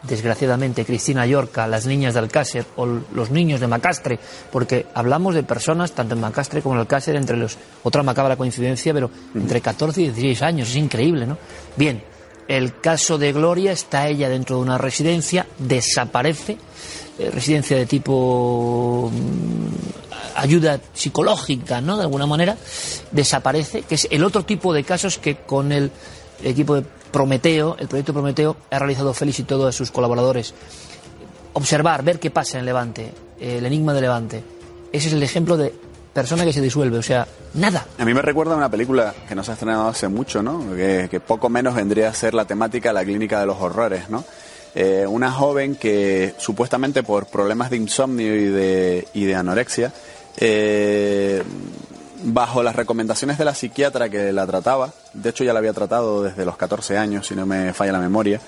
desgraciadamente, 0.03 0.85
Cristina 0.85 1.27
Yorca, 1.27 1.67
las 1.67 1.87
niñas 1.87 2.15
de 2.15 2.21
Alcácer 2.21 2.65
o 2.77 2.87
los 2.87 3.31
niños 3.31 3.61
de 3.61 3.67
Macastre, 3.67 4.19
porque 4.53 4.87
hablamos 4.95 5.35
de 5.35 5.43
personas, 5.43 5.93
tanto 5.93 6.15
en 6.15 6.21
Macastre 6.21 6.63
como 6.63 6.75
en 6.75 6.81
Alcácer, 6.81 7.17
entre 7.17 7.37
los, 7.37 7.59
otra 7.83 8.03
macabra 8.03 8.37
coincidencia, 8.37 8.95
pero 8.95 9.11
entre 9.35 9.61
14 9.61 10.03
y 10.03 10.05
16 10.11 10.43
años, 10.43 10.71
es 10.71 10.77
increíble, 10.77 11.27
¿no? 11.27 11.37
Bien, 11.77 12.03
el 12.47 12.81
caso 12.81 13.19
de 13.19 13.33
Gloria 13.33 13.73
está 13.73 14.09
ella 14.09 14.29
dentro 14.29 14.57
de 14.57 14.63
una 14.63 14.79
residencia, 14.79 15.47
desaparece, 15.59 16.57
eh, 17.19 17.31
residencia 17.31 17.77
de 17.77 17.87
tipo 17.87 19.11
mm, 19.13 20.39
ayuda 20.39 20.81
psicológica, 20.95 21.81
¿no? 21.81 21.97
De 21.97 22.05
alguna 22.05 22.27
manera, 22.27 22.57
desaparece, 23.11 23.83
que 23.83 23.97
es 23.97 24.09
el 24.11 24.25
otro 24.25 24.45
tipo 24.45 24.73
de 24.73 24.85
casos 24.85 25.19
que 25.19 25.37
con 25.37 25.73
el 25.73 25.91
equipo 26.43 26.77
de 26.77 26.83
Prometeo, 27.11 27.77
el 27.79 27.89
proyecto 27.89 28.13
Prometeo, 28.13 28.57
ha 28.71 28.79
realizado 28.79 29.15
Félix 29.15 29.41
y 29.41 29.45
todos 29.45 29.75
sus 29.75 29.91
colaboradores. 29.91 30.55
Observar, 31.55 32.03
ver 32.03 32.19
qué 32.21 32.31
pasa 32.31 32.59
en 32.59 32.67
Levante, 32.67 33.13
el 33.41 33.65
enigma 33.65 33.95
de 33.95 34.01
Levante. 34.01 34.45
Ese 34.93 35.09
es 35.09 35.15
el 35.15 35.23
ejemplo 35.23 35.57
de 35.57 35.75
persona 36.13 36.45
que 36.45 36.53
se 36.53 36.61
disuelve, 36.61 36.99
o 36.99 37.03
sea, 37.03 37.27
nada. 37.55 37.87
A 37.99 38.05
mí 38.05 38.13
me 38.15 38.23
recuerda 38.23 38.57
una 38.57 38.71
película 38.71 39.15
que 39.29 39.35
no 39.35 39.45
se 39.45 39.53
ha 39.53 39.55
estrenado 39.55 39.89
hace 39.89 40.09
mucho, 40.09 40.43
¿no? 40.43 40.75
Que, 40.75 41.21
poco 41.25 41.49
menos 41.49 41.75
vendría 41.75 42.09
a 42.09 42.15
ser 42.15 42.35
la 42.35 42.45
temática 42.45 42.93
La 42.93 43.05
Clínica 43.05 43.41
de 43.41 43.47
los 43.47 43.61
Horrores, 43.61 44.09
¿no? 44.11 44.25
Eh, 44.75 45.07
una 45.09 45.33
joven 45.33 45.77
que 45.77 46.35
supuestamente 46.39 47.03
por 47.03 47.27
problemas 47.27 47.71
de 47.71 47.79
insomnio 47.79 48.37
y 48.37 48.45
de, 48.45 49.09
y 49.15 49.25
de 49.25 49.35
anorexia 49.35 49.93
eh, 50.41 51.43
bajo 52.23 52.63
las 52.63 52.75
recomendaciones 52.75 53.39
de 53.39 53.45
la 53.45 53.55
psiquiatra 53.55 54.09
que 54.09 54.33
la 54.33 54.47
trataba, 54.47 54.93
de 55.13 55.31
hecho 55.31 55.45
ya 55.45 55.53
la 55.53 55.61
había 55.61 55.73
tratado 55.73 56.23
desde 56.23 56.45
los 56.45 56.57
14 56.57 56.99
años, 56.99 57.27
si 57.27 57.35
no 57.35 57.47
me 57.47 57.73
falla 57.73 57.93
la 57.93 58.01
memoria, 58.01 58.41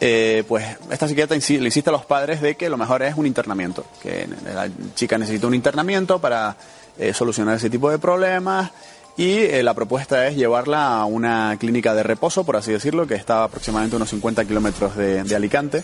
eh, 0.00 0.44
pues 0.48 0.64
esta 0.90 1.08
psiquiatra 1.08 1.36
le 1.36 1.64
insiste 1.64 1.90
a 1.90 1.92
los 1.92 2.04
padres 2.04 2.40
de 2.40 2.56
que 2.56 2.68
lo 2.68 2.76
mejor 2.76 3.02
es 3.02 3.16
un 3.16 3.26
internamiento, 3.26 3.84
que 4.02 4.28
la 4.44 4.68
chica 4.94 5.18
necesita 5.18 5.46
un 5.46 5.54
internamiento 5.54 6.18
para 6.20 6.56
eh, 6.98 7.12
solucionar 7.12 7.56
ese 7.56 7.70
tipo 7.70 7.90
de 7.90 7.98
problemas 7.98 8.70
y 9.16 9.38
eh, 9.38 9.62
la 9.62 9.74
propuesta 9.74 10.26
es 10.26 10.36
llevarla 10.36 11.00
a 11.00 11.04
una 11.04 11.56
clínica 11.58 11.94
de 11.94 12.04
reposo, 12.04 12.44
por 12.44 12.56
así 12.56 12.72
decirlo, 12.72 13.06
que 13.06 13.14
está 13.14 13.44
aproximadamente 13.44 13.96
unos 13.96 14.10
50 14.10 14.44
kilómetros 14.44 14.96
de, 14.96 15.34
Alicante 15.34 15.82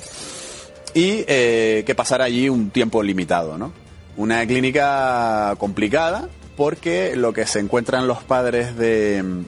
y 0.94 1.24
que 1.24 1.94
pasara 1.96 2.24
allí 2.24 2.48
un 2.48 2.70
tiempo 2.70 3.02
limitado, 3.02 3.58
¿no? 3.58 3.72
Una 4.16 4.46
clínica 4.46 5.54
complicada, 5.58 6.28
porque 6.56 7.16
lo 7.16 7.32
que 7.32 7.46
se 7.46 7.60
encuentran 7.60 8.06
los 8.06 8.22
padres 8.22 8.76
de, 8.76 9.44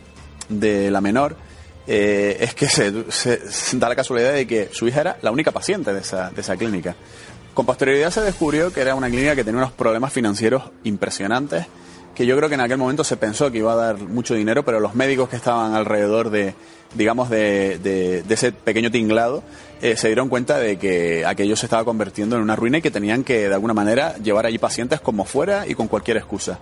la 0.49 1.01
menor 1.01 1.37
eh, 1.87 2.37
es 2.41 2.55
que 2.55 2.69
se, 2.69 2.91
da 3.79 3.89
la 3.89 3.97
casualidad 3.97 4.33
de 4.33 4.47
que 4.47 4.69
su 4.73 4.89
hija 4.89 5.01
era 5.01 5.19
la 5.23 5.31
única 5.31 5.53
paciente 5.53 5.93
de 5.93 6.01
esa, 6.01 6.31
de 6.31 6.41
esa 6.41 6.57
clínica. 6.57 6.97
Con 7.55 7.65
posterioridad 7.65 8.11
se 8.11 8.21
descubrió 8.21 8.73
que 8.73 8.81
era 8.81 8.95
una 8.95 9.09
clínica 9.09 9.35
que 9.35 9.45
tenía 9.45 9.59
unos 9.59 9.73
problemas 9.73 10.13
financieros 10.13 10.65
impresionantes, 10.85 11.67
que 12.17 12.25
yo 12.25 12.35
creo 12.35 12.49
que 12.49 12.55
en 12.55 12.63
aquel 12.63 12.79
momento 12.79 13.05
se 13.05 13.19
pensó 13.19 13.53
que 13.53 13.59
iba 13.59 13.75
a 13.75 13.77
dar 13.77 13.99
mucho 13.99 14.35
dinero, 14.35 14.65
pero 14.65 14.81
los 14.81 14.95
médicos 14.95 15.29
que 15.29 15.37
estaban 15.37 15.75
alrededor 15.75 16.31
de, 16.31 16.55
digamos, 16.95 17.29
de, 17.29 17.79
de, 17.79 18.25
ese 18.27 18.53
pequeño 18.53 18.91
tinglado, 18.91 19.43
eh, 19.83 19.99
se 19.99 20.09
dieron 20.09 20.31
cuenta 20.31 20.59
de 20.59 20.79
que 20.79 21.27
aquello 21.27 21.57
se 21.57 21.67
estaba 21.67 21.85
convirtiendo 21.85 22.37
en 22.37 22.43
una 22.43 22.57
ruina 22.57 22.79
y 22.79 22.83
que 22.83 22.91
tenían 22.91 23.23
que, 23.23 23.49
de 23.49 23.55
alguna 23.55 23.75
manera, 23.75 24.17
llevar 24.17 24.47
allí 24.47 24.57
pacientes 24.57 24.99
como 24.99 25.27
fuera 25.27 25.67
y 25.67 25.75
con 25.75 25.89
cualquier 25.89 26.17
excusa. 26.17 26.59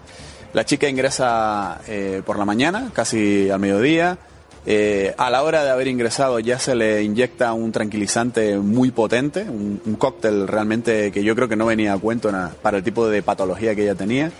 La 0.54 0.64
chica 0.64 0.88
ingresa 0.88 1.80
eh, 1.86 2.22
por 2.26 2.36
la 2.36 2.44
mañana, 2.44 2.90
casi 2.92 3.48
al 3.48 3.60
mediodía. 3.60 4.18
Eh, 4.66 5.14
a 5.18 5.30
la 5.30 5.42
hora 5.42 5.62
de 5.62 5.70
haber 5.70 5.88
ingresado 5.88 6.40
ya 6.40 6.58
se 6.58 6.74
le 6.74 7.02
inyecta 7.02 7.52
un 7.52 7.70
tranquilizante 7.70 8.56
muy 8.56 8.90
potente, 8.90 9.42
un, 9.42 9.96
cóctel 9.98 10.48
realmente 10.48 11.12
que 11.12 11.22
yo 11.22 11.36
creo 11.36 11.48
que 11.48 11.56
no 11.56 11.66
venía 11.66 11.92
a 11.92 11.98
cuento 11.98 12.32
para 12.62 12.78
el 12.78 12.82
tipo 12.82 13.06
de 13.06 13.22
patología 13.22 13.74
que 13.74 13.82
ella 13.82 13.94
tenía. 13.94 14.32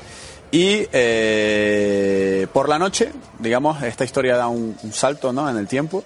Y 0.54 0.86
eh, 0.92 2.46
por 2.52 2.68
la 2.68 2.78
noche, 2.78 3.10
digamos, 3.40 3.82
esta 3.82 4.04
historia 4.04 4.36
da 4.36 4.46
un, 4.46 4.76
salto 4.92 5.32
¿no? 5.32 5.50
en 5.50 5.56
el 5.56 5.66
tiempo 5.66 6.04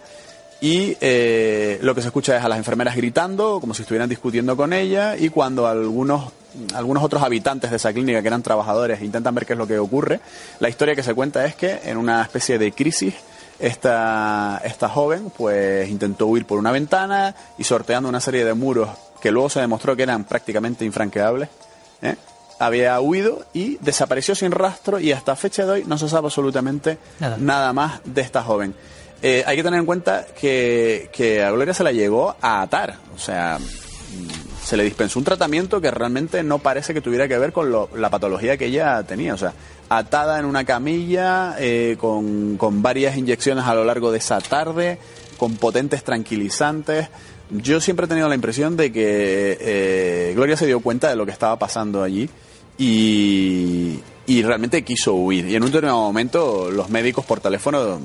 y 0.59 0.93
lo 1.83 1.95
que 1.95 2.01
se 2.01 2.07
escucha 2.07 2.39
es 2.39 2.43
a 2.43 2.49
las 2.49 2.57
enfermeras 2.57 2.97
gritando, 2.97 3.61
como 3.61 3.75
si 3.75 3.83
estuvieran 3.83 4.09
discutiendo 4.09 4.57
con 4.57 4.73
ella, 4.73 5.19
y 5.19 5.29
cuando 5.29 5.67
algunos 5.67 6.33
algunos 6.75 7.05
otros 7.05 7.23
habitantes 7.23 7.71
de 7.71 7.77
esa 7.77 7.93
clínica 7.93 8.23
que 8.23 8.29
eran 8.29 8.43
trabajadores 8.43 9.03
intentan 9.03 9.35
ver 9.35 9.45
qué 9.45 9.53
es 9.53 9.59
lo 9.59 9.67
que 9.67 9.79
ocurre. 9.79 10.19
La 10.61 10.71
historia 10.71 10.95
que 10.95 11.03
se 11.03 11.13
cuenta 11.13 11.45
es 11.45 11.55
que 11.55 11.81
en 11.85 11.99
una 11.99 12.23
especie 12.23 12.59
de 12.59 12.73
crisis 12.73 13.15
esta, 13.59 14.63
esta 14.65 14.89
joven 14.89 15.31
pues 15.37 15.91
intentó 15.91 16.27
huir 16.27 16.47
por 16.47 16.59
una 16.59 16.73
ventana 16.73 17.35
y 17.59 17.65
sorteando 17.65 18.09
una 18.09 18.21
serie 18.21 18.47
de 18.47 18.55
muros 18.55 18.89
que 19.21 19.31
luego 19.31 19.51
se 19.51 19.61
demostró 19.61 19.95
que 19.95 20.05
eran 20.05 20.25
prácticamente 20.25 20.87
infranqueables. 20.87 21.51
¿eh? 22.01 22.17
Había 22.59 23.01
huido 23.01 23.44
y 23.53 23.77
desapareció 23.77 24.35
sin 24.35 24.51
rastro 24.51 24.99
y 24.99 25.12
hasta 25.12 25.37
fecha 25.37 25.64
de 25.64 25.73
hoy 25.73 25.85
no 25.87 25.97
se 25.99 26.09
sabe 26.09 26.27
absolutamente 26.27 26.99
nada, 27.38 27.73
más 27.73 28.01
de 28.05 28.21
esta 28.21 28.42
joven. 28.42 28.75
Eh, 29.23 29.42
hay 29.47 29.57
que 29.57 29.62
tener 29.62 29.81
en 29.81 29.87
cuenta 29.87 30.27
que, 30.38 31.11
que 31.12 31.42
a 31.42 31.51
Gloria 31.51 31.75
se 31.75 31.85
la 31.85 31.92
llegó 31.92 32.37
a 32.40 32.62
atar. 32.62 32.97
O 33.14 33.18
sea, 33.18 33.59
se 34.68 34.77
le 34.77 34.85
dispensó 34.85 35.18
un 35.18 35.25
tratamiento 35.25 35.81
que 35.81 35.90
realmente 35.90 36.42
no 36.42 36.59
parece 36.59 36.92
que 36.92 37.01
tuviera 37.01 37.27
que 37.27 37.38
ver 37.38 37.55
con 37.55 37.73
la 37.94 38.11
patología 38.11 38.59
que 38.59 38.66
ella 38.66 39.03
tenía. 39.03 39.33
O 39.33 39.38
sea, 39.38 39.55
atada 39.88 40.38
en 40.38 40.44
una 40.44 40.64
camilla, 40.64 41.57
eh, 41.59 41.97
con, 41.99 42.59
varias 42.83 43.16
inyecciones 43.16 43.64
a 43.64 43.75
lo 43.75 43.85
largo 43.85 44.12
de 44.12 44.18
esa 44.18 44.40
tarde, 44.40 44.99
con 45.38 45.57
potentes 45.57 46.05
tranquilizantes. 46.05 47.09
Yo 47.51 47.81
siempre 47.81 48.05
he 48.05 48.09
tenido 48.11 48.29
la 48.29 48.35
impresión 48.35 48.77
de 48.77 48.92
que 48.92 49.57
eh, 49.59 50.33
Gloria 50.35 50.57
se 50.57 50.66
dio 50.66 50.81
cuenta 50.81 51.09
de 51.09 51.16
lo 51.16 51.25
que 51.25 51.33
estaba 51.33 51.59
pasando 51.59 52.03
allí 52.03 52.29
y, 52.79 54.01
y 54.27 54.43
realmente 54.43 54.85
quiso 54.85 55.14
huir. 55.14 55.49
Y 55.49 55.57
en 55.57 55.62
un 55.62 55.71
determinado 55.71 56.01
momento 56.01 56.71
los 56.71 56.88
médicos 56.88 57.25
por 57.25 57.41
teléfono 57.41 57.99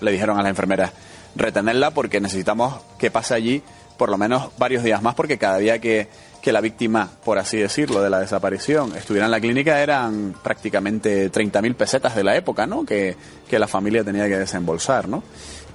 le 0.00 0.12
dijeron 0.12 0.38
a 0.38 0.42
las 0.42 0.50
enfermeras 0.50 0.92
retenerla 1.36 1.92
porque 1.92 2.20
necesitamos 2.20 2.74
que 2.98 3.10
pase 3.10 3.34
allí 3.34 3.62
por 3.98 4.08
lo 4.08 4.16
menos 4.16 4.50
varios 4.56 4.82
días 4.82 5.02
más, 5.02 5.14
porque 5.14 5.36
cada 5.36 5.58
día 5.58 5.78
que, 5.80 6.08
la 6.48 6.62
víctima, 6.62 7.10
por 7.26 7.38
así 7.38 7.58
decirlo, 7.58 8.00
de 8.00 8.08
la 8.08 8.20
desaparición 8.20 8.96
estuviera 8.96 9.26
en 9.26 9.30
la 9.30 9.38
clínica 9.38 9.82
eran 9.82 10.34
prácticamente 10.42 11.30
30.000 11.30 11.74
pesetas 11.74 12.16
de 12.16 12.24
la 12.24 12.38
época, 12.38 12.66
¿no? 12.66 12.86
Que, 12.86 13.16
la 13.50 13.68
familia 13.68 14.02
tenía 14.02 14.26
que 14.28 14.38
desembolsar, 14.38 15.08
¿no? 15.10 15.22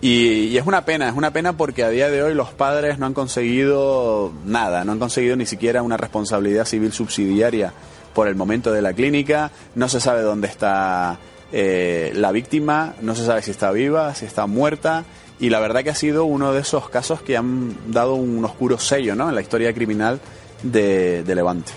Y, 0.01 0.57
es 0.57 0.65
una 0.65 0.83
pena, 0.83 1.07
es 1.07 1.15
una 1.15 1.31
pena 1.31 1.55
porque 1.55 1.83
a 1.83 1.89
día 1.89 2.09
de 2.09 2.23
hoy 2.23 2.33
los 2.33 2.49
padres 2.53 2.97
no 2.97 3.05
han 3.05 3.13
conseguido 3.13 4.31
nada, 4.45 4.83
no 4.83 4.93
han 4.93 4.99
conseguido 4.99 5.35
ni 5.35 5.45
siquiera 5.45 5.83
una 5.83 5.95
responsabilidad 5.95 6.65
civil 6.65 6.91
subsidiaria 6.91 7.71
por 8.13 8.27
el 8.27 8.35
momento 8.35 8.71
de 8.71 8.81
la 8.81 8.93
clínica, 8.93 9.51
no 9.75 9.89
se 9.89 9.99
sabe 9.99 10.21
dónde 10.21 10.47
está 10.47 11.19
eh, 11.51 12.11
la 12.15 12.31
víctima, 12.31 12.95
no 13.01 13.15
se 13.15 13.25
sabe 13.25 13.41
si 13.41 13.51
está 13.51 13.71
viva, 13.71 14.15
si 14.15 14.25
está 14.25 14.47
muerta 14.47 15.05
y 15.39 15.49
la 15.49 15.59
verdad 15.59 15.83
que 15.83 15.89
ha 15.89 15.95
sido 15.95 16.25
uno 16.25 16.53
de 16.53 16.61
esos 16.61 16.89
casos 16.89 17.21
que 17.21 17.35
han 17.35 17.91
dado 17.91 18.15
un 18.15 18.43
oscuro 18.45 18.79
sello 18.79 19.15
¿no? 19.15 19.29
en 19.29 19.35
la 19.35 19.41
historia 19.41 19.73
criminal 19.73 20.19
de, 20.61 21.23
Levante. 21.27 21.71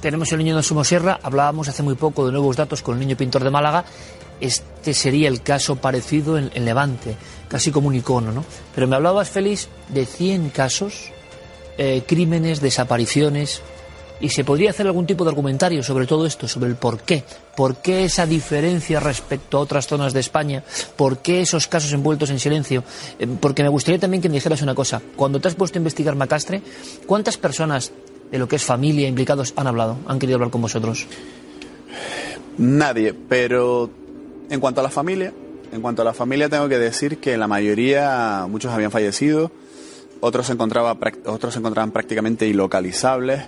Tenemos 0.00 0.30
el 0.32 0.38
niño 0.38 0.56
de 0.56 0.62
Somosierra, 0.62 1.18
hablábamos 1.22 1.68
hace 1.68 1.82
muy 1.82 1.94
poco 1.94 2.26
de 2.26 2.32
nuevos 2.32 2.56
datos 2.56 2.82
con 2.82 2.94
el 2.94 3.00
niño 3.00 3.16
pintor 3.16 3.44
de 3.44 3.50
Málaga. 3.50 3.84
Este 4.40 4.94
sería 4.94 5.28
el 5.28 5.42
caso 5.42 5.76
parecido 5.76 6.38
en, 6.38 6.50
Levante, 6.64 7.16
casi 7.48 7.70
como 7.70 7.88
un 7.88 7.94
icono, 7.94 8.30
¿no? 8.32 8.44
Pero 8.74 8.86
me 8.86 8.96
hablabas, 8.96 9.30
Félix, 9.30 9.68
de 9.88 10.06
100 10.06 10.50
casos, 10.50 11.12
eh, 11.76 12.02
crímenes, 12.06 12.60
desapariciones, 12.60 13.62
y 14.20 14.28
se 14.28 14.44
podría 14.44 14.70
hacer 14.70 14.86
algún 14.86 15.06
tipo 15.06 15.24
de 15.24 15.30
argumentario 15.30 15.82
sobre 15.82 16.06
todo 16.06 16.26
esto, 16.26 16.46
sobre 16.46 16.68
el 16.68 16.76
por 16.76 17.00
qué. 17.00 17.24
¿Por 17.56 17.76
qué 17.76 18.04
esa 18.04 18.26
diferencia 18.26 19.00
respecto 19.00 19.58
a 19.58 19.60
otras 19.60 19.86
zonas 19.86 20.12
de 20.12 20.20
España? 20.20 20.62
¿Por 20.96 21.18
qué 21.18 21.40
esos 21.40 21.66
casos 21.66 21.92
envueltos 21.92 22.30
en 22.30 22.38
silencio? 22.38 22.84
Eh, 23.18 23.26
porque 23.40 23.62
me 23.62 23.68
gustaría 23.68 23.98
también 23.98 24.22
que 24.22 24.28
me 24.28 24.34
dijeras 24.34 24.62
una 24.62 24.74
cosa. 24.74 25.00
Cuando 25.16 25.40
te 25.40 25.48
has 25.48 25.54
puesto 25.54 25.78
a 25.78 25.80
investigar 25.80 26.14
Macastre, 26.14 26.62
¿cuántas 27.06 27.38
personas 27.38 27.92
de 28.30 28.38
lo 28.38 28.46
que 28.46 28.56
es 28.56 28.64
familia 28.64 29.08
implicados 29.08 29.52
han 29.56 29.66
hablado, 29.66 29.96
han 30.06 30.18
querido 30.18 30.36
hablar 30.36 30.50
con 30.50 30.62
vosotros? 30.62 31.06
Nadie, 32.58 33.14
pero 33.14 33.90
en 34.50 34.60
cuanto 34.60 34.80
a 34.80 34.84
la 34.84 34.90
familia, 34.90 35.32
en 35.72 35.80
cuanto 35.80 36.02
a 36.02 36.04
la 36.04 36.12
familia 36.12 36.48
tengo 36.48 36.68
que 36.68 36.78
decir 36.78 37.18
que 37.18 37.36
la 37.36 37.48
mayoría, 37.48 38.46
muchos 38.48 38.72
habían 38.72 38.90
fallecido, 38.90 39.50
otros 40.20 40.46
se, 40.46 40.52
encontraba, 40.52 40.96
otros 41.26 41.54
se 41.54 41.58
encontraban 41.58 41.90
prácticamente 41.90 42.46
ilocalizables 42.46 43.44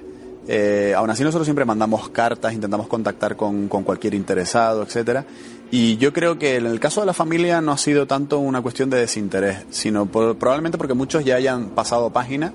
eh, 0.49 0.95
aún 0.97 1.11
así 1.11 1.23
nosotros 1.23 1.47
siempre 1.47 1.65
mandamos 1.65 2.09
cartas, 2.09 2.53
intentamos 2.53 2.89
contactar 2.89 3.37
con, 3.37 3.69
cualquier 3.69 4.15
interesado, 4.15 4.83
etcétera. 4.83 5.25
Y 5.71 5.97
yo 5.97 6.13
creo 6.13 6.39
que 6.39 6.57
en 6.57 6.67
el 6.67 6.81
caso 6.81 7.01
de 7.01 7.07
la 7.07 7.15
familia 7.15 7.61
no 7.61 7.73
ha 7.73 7.79
sido 7.79 8.07
tanto 8.07 8.39
una 8.39 8.61
cuestión 8.61 8.91
de 8.91 8.99
desinterés, 8.99 9.65
sino 9.71 10.07
probablemente 10.07 10.77
porque 10.77 10.95
muchos 10.95 11.25
ya 11.25 11.37
hayan 11.37 11.71
pasado 11.71 12.11
página 12.11 12.53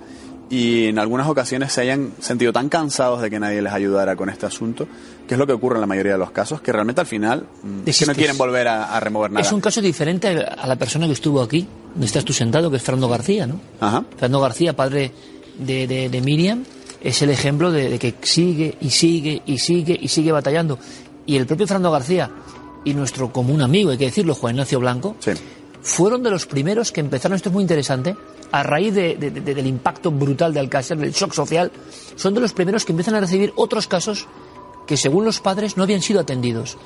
y 0.50 0.86
en 0.86 1.00
algunas 1.00 1.28
ocasiones 1.28 1.74
se 1.74 1.82
hayan 1.82 2.14
sentido 2.20 2.54
tan 2.54 2.70
cansados 2.70 3.22
de 3.22 3.30
que 3.30 3.40
nadie 3.40 3.62
les 3.62 3.74
ayudara 3.74 4.16
con 4.16 4.30
este 4.30 4.46
asunto, 4.46 4.88
que 5.28 5.34
es 5.34 5.38
lo 5.38 5.46
que 5.46 5.54
ocurre 5.54 5.76
en 5.76 5.82
la 5.82 5.88
mayoría 5.88 6.14
de 6.14 6.18
los 6.18 6.32
casos, 6.32 6.62
que 6.62 6.72
realmente 6.72 7.02
al 7.02 7.08
final 7.08 7.46
mm, 7.64 7.80
es 7.86 8.00
que 8.00 8.06
no 8.06 8.14
quieren 8.14 8.38
volver 8.38 8.68
a, 8.68 9.00
remover 9.00 9.32
nada. 9.32 9.46
Es 9.46 9.52
un 9.52 9.62
caso 9.62 9.82
diferente 9.82 10.28
a 10.30 10.68
la 10.68 10.76
persona 10.76 11.06
que 11.08 11.14
estuvo 11.14 11.42
aquí, 11.42 11.68
donde 11.92 12.06
estás 12.06 12.24
tú 12.24 12.34
sentado, 12.34 12.70
que 12.70 12.78
es 12.78 12.84
Fernando 12.84 13.10
García, 13.10 13.48
¿no? 13.48 13.60
Ajá. 13.80 14.06
Fernando 14.12 14.40
García, 14.40 14.76
padre 14.76 15.12
de, 15.58 16.10
de, 16.10 16.22
Miriam, 16.22 16.64
es 17.02 17.22
el 17.22 17.30
ejemplo 17.30 17.72
de, 17.72 17.90
de, 17.90 18.00
que 18.00 18.16
sigue 18.22 18.78
y 18.82 18.90
sigue 18.90 19.42
y 19.46 19.58
sigue 19.58 19.98
y 20.00 20.08
sigue 20.08 20.32
batallando. 20.32 20.80
Y 21.26 21.36
el 21.36 21.46
propio 21.46 21.68
Fernando 21.68 21.92
García 21.92 22.30
y 22.84 22.94
nuestro 22.94 23.32
común 23.32 23.62
amigo, 23.62 23.92
hay 23.92 23.98
que 23.98 24.06
decirlo, 24.06 24.34
Juan 24.36 24.56
Ignacio 24.56 24.80
Blanco, 24.80 25.16
sí 25.20 25.32
fueron 25.88 26.22
de 26.22 26.30
los 26.30 26.46
primeros 26.46 26.92
que 26.92 27.00
empezaron, 27.00 27.38
esto 27.38 27.48
es 27.48 27.54
muy 27.54 27.62
interesante, 27.62 28.16
a 28.52 28.62
raíz 28.62 28.94
del 28.94 29.68
impacto 29.68 30.12
brutal 30.12 30.54
de 30.54 30.60
Alcácer, 30.60 30.98
del 30.98 31.14
shock 31.14 31.34
social, 31.34 31.72
son 32.16 32.34
de 32.34 32.42
los 32.42 32.52
primeros 32.52 32.84
que 32.84 32.92
empiezan 32.92 33.16
a 33.16 33.22
recibir 33.22 33.54
otros 33.56 33.88
casos 33.88 34.28
que 34.86 34.98
según 34.98 35.24
los 35.24 35.40
padres 35.40 35.78
no 35.78 35.84
habían 35.84 36.02
sido 36.02 36.20
atendidos. 36.20 36.78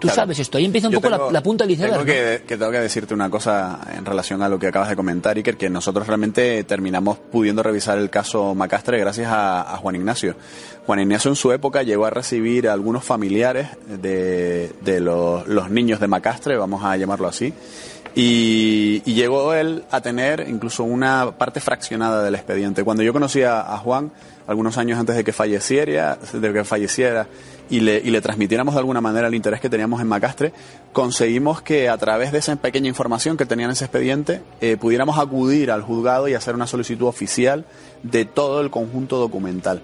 Tú 0.00 0.08
sabes 0.08 0.38
esto, 0.38 0.58
ahí 0.58 0.64
empieza 0.64 0.88
un 0.88 0.94
poco 0.94 1.08
la, 1.08 1.42
punta 1.42 1.66
del 1.66 1.78
Tengo 1.78 2.04
que, 2.04 2.42
tengo 2.46 2.70
que 2.70 2.80
decirte 2.80 3.14
una 3.14 3.30
cosa 3.30 3.80
en 3.96 4.04
relación 4.04 4.42
a 4.42 4.48
lo 4.48 4.58
que 4.58 4.66
acabas 4.66 4.88
de 4.88 4.96
comentar, 4.96 5.36
Iker, 5.36 5.56
que 5.56 5.70
nosotros 5.70 6.06
realmente 6.06 6.62
terminamos 6.64 7.18
pudiendo 7.18 7.62
revisar 7.62 7.98
el 7.98 8.10
caso 8.10 8.54
Macastre 8.54 8.98
gracias 8.98 9.28
a, 9.30 9.78
Juan 9.80 9.96
Ignacio. 9.96 10.36
Juan 10.86 11.00
Ignacio 11.00 11.30
en 11.30 11.36
su 11.36 11.52
época 11.52 11.82
llegó 11.82 12.04
a 12.04 12.10
recibir 12.10 12.68
a 12.68 12.72
algunos 12.72 13.04
familiares 13.04 13.68
de, 13.86 15.00
los, 15.00 15.46
los 15.48 15.70
niños 15.70 16.00
de 16.00 16.08
Macastre, 16.08 16.56
vamos 16.56 16.84
a 16.84 16.96
llamarlo 16.96 17.26
así, 17.26 17.54
y, 18.14 19.00
llegó 19.12 19.54
él 19.54 19.84
a 19.90 20.00
tener 20.00 20.46
incluso 20.48 20.84
una 20.84 21.32
parte 21.36 21.60
fraccionada 21.60 22.22
del 22.22 22.34
expediente. 22.34 22.84
Cuando 22.84 23.02
yo 23.02 23.12
conocí 23.12 23.42
a, 23.42 23.76
Juan, 23.78 24.12
algunos 24.46 24.78
años 24.78 24.98
antes 24.98 25.16
de 25.16 25.24
que 25.24 25.32
falleciera, 25.32 26.18
de 26.32 26.52
que 26.52 26.64
falleciera 26.64 27.28
y 27.70 27.80
le, 27.80 27.98
y 27.98 28.10
le 28.10 28.20
transmitiéramos 28.20 28.74
de 28.74 28.80
alguna 28.80 29.00
manera 29.00 29.28
el 29.28 29.34
interés 29.34 29.60
que 29.60 29.70
teníamos 29.70 30.00
en 30.00 30.06
Macastre, 30.06 30.52
conseguimos 30.92 31.62
que 31.62 31.88
a 31.88 31.96
través 31.96 32.32
de 32.32 32.38
esa 32.38 32.54
pequeña 32.56 32.88
información 32.88 33.36
que 33.36 33.46
tenía 33.46 33.66
en 33.66 33.72
ese 33.72 33.84
expediente 33.84 34.42
eh, 34.60 34.76
pudiéramos 34.76 35.18
acudir 35.18 35.70
al 35.70 35.82
juzgado 35.82 36.28
y 36.28 36.34
hacer 36.34 36.54
una 36.54 36.66
solicitud 36.66 37.06
oficial 37.06 37.64
de 38.02 38.24
todo 38.24 38.60
el 38.60 38.70
conjunto 38.70 39.18
documental. 39.18 39.82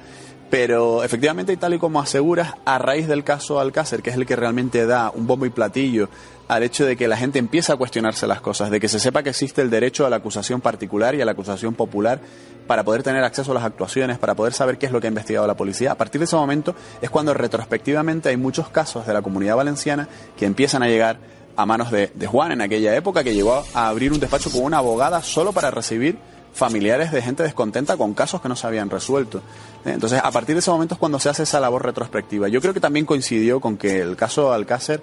Pero 0.51 1.05
efectivamente, 1.05 1.53
y 1.53 1.57
tal 1.57 1.75
y 1.75 1.79
como 1.79 2.01
aseguras, 2.01 2.55
a 2.65 2.79
raíz 2.79 3.07
del 3.07 3.23
caso 3.23 3.61
Alcácer, 3.61 4.03
que 4.03 4.11
es 4.11 4.17
el 4.17 4.27
que 4.27 4.35
realmente 4.35 4.85
da 4.85 5.13
un 5.15 5.27
bombo 5.29 5.47
y 5.47 5.51
platillo 5.51 6.09
al 6.51 6.65
hecho 6.65 6.85
de 6.85 6.97
que 6.97 7.07
la 7.07 7.17
gente 7.17 7.39
empieza 7.39 7.75
a 7.75 7.77
cuestionarse 7.77 8.27
las 8.27 8.41
cosas, 8.41 8.73
de 8.73 8.81
que 8.81 8.89
se 8.89 8.99
sepa 8.99 9.23
que 9.23 9.31
existe 9.31 9.63
el 9.63 9.71
derecho 9.71 10.05
a 10.05 10.11
la 10.11 10.17
acusación 10.17 10.61
particular 10.61 11.15
y 11.15 11.21
a 11.23 11.25
la 11.25 11.31
acusación 11.31 11.75
popular 11.75 12.19
para 12.67 12.83
poder 12.83 13.05
tener 13.05 13.23
acceso 13.23 13.53
a 13.53 13.55
las 13.55 13.63
actuaciones, 13.63 14.19
para 14.19 14.35
poder 14.35 14.53
saber 14.53 14.77
qué 14.77 14.87
es 14.87 14.93
lo 14.93 15.01
que 15.01 15.07
ha 15.07 15.11
investigado 15.11 15.47
la 15.47 15.57
policía. 15.57 15.93
A 15.93 15.95
partir 15.95 16.19
de 16.19 16.25
ese 16.25 16.35
momento 16.35 16.75
es 17.01 17.09
cuando 17.09 17.35
retrospectivamente 17.35 18.31
hay 18.31 18.37
muchos 18.37 18.69
casos 18.69 19.07
de 19.07 19.15
la 19.15 19.23
comunidad 19.23 19.55
valenciana 19.55 20.09
que 20.37 20.45
empiezan 20.45 20.83
a 20.83 20.89
llegar 20.89 21.21
a 21.55 21.67
manos 21.67 21.93
de, 21.93 22.11
Juan 22.27 22.51
en 22.51 22.63
aquella 22.63 22.97
época, 22.97 23.23
que 23.23 23.33
llegó 23.33 23.63
a 23.73 23.89
abrir 23.89 24.13
un 24.13 24.19
despacho 24.19 24.51
con 24.51 24.65
una 24.65 24.79
abogada 24.79 25.23
solo 25.23 25.53
para 25.53 25.71
recibir 25.71 26.19
familiares 26.53 27.13
de 27.13 27.23
gente 27.23 27.45
descontenta 27.45 27.97
con 27.97 28.13
casos 28.13 28.41
que 28.41 28.49
no 28.49 28.57
se 28.57 28.67
habían 28.67 28.91
resuelto. 28.91 29.39
¿eh? 29.85 29.93
Entonces, 29.93 30.21
a 30.21 30.33
partir 30.33 30.57
de 30.57 30.59
ese 30.59 30.73
momento 30.73 30.95
es 30.95 30.99
cuando 30.99 31.21
se 31.21 31.29
hace 31.29 31.45
esa 31.45 31.61
labor 31.61 31.85
retrospectiva. 31.85 32.49
Yo 32.49 32.61
creo 32.61 32.75
que 32.75 32.81
también 32.81 33.07
coincidió 33.07 33.61
con 33.61 33.77
que 33.77 34.01
el 34.01 34.17
caso 34.17 34.53
Alcácer 34.53 35.01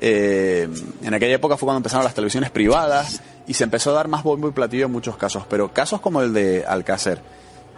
eh, 0.00 0.68
en 1.02 1.14
aquella 1.14 1.34
época 1.34 1.56
fue 1.56 1.66
cuando 1.66 1.78
empezaron 1.78 2.04
las 2.04 2.14
televisiones 2.14 2.50
privadas 2.50 3.20
y 3.46 3.54
se 3.54 3.64
empezó 3.64 3.90
a 3.90 3.94
dar 3.94 4.08
más 4.08 4.22
bombo 4.22 4.48
y 4.48 4.52
platillo 4.52 4.86
en 4.86 4.92
muchos 4.92 5.16
casos, 5.16 5.44
pero 5.48 5.72
casos 5.72 6.00
como 6.00 6.22
el 6.22 6.32
de 6.32 6.64
Alcácer, 6.66 7.20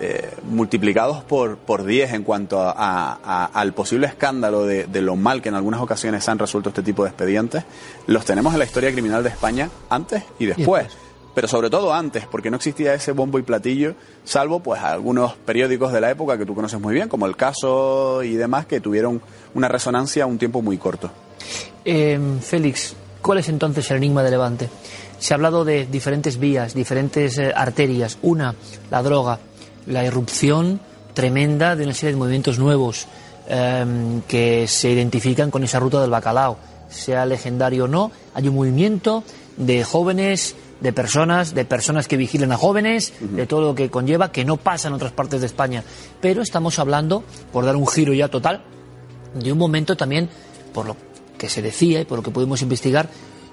eh, 0.00 0.30
multiplicados 0.44 1.22
por, 1.22 1.58
por 1.58 1.84
10 1.84 2.12
en 2.14 2.22
cuanto 2.24 2.60
a, 2.60 3.50
al 3.52 3.72
posible 3.72 4.06
escándalo 4.06 4.64
de, 4.64 4.86
lo 5.00 5.16
mal 5.16 5.42
que 5.42 5.48
en 5.48 5.54
algunas 5.54 5.80
ocasiones 5.80 6.28
han 6.28 6.38
resuelto 6.38 6.70
este 6.70 6.82
tipo 6.82 7.04
de 7.04 7.10
expedientes, 7.10 7.64
los 8.06 8.24
tenemos 8.24 8.52
en 8.52 8.58
la 8.58 8.64
historia 8.64 8.90
criminal 8.92 9.22
de 9.22 9.28
España 9.28 9.70
antes 9.90 10.24
y 10.38 10.46
después. 10.46 10.88
Pero 11.34 11.48
sobre 11.48 11.70
todo 11.70 11.94
antes, 11.94 12.26
porque 12.26 12.50
no 12.50 12.56
existía 12.56 12.92
ese 12.94 13.12
bombo 13.12 13.38
y 13.38 13.42
platillo, 13.42 13.94
salvo 14.24 14.60
pues 14.60 14.82
algunos 14.82 15.34
periódicos 15.34 15.92
de 15.92 16.00
la 16.00 16.10
época 16.10 16.36
que 16.36 16.44
tú 16.44 16.54
conoces 16.54 16.78
muy 16.78 16.94
bien, 16.94 17.08
como 17.08 17.26
El 17.26 17.36
Caso 17.36 18.22
y 18.22 18.34
demás, 18.34 18.66
que 18.66 18.80
tuvieron 18.80 19.22
una 19.54 19.68
resonancia 19.68 20.26
un 20.26 20.36
tiempo 20.36 20.60
muy 20.60 20.76
corto. 20.76 21.10
Eh, 21.84 22.18
Félix, 22.40 22.94
¿cuál 23.20 23.38
es 23.38 23.48
entonces 23.48 23.90
el 23.90 23.98
enigma 23.98 24.22
de 24.22 24.30
Levante? 24.30 24.68
Se 25.18 25.32
ha 25.32 25.36
hablado 25.36 25.64
de 25.64 25.86
diferentes 25.86 26.38
vías, 26.38 26.74
diferentes 26.74 27.38
eh, 27.38 27.52
arterias. 27.54 28.18
Una, 28.22 28.54
la 28.90 29.02
droga, 29.02 29.38
la 29.86 30.04
irrupción 30.04 30.80
tremenda 31.14 31.76
de 31.76 31.84
una 31.84 31.94
serie 31.94 32.12
de 32.12 32.18
movimientos 32.18 32.58
nuevos 32.58 33.06
em, 33.48 34.22
que 34.22 34.66
se 34.66 34.90
identifican 34.90 35.50
con 35.50 35.62
esa 35.64 35.78
ruta 35.78 36.00
del 36.00 36.10
bacalao. 36.10 36.58
Sea 36.88 37.24
legendario 37.26 37.84
o 37.84 37.88
no, 37.88 38.10
hay 38.34 38.48
un 38.48 38.54
movimiento 38.54 39.24
de 39.56 39.84
jóvenes, 39.84 40.56
de 40.80 40.92
personas, 40.92 41.54
de 41.54 41.64
personas 41.64 42.08
que 42.08 42.16
vigilan 42.16 42.52
a 42.52 42.56
jóvenes, 42.56 43.14
de 43.20 43.46
todo 43.46 43.62
lo 43.62 43.74
que 43.74 43.90
conlleva, 43.90 44.32
que 44.32 44.44
no 44.44 44.56
pasa 44.56 44.88
en 44.88 44.94
otras 44.94 45.12
partes 45.12 45.40
de 45.40 45.46
España. 45.46 45.84
Pero 46.20 46.42
estamos 46.42 46.78
hablando, 46.78 47.22
por 47.52 47.64
dar 47.64 47.76
un 47.76 47.86
giro 47.86 48.12
ya 48.12 48.28
total, 48.28 48.62
de 49.34 49.52
un 49.52 49.58
momento 49.58 49.96
también, 49.96 50.28
por 50.74 50.86
lo 50.86 50.96
que 51.42 51.48
se 51.48 51.60
decía 51.60 52.00
y 52.00 52.04
por 52.04 52.18
lo 52.18 52.22
que 52.22 52.30
pudimos 52.30 52.62
investigar, 52.62 53.10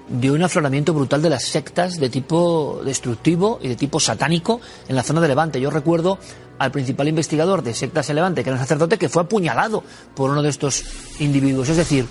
de 0.08 0.30
un 0.30 0.40
afloramiento 0.44 0.94
brutal 0.94 1.22
de 1.22 1.28
las 1.28 1.42
sectas 1.42 1.98
de 1.98 2.08
tipo 2.08 2.82
destructivo 2.84 3.58
y 3.60 3.66
de 3.66 3.74
tipo 3.74 3.98
satánico 3.98 4.60
en 4.88 4.94
la 4.94 5.02
zona 5.02 5.20
de 5.20 5.26
Levante. 5.26 5.60
Yo 5.60 5.70
recuerdo 5.70 6.18
al 6.60 6.70
principal 6.70 7.08
investigador 7.08 7.64
de 7.64 7.74
sectas 7.74 8.08
en 8.08 8.16
Levante, 8.16 8.44
que 8.44 8.50
era 8.50 8.56
un 8.56 8.62
sacerdote, 8.62 8.96
que 8.96 9.08
fue 9.08 9.22
apuñalado 9.22 9.82
por 10.14 10.30
uno 10.30 10.40
de 10.40 10.50
estos 10.50 10.84
individuos. 11.18 11.68
Es 11.68 11.78
decir, 11.78 12.06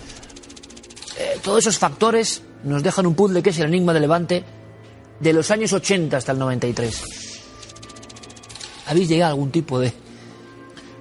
eh, 1.17 1.39
todos 1.41 1.59
esos 1.59 1.77
factores 1.77 2.41
nos 2.65 2.83
dejan 2.83 3.05
un 3.05 3.15
puzzle 3.15 3.41
que 3.41 3.51
es 3.51 3.59
el 3.59 3.67
enigma 3.67 3.93
de 3.93 3.99
Levante 4.01 4.43
de 5.21 5.31
los 5.31 5.49
años 5.49 5.71
80 5.71 6.17
hasta 6.17 6.33
el 6.33 6.39
93. 6.39 7.03
¿Habéis 8.87 9.07
llegado 9.07 9.29
a 9.29 9.33
algún 9.33 9.51
tipo 9.51 9.79
de, 9.79 9.93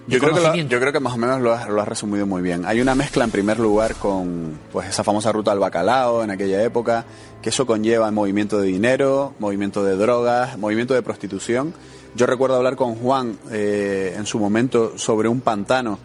yo 0.09 0.19
creo, 0.19 0.53
que 0.53 0.67
yo 0.67 0.81
creo 0.81 0.93
que 0.93 1.01
más 1.01 1.15
o 1.15 1.19
menos 1.19 1.41
lo 1.41 1.53
has, 1.53 1.69
lo 1.69 1.85
resumido 1.85 2.27
muy 2.27 2.43
bien. 2.43 2.65
Hay 2.65 2.81
una 2.81 2.95
mezcla 2.95 3.25
en 3.25 3.31
primer 3.31 3.59
lugar 3.59 3.95
con 3.97 4.59
pues 4.73 4.89
esa 4.89 5.05
famosa 5.05 5.31
ruta 5.33 5.53
al 5.53 5.59
bacalao 5.59 6.25
en 6.25 6.31
aquella 6.31 6.63
época, 6.63 7.05
que 7.43 7.51
eso 7.51 7.67
conlleva 7.67 8.11
movimiento 8.11 8.59
de 8.59 8.69
dinero, 8.69 9.35
movimiento 9.39 9.85
de 9.85 9.97
drogas, 9.97 10.59
movimiento 10.59 10.95
de 10.95 11.03
prostitución. 11.03 11.75
Yo 12.15 12.27
recuerdo 12.27 12.57
hablar 12.57 12.77
con 12.77 12.95
Juan 12.95 13.39
eh, 13.51 14.15
en 14.17 14.27
su 14.27 14.39
momento 14.39 14.97
sobre 14.97 15.29
un 15.29 15.41
pantano 15.41 15.99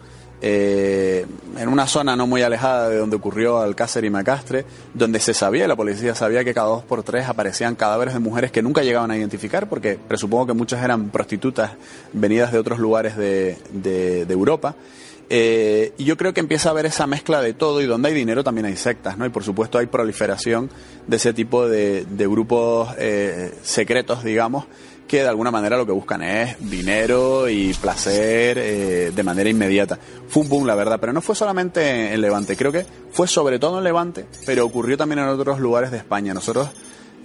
eh, 0.46 1.24
en 1.56 1.68
una 1.68 1.86
zona 1.86 2.16
no 2.16 2.26
muy 2.26 2.42
alejada 2.42 2.90
de 2.90 2.98
donde 2.98 3.16
ocurrió 3.16 3.60
Alcácer 3.60 4.04
y 4.04 4.10
Macastre, 4.10 4.66
donde 4.92 5.18
se 5.18 5.32
sabía, 5.32 5.66
la 5.66 5.74
policía 5.74 6.14
sabía 6.14 6.44
que 6.44 6.52
cada 6.52 6.66
dos 6.66 6.84
por 6.84 7.02
tres 7.02 7.26
aparecían 7.30 7.76
cadáveres 7.76 8.12
de 8.12 8.20
mujeres 8.20 8.52
que 8.52 8.60
nunca 8.60 8.82
llegaban 8.82 9.10
a 9.10 9.16
identificar, 9.16 9.70
porque 9.70 9.98
presupongo 10.06 10.48
que 10.48 10.52
muchas 10.52 10.84
eran 10.84 11.08
prostitutas 11.08 11.70
venidas 12.12 12.52
de 12.52 12.58
otros 12.58 12.78
lugares 12.78 13.16
de, 13.16 14.26
Europa. 14.28 14.74
Eh, 15.30 15.94
y 15.96 16.04
yo 16.04 16.18
creo 16.18 16.34
que 16.34 16.40
empieza 16.40 16.68
a 16.68 16.72
haber 16.72 16.84
esa 16.84 17.06
mezcla 17.06 17.40
de 17.40 17.54
todo 17.54 17.80
y 17.80 17.86
donde 17.86 18.10
hay 18.10 18.14
dinero 18.14 18.44
también 18.44 18.66
hay 18.66 18.76
sectas, 18.76 19.16
¿no? 19.16 19.24
Y 19.24 19.30
por 19.30 19.44
supuesto 19.44 19.78
hay 19.78 19.86
proliferación 19.86 20.68
de 21.06 21.16
ese 21.16 21.32
tipo 21.32 21.66
de, 21.66 22.04
grupos 22.18 22.90
eh, 22.98 23.54
secretos, 23.62 24.22
digamos, 24.22 24.66
que 25.06 25.22
de 25.22 25.28
alguna 25.28 25.50
manera 25.50 25.76
lo 25.76 25.86
que 25.86 25.92
buscan 25.92 26.22
es 26.22 26.56
dinero 26.58 27.48
y 27.48 27.74
placer 27.74 28.58
eh, 28.58 29.12
de 29.14 29.22
manera 29.22 29.50
inmediata. 29.50 29.98
Fue 30.28 30.42
un 30.42 30.48
boom, 30.48 30.66
la 30.66 30.74
verdad, 30.74 30.98
pero 31.00 31.12
no 31.12 31.20
fue 31.20 31.34
solamente 31.34 32.12
en 32.12 32.20
Levante, 32.20 32.56
creo 32.56 32.72
que 32.72 32.86
fue 33.10 33.28
sobre 33.28 33.58
todo 33.58 33.78
en 33.78 33.84
Levante, 33.84 34.26
pero 34.46 34.64
ocurrió 34.64 34.96
también 34.96 35.20
en 35.20 35.28
otros 35.28 35.60
lugares 35.60 35.90
de 35.90 35.98
España. 35.98 36.34
Nosotros 36.34 36.68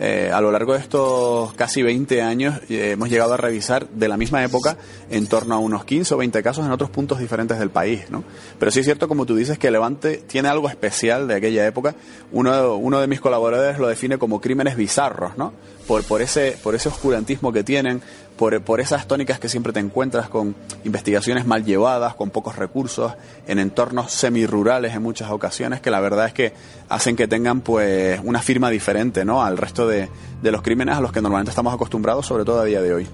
eh, 0.02 0.32
a 0.34 0.40
lo 0.40 0.50
largo 0.50 0.74
de 0.74 0.80
estos 0.80 1.54
casi 1.56 1.84
20 1.84 2.22
años 2.22 2.62
eh, 2.70 2.92
hemos 2.92 3.10
llegado 3.10 3.34
a 3.34 3.38
revisar 3.38 3.90
de 3.90 4.08
la 4.08 4.16
misma 4.16 4.42
época 4.42 4.78
en 5.10 5.28
torno 5.28 5.56
a 5.56 5.60
unos 5.60 5.84
15 5.84 6.14
o 6.14 6.18
20 6.18 6.42
casos 6.42 6.66
en 6.66 6.72
otros 6.72 6.90
puntos 6.90 7.20
diferentes 7.20 7.60
del 7.60 7.70
país, 7.70 8.10
¿no? 8.10 8.24
Pero 8.58 8.72
sí 8.72 8.80
es 8.80 8.86
cierto, 8.86 9.10
como 9.10 9.26
tú 9.26 9.36
dices, 9.36 9.60
que 9.60 9.70
Levante 9.70 10.24
tiene 10.26 10.48
algo 10.48 10.70
especial 10.70 11.28
de 11.28 11.36
aquella 11.36 11.68
época. 11.68 11.96
Uno, 12.32 13.02
de 13.02 13.08
mis 13.08 13.20
colaboradores 13.20 13.78
lo 13.78 13.90
define 13.90 14.18
como 14.18 14.40
crímenes 14.40 14.78
bizarros, 14.78 15.38
¿no? 15.38 15.52
Por, 15.86 16.22
ese, 16.22 16.56
por 16.64 16.76
ese 16.76 16.88
oscurantismo 16.88 17.52
que 17.52 17.64
tienen, 17.64 18.00
por, 18.38 18.62
por 18.62 18.80
esas 18.80 19.08
tónicas 19.08 19.40
que 19.40 19.50
siempre 19.50 19.74
te 19.74 19.80
encuentras 19.80 20.30
con 20.30 20.56
investigaciones 20.84 21.48
mal 21.48 21.66
llevadas, 21.66 22.14
con 22.14 22.30
pocos 22.30 22.58
recursos, 22.58 23.14
en 23.48 23.58
entornos 23.58 24.12
semirurales 24.12 24.94
en 24.94 25.02
muchas 25.02 25.32
ocasiones, 25.32 25.82
que 25.82 25.90
la 25.90 26.00
verdad 26.00 26.28
es 26.28 26.34
que 26.34 26.54
hacen 26.90 27.16
que 27.16 27.28
tengan 27.28 27.62
pues 27.62 28.20
una 28.24 28.40
firma 28.44 28.70
diferente 28.70 29.26
¿no? 29.26 29.44
al 29.44 29.58
resto 29.58 29.88
de, 29.88 29.89
de 29.90 30.52
los 30.52 30.62
crímenes 30.62 30.96
a 30.96 31.02
los 31.02 31.12
que 31.12 31.22
normalmente 31.22 31.50
estamos 31.50 31.74
acostumbrados, 31.74 32.26
sobre 32.26 32.46
todo 32.46 32.62
a 32.62 32.66
día 32.66 32.82
de 32.82 32.94
hoy. 32.94 33.08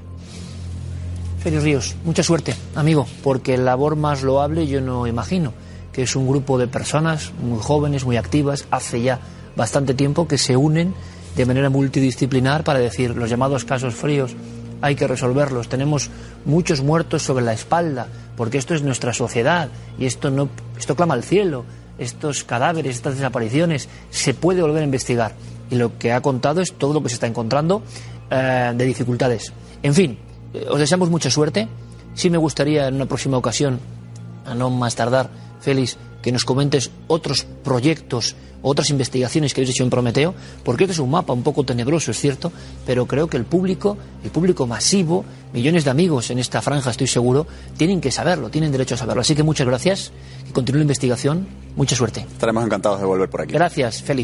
Félix 1.40 1.64
Ríos, 1.64 1.96
mucha 2.04 2.24
suerte, 2.24 2.56
amigo, 2.74 3.06
porque 3.24 3.56
labor 3.58 3.96
más 3.96 4.24
loable 4.24 4.66
yo 4.66 4.82
no 4.82 5.06
imagino, 5.06 5.54
que 5.94 6.02
es 6.02 6.16
un 6.16 6.28
grupo 6.28 6.58
de 6.58 6.68
personas 6.68 7.34
muy 7.40 7.60
jóvenes, 7.62 8.04
muy 8.04 8.18
activas, 8.18 8.66
hace 8.72 9.02
ya 9.02 9.20
bastante 9.56 9.94
tiempo 9.94 10.28
que 10.28 10.38
se 10.38 10.58
unen 10.58 10.96
de 11.36 11.46
manera 11.46 11.70
multidisciplinar 11.70 12.64
para 12.64 12.80
decir 12.80 13.16
los 13.16 13.30
llamados 13.30 13.64
casos 13.64 13.94
fríos 13.94 14.36
hay 14.82 14.96
que 14.96 15.08
resolverlos. 15.08 15.70
Tenemos 15.70 16.10
muchos 16.46 16.82
muertos 16.82 17.24
sobre 17.24 17.46
la 17.46 17.54
espalda, 17.54 18.08
porque 18.36 18.58
esto 18.58 18.74
es 18.74 18.82
nuestra 18.82 19.14
sociedad 19.14 19.70
y 19.98 20.06
esto 20.06 20.30
no 20.32 20.50
esto 20.78 20.96
clama 20.96 21.14
al 21.14 21.24
cielo. 21.24 21.66
Estos 21.98 22.44
cadáveres, 22.44 22.98
estas 22.98 23.16
desapariciones, 23.16 23.88
se 24.10 24.34
puede 24.34 24.62
volver 24.62 24.82
a 24.82 24.86
investigar. 24.86 25.34
Y 25.70 25.76
lo 25.76 25.98
que 25.98 26.12
ha 26.12 26.22
contado 26.22 26.62
es 26.62 26.74
todo 26.74 26.94
lo 26.94 27.02
que 27.02 27.10
se 27.10 27.16
está 27.16 27.28
encontrando 27.28 27.82
eh, 28.30 28.74
de 28.76 28.86
dificultades. 28.86 29.52
En 29.84 29.94
fin, 29.94 30.18
eh, 30.54 30.66
os 30.70 30.80
deseamos 30.80 31.10
mucha 31.10 31.30
suerte. 31.30 31.68
Sí 32.14 32.30
me 32.30 32.38
gustaría 32.38 32.88
en 32.88 32.96
una 32.96 33.06
próxima 33.06 33.38
ocasión, 33.38 33.80
a 34.46 34.56
no 34.56 34.70
más 34.70 34.96
tardar, 34.96 35.30
Félix, 35.60 35.98
que 36.22 36.32
nos 36.32 36.46
comentes 36.46 36.90
otros 37.08 37.46
proyectos, 37.64 38.36
otras 38.64 38.90
investigaciones 38.90 39.54
que 39.54 39.62
habéis 39.62 39.76
hecho 39.76 39.84
en 39.84 39.92
Prometeo, 39.92 40.34
porque 40.64 40.86
este 40.86 40.94
es 40.94 41.00
un 41.00 41.12
mapa 41.12 41.34
un 41.34 41.44
poco 41.44 41.64
tenebroso, 41.64 42.10
es 42.10 42.20
cierto, 42.20 42.52
pero 42.84 43.06
creo 43.06 43.28
que 43.28 43.38
el 43.38 43.46
público, 43.46 43.96
el 44.24 44.32
público 44.32 44.66
masivo, 44.66 45.24
millones 45.54 45.84
de 45.84 45.92
amigos 45.92 46.32
en 46.32 46.40
esta 46.40 46.64
franja, 46.64 46.90
estoy 46.90 47.06
seguro, 47.06 47.46
tienen 47.78 48.02
que 48.02 48.10
saberlo, 48.10 48.50
tienen 48.50 48.72
derecho 48.72 48.96
a 48.96 48.98
saberlo. 48.98 49.22
Así 49.22 49.36
que 49.36 49.44
muchas 49.44 49.68
gracias, 49.68 50.12
que 50.48 50.52
continúe 50.52 50.80
la 50.80 50.84
investigación, 50.86 51.48
mucha 51.76 51.96
suerte. 51.96 52.22
Estaremos 52.22 52.66
encantados 52.66 53.00
de 53.00 53.06
volver 53.06 53.30
por 53.30 53.42
aquí. 53.42 53.54
Gracias, 53.54 54.02
Félix. 54.02 54.24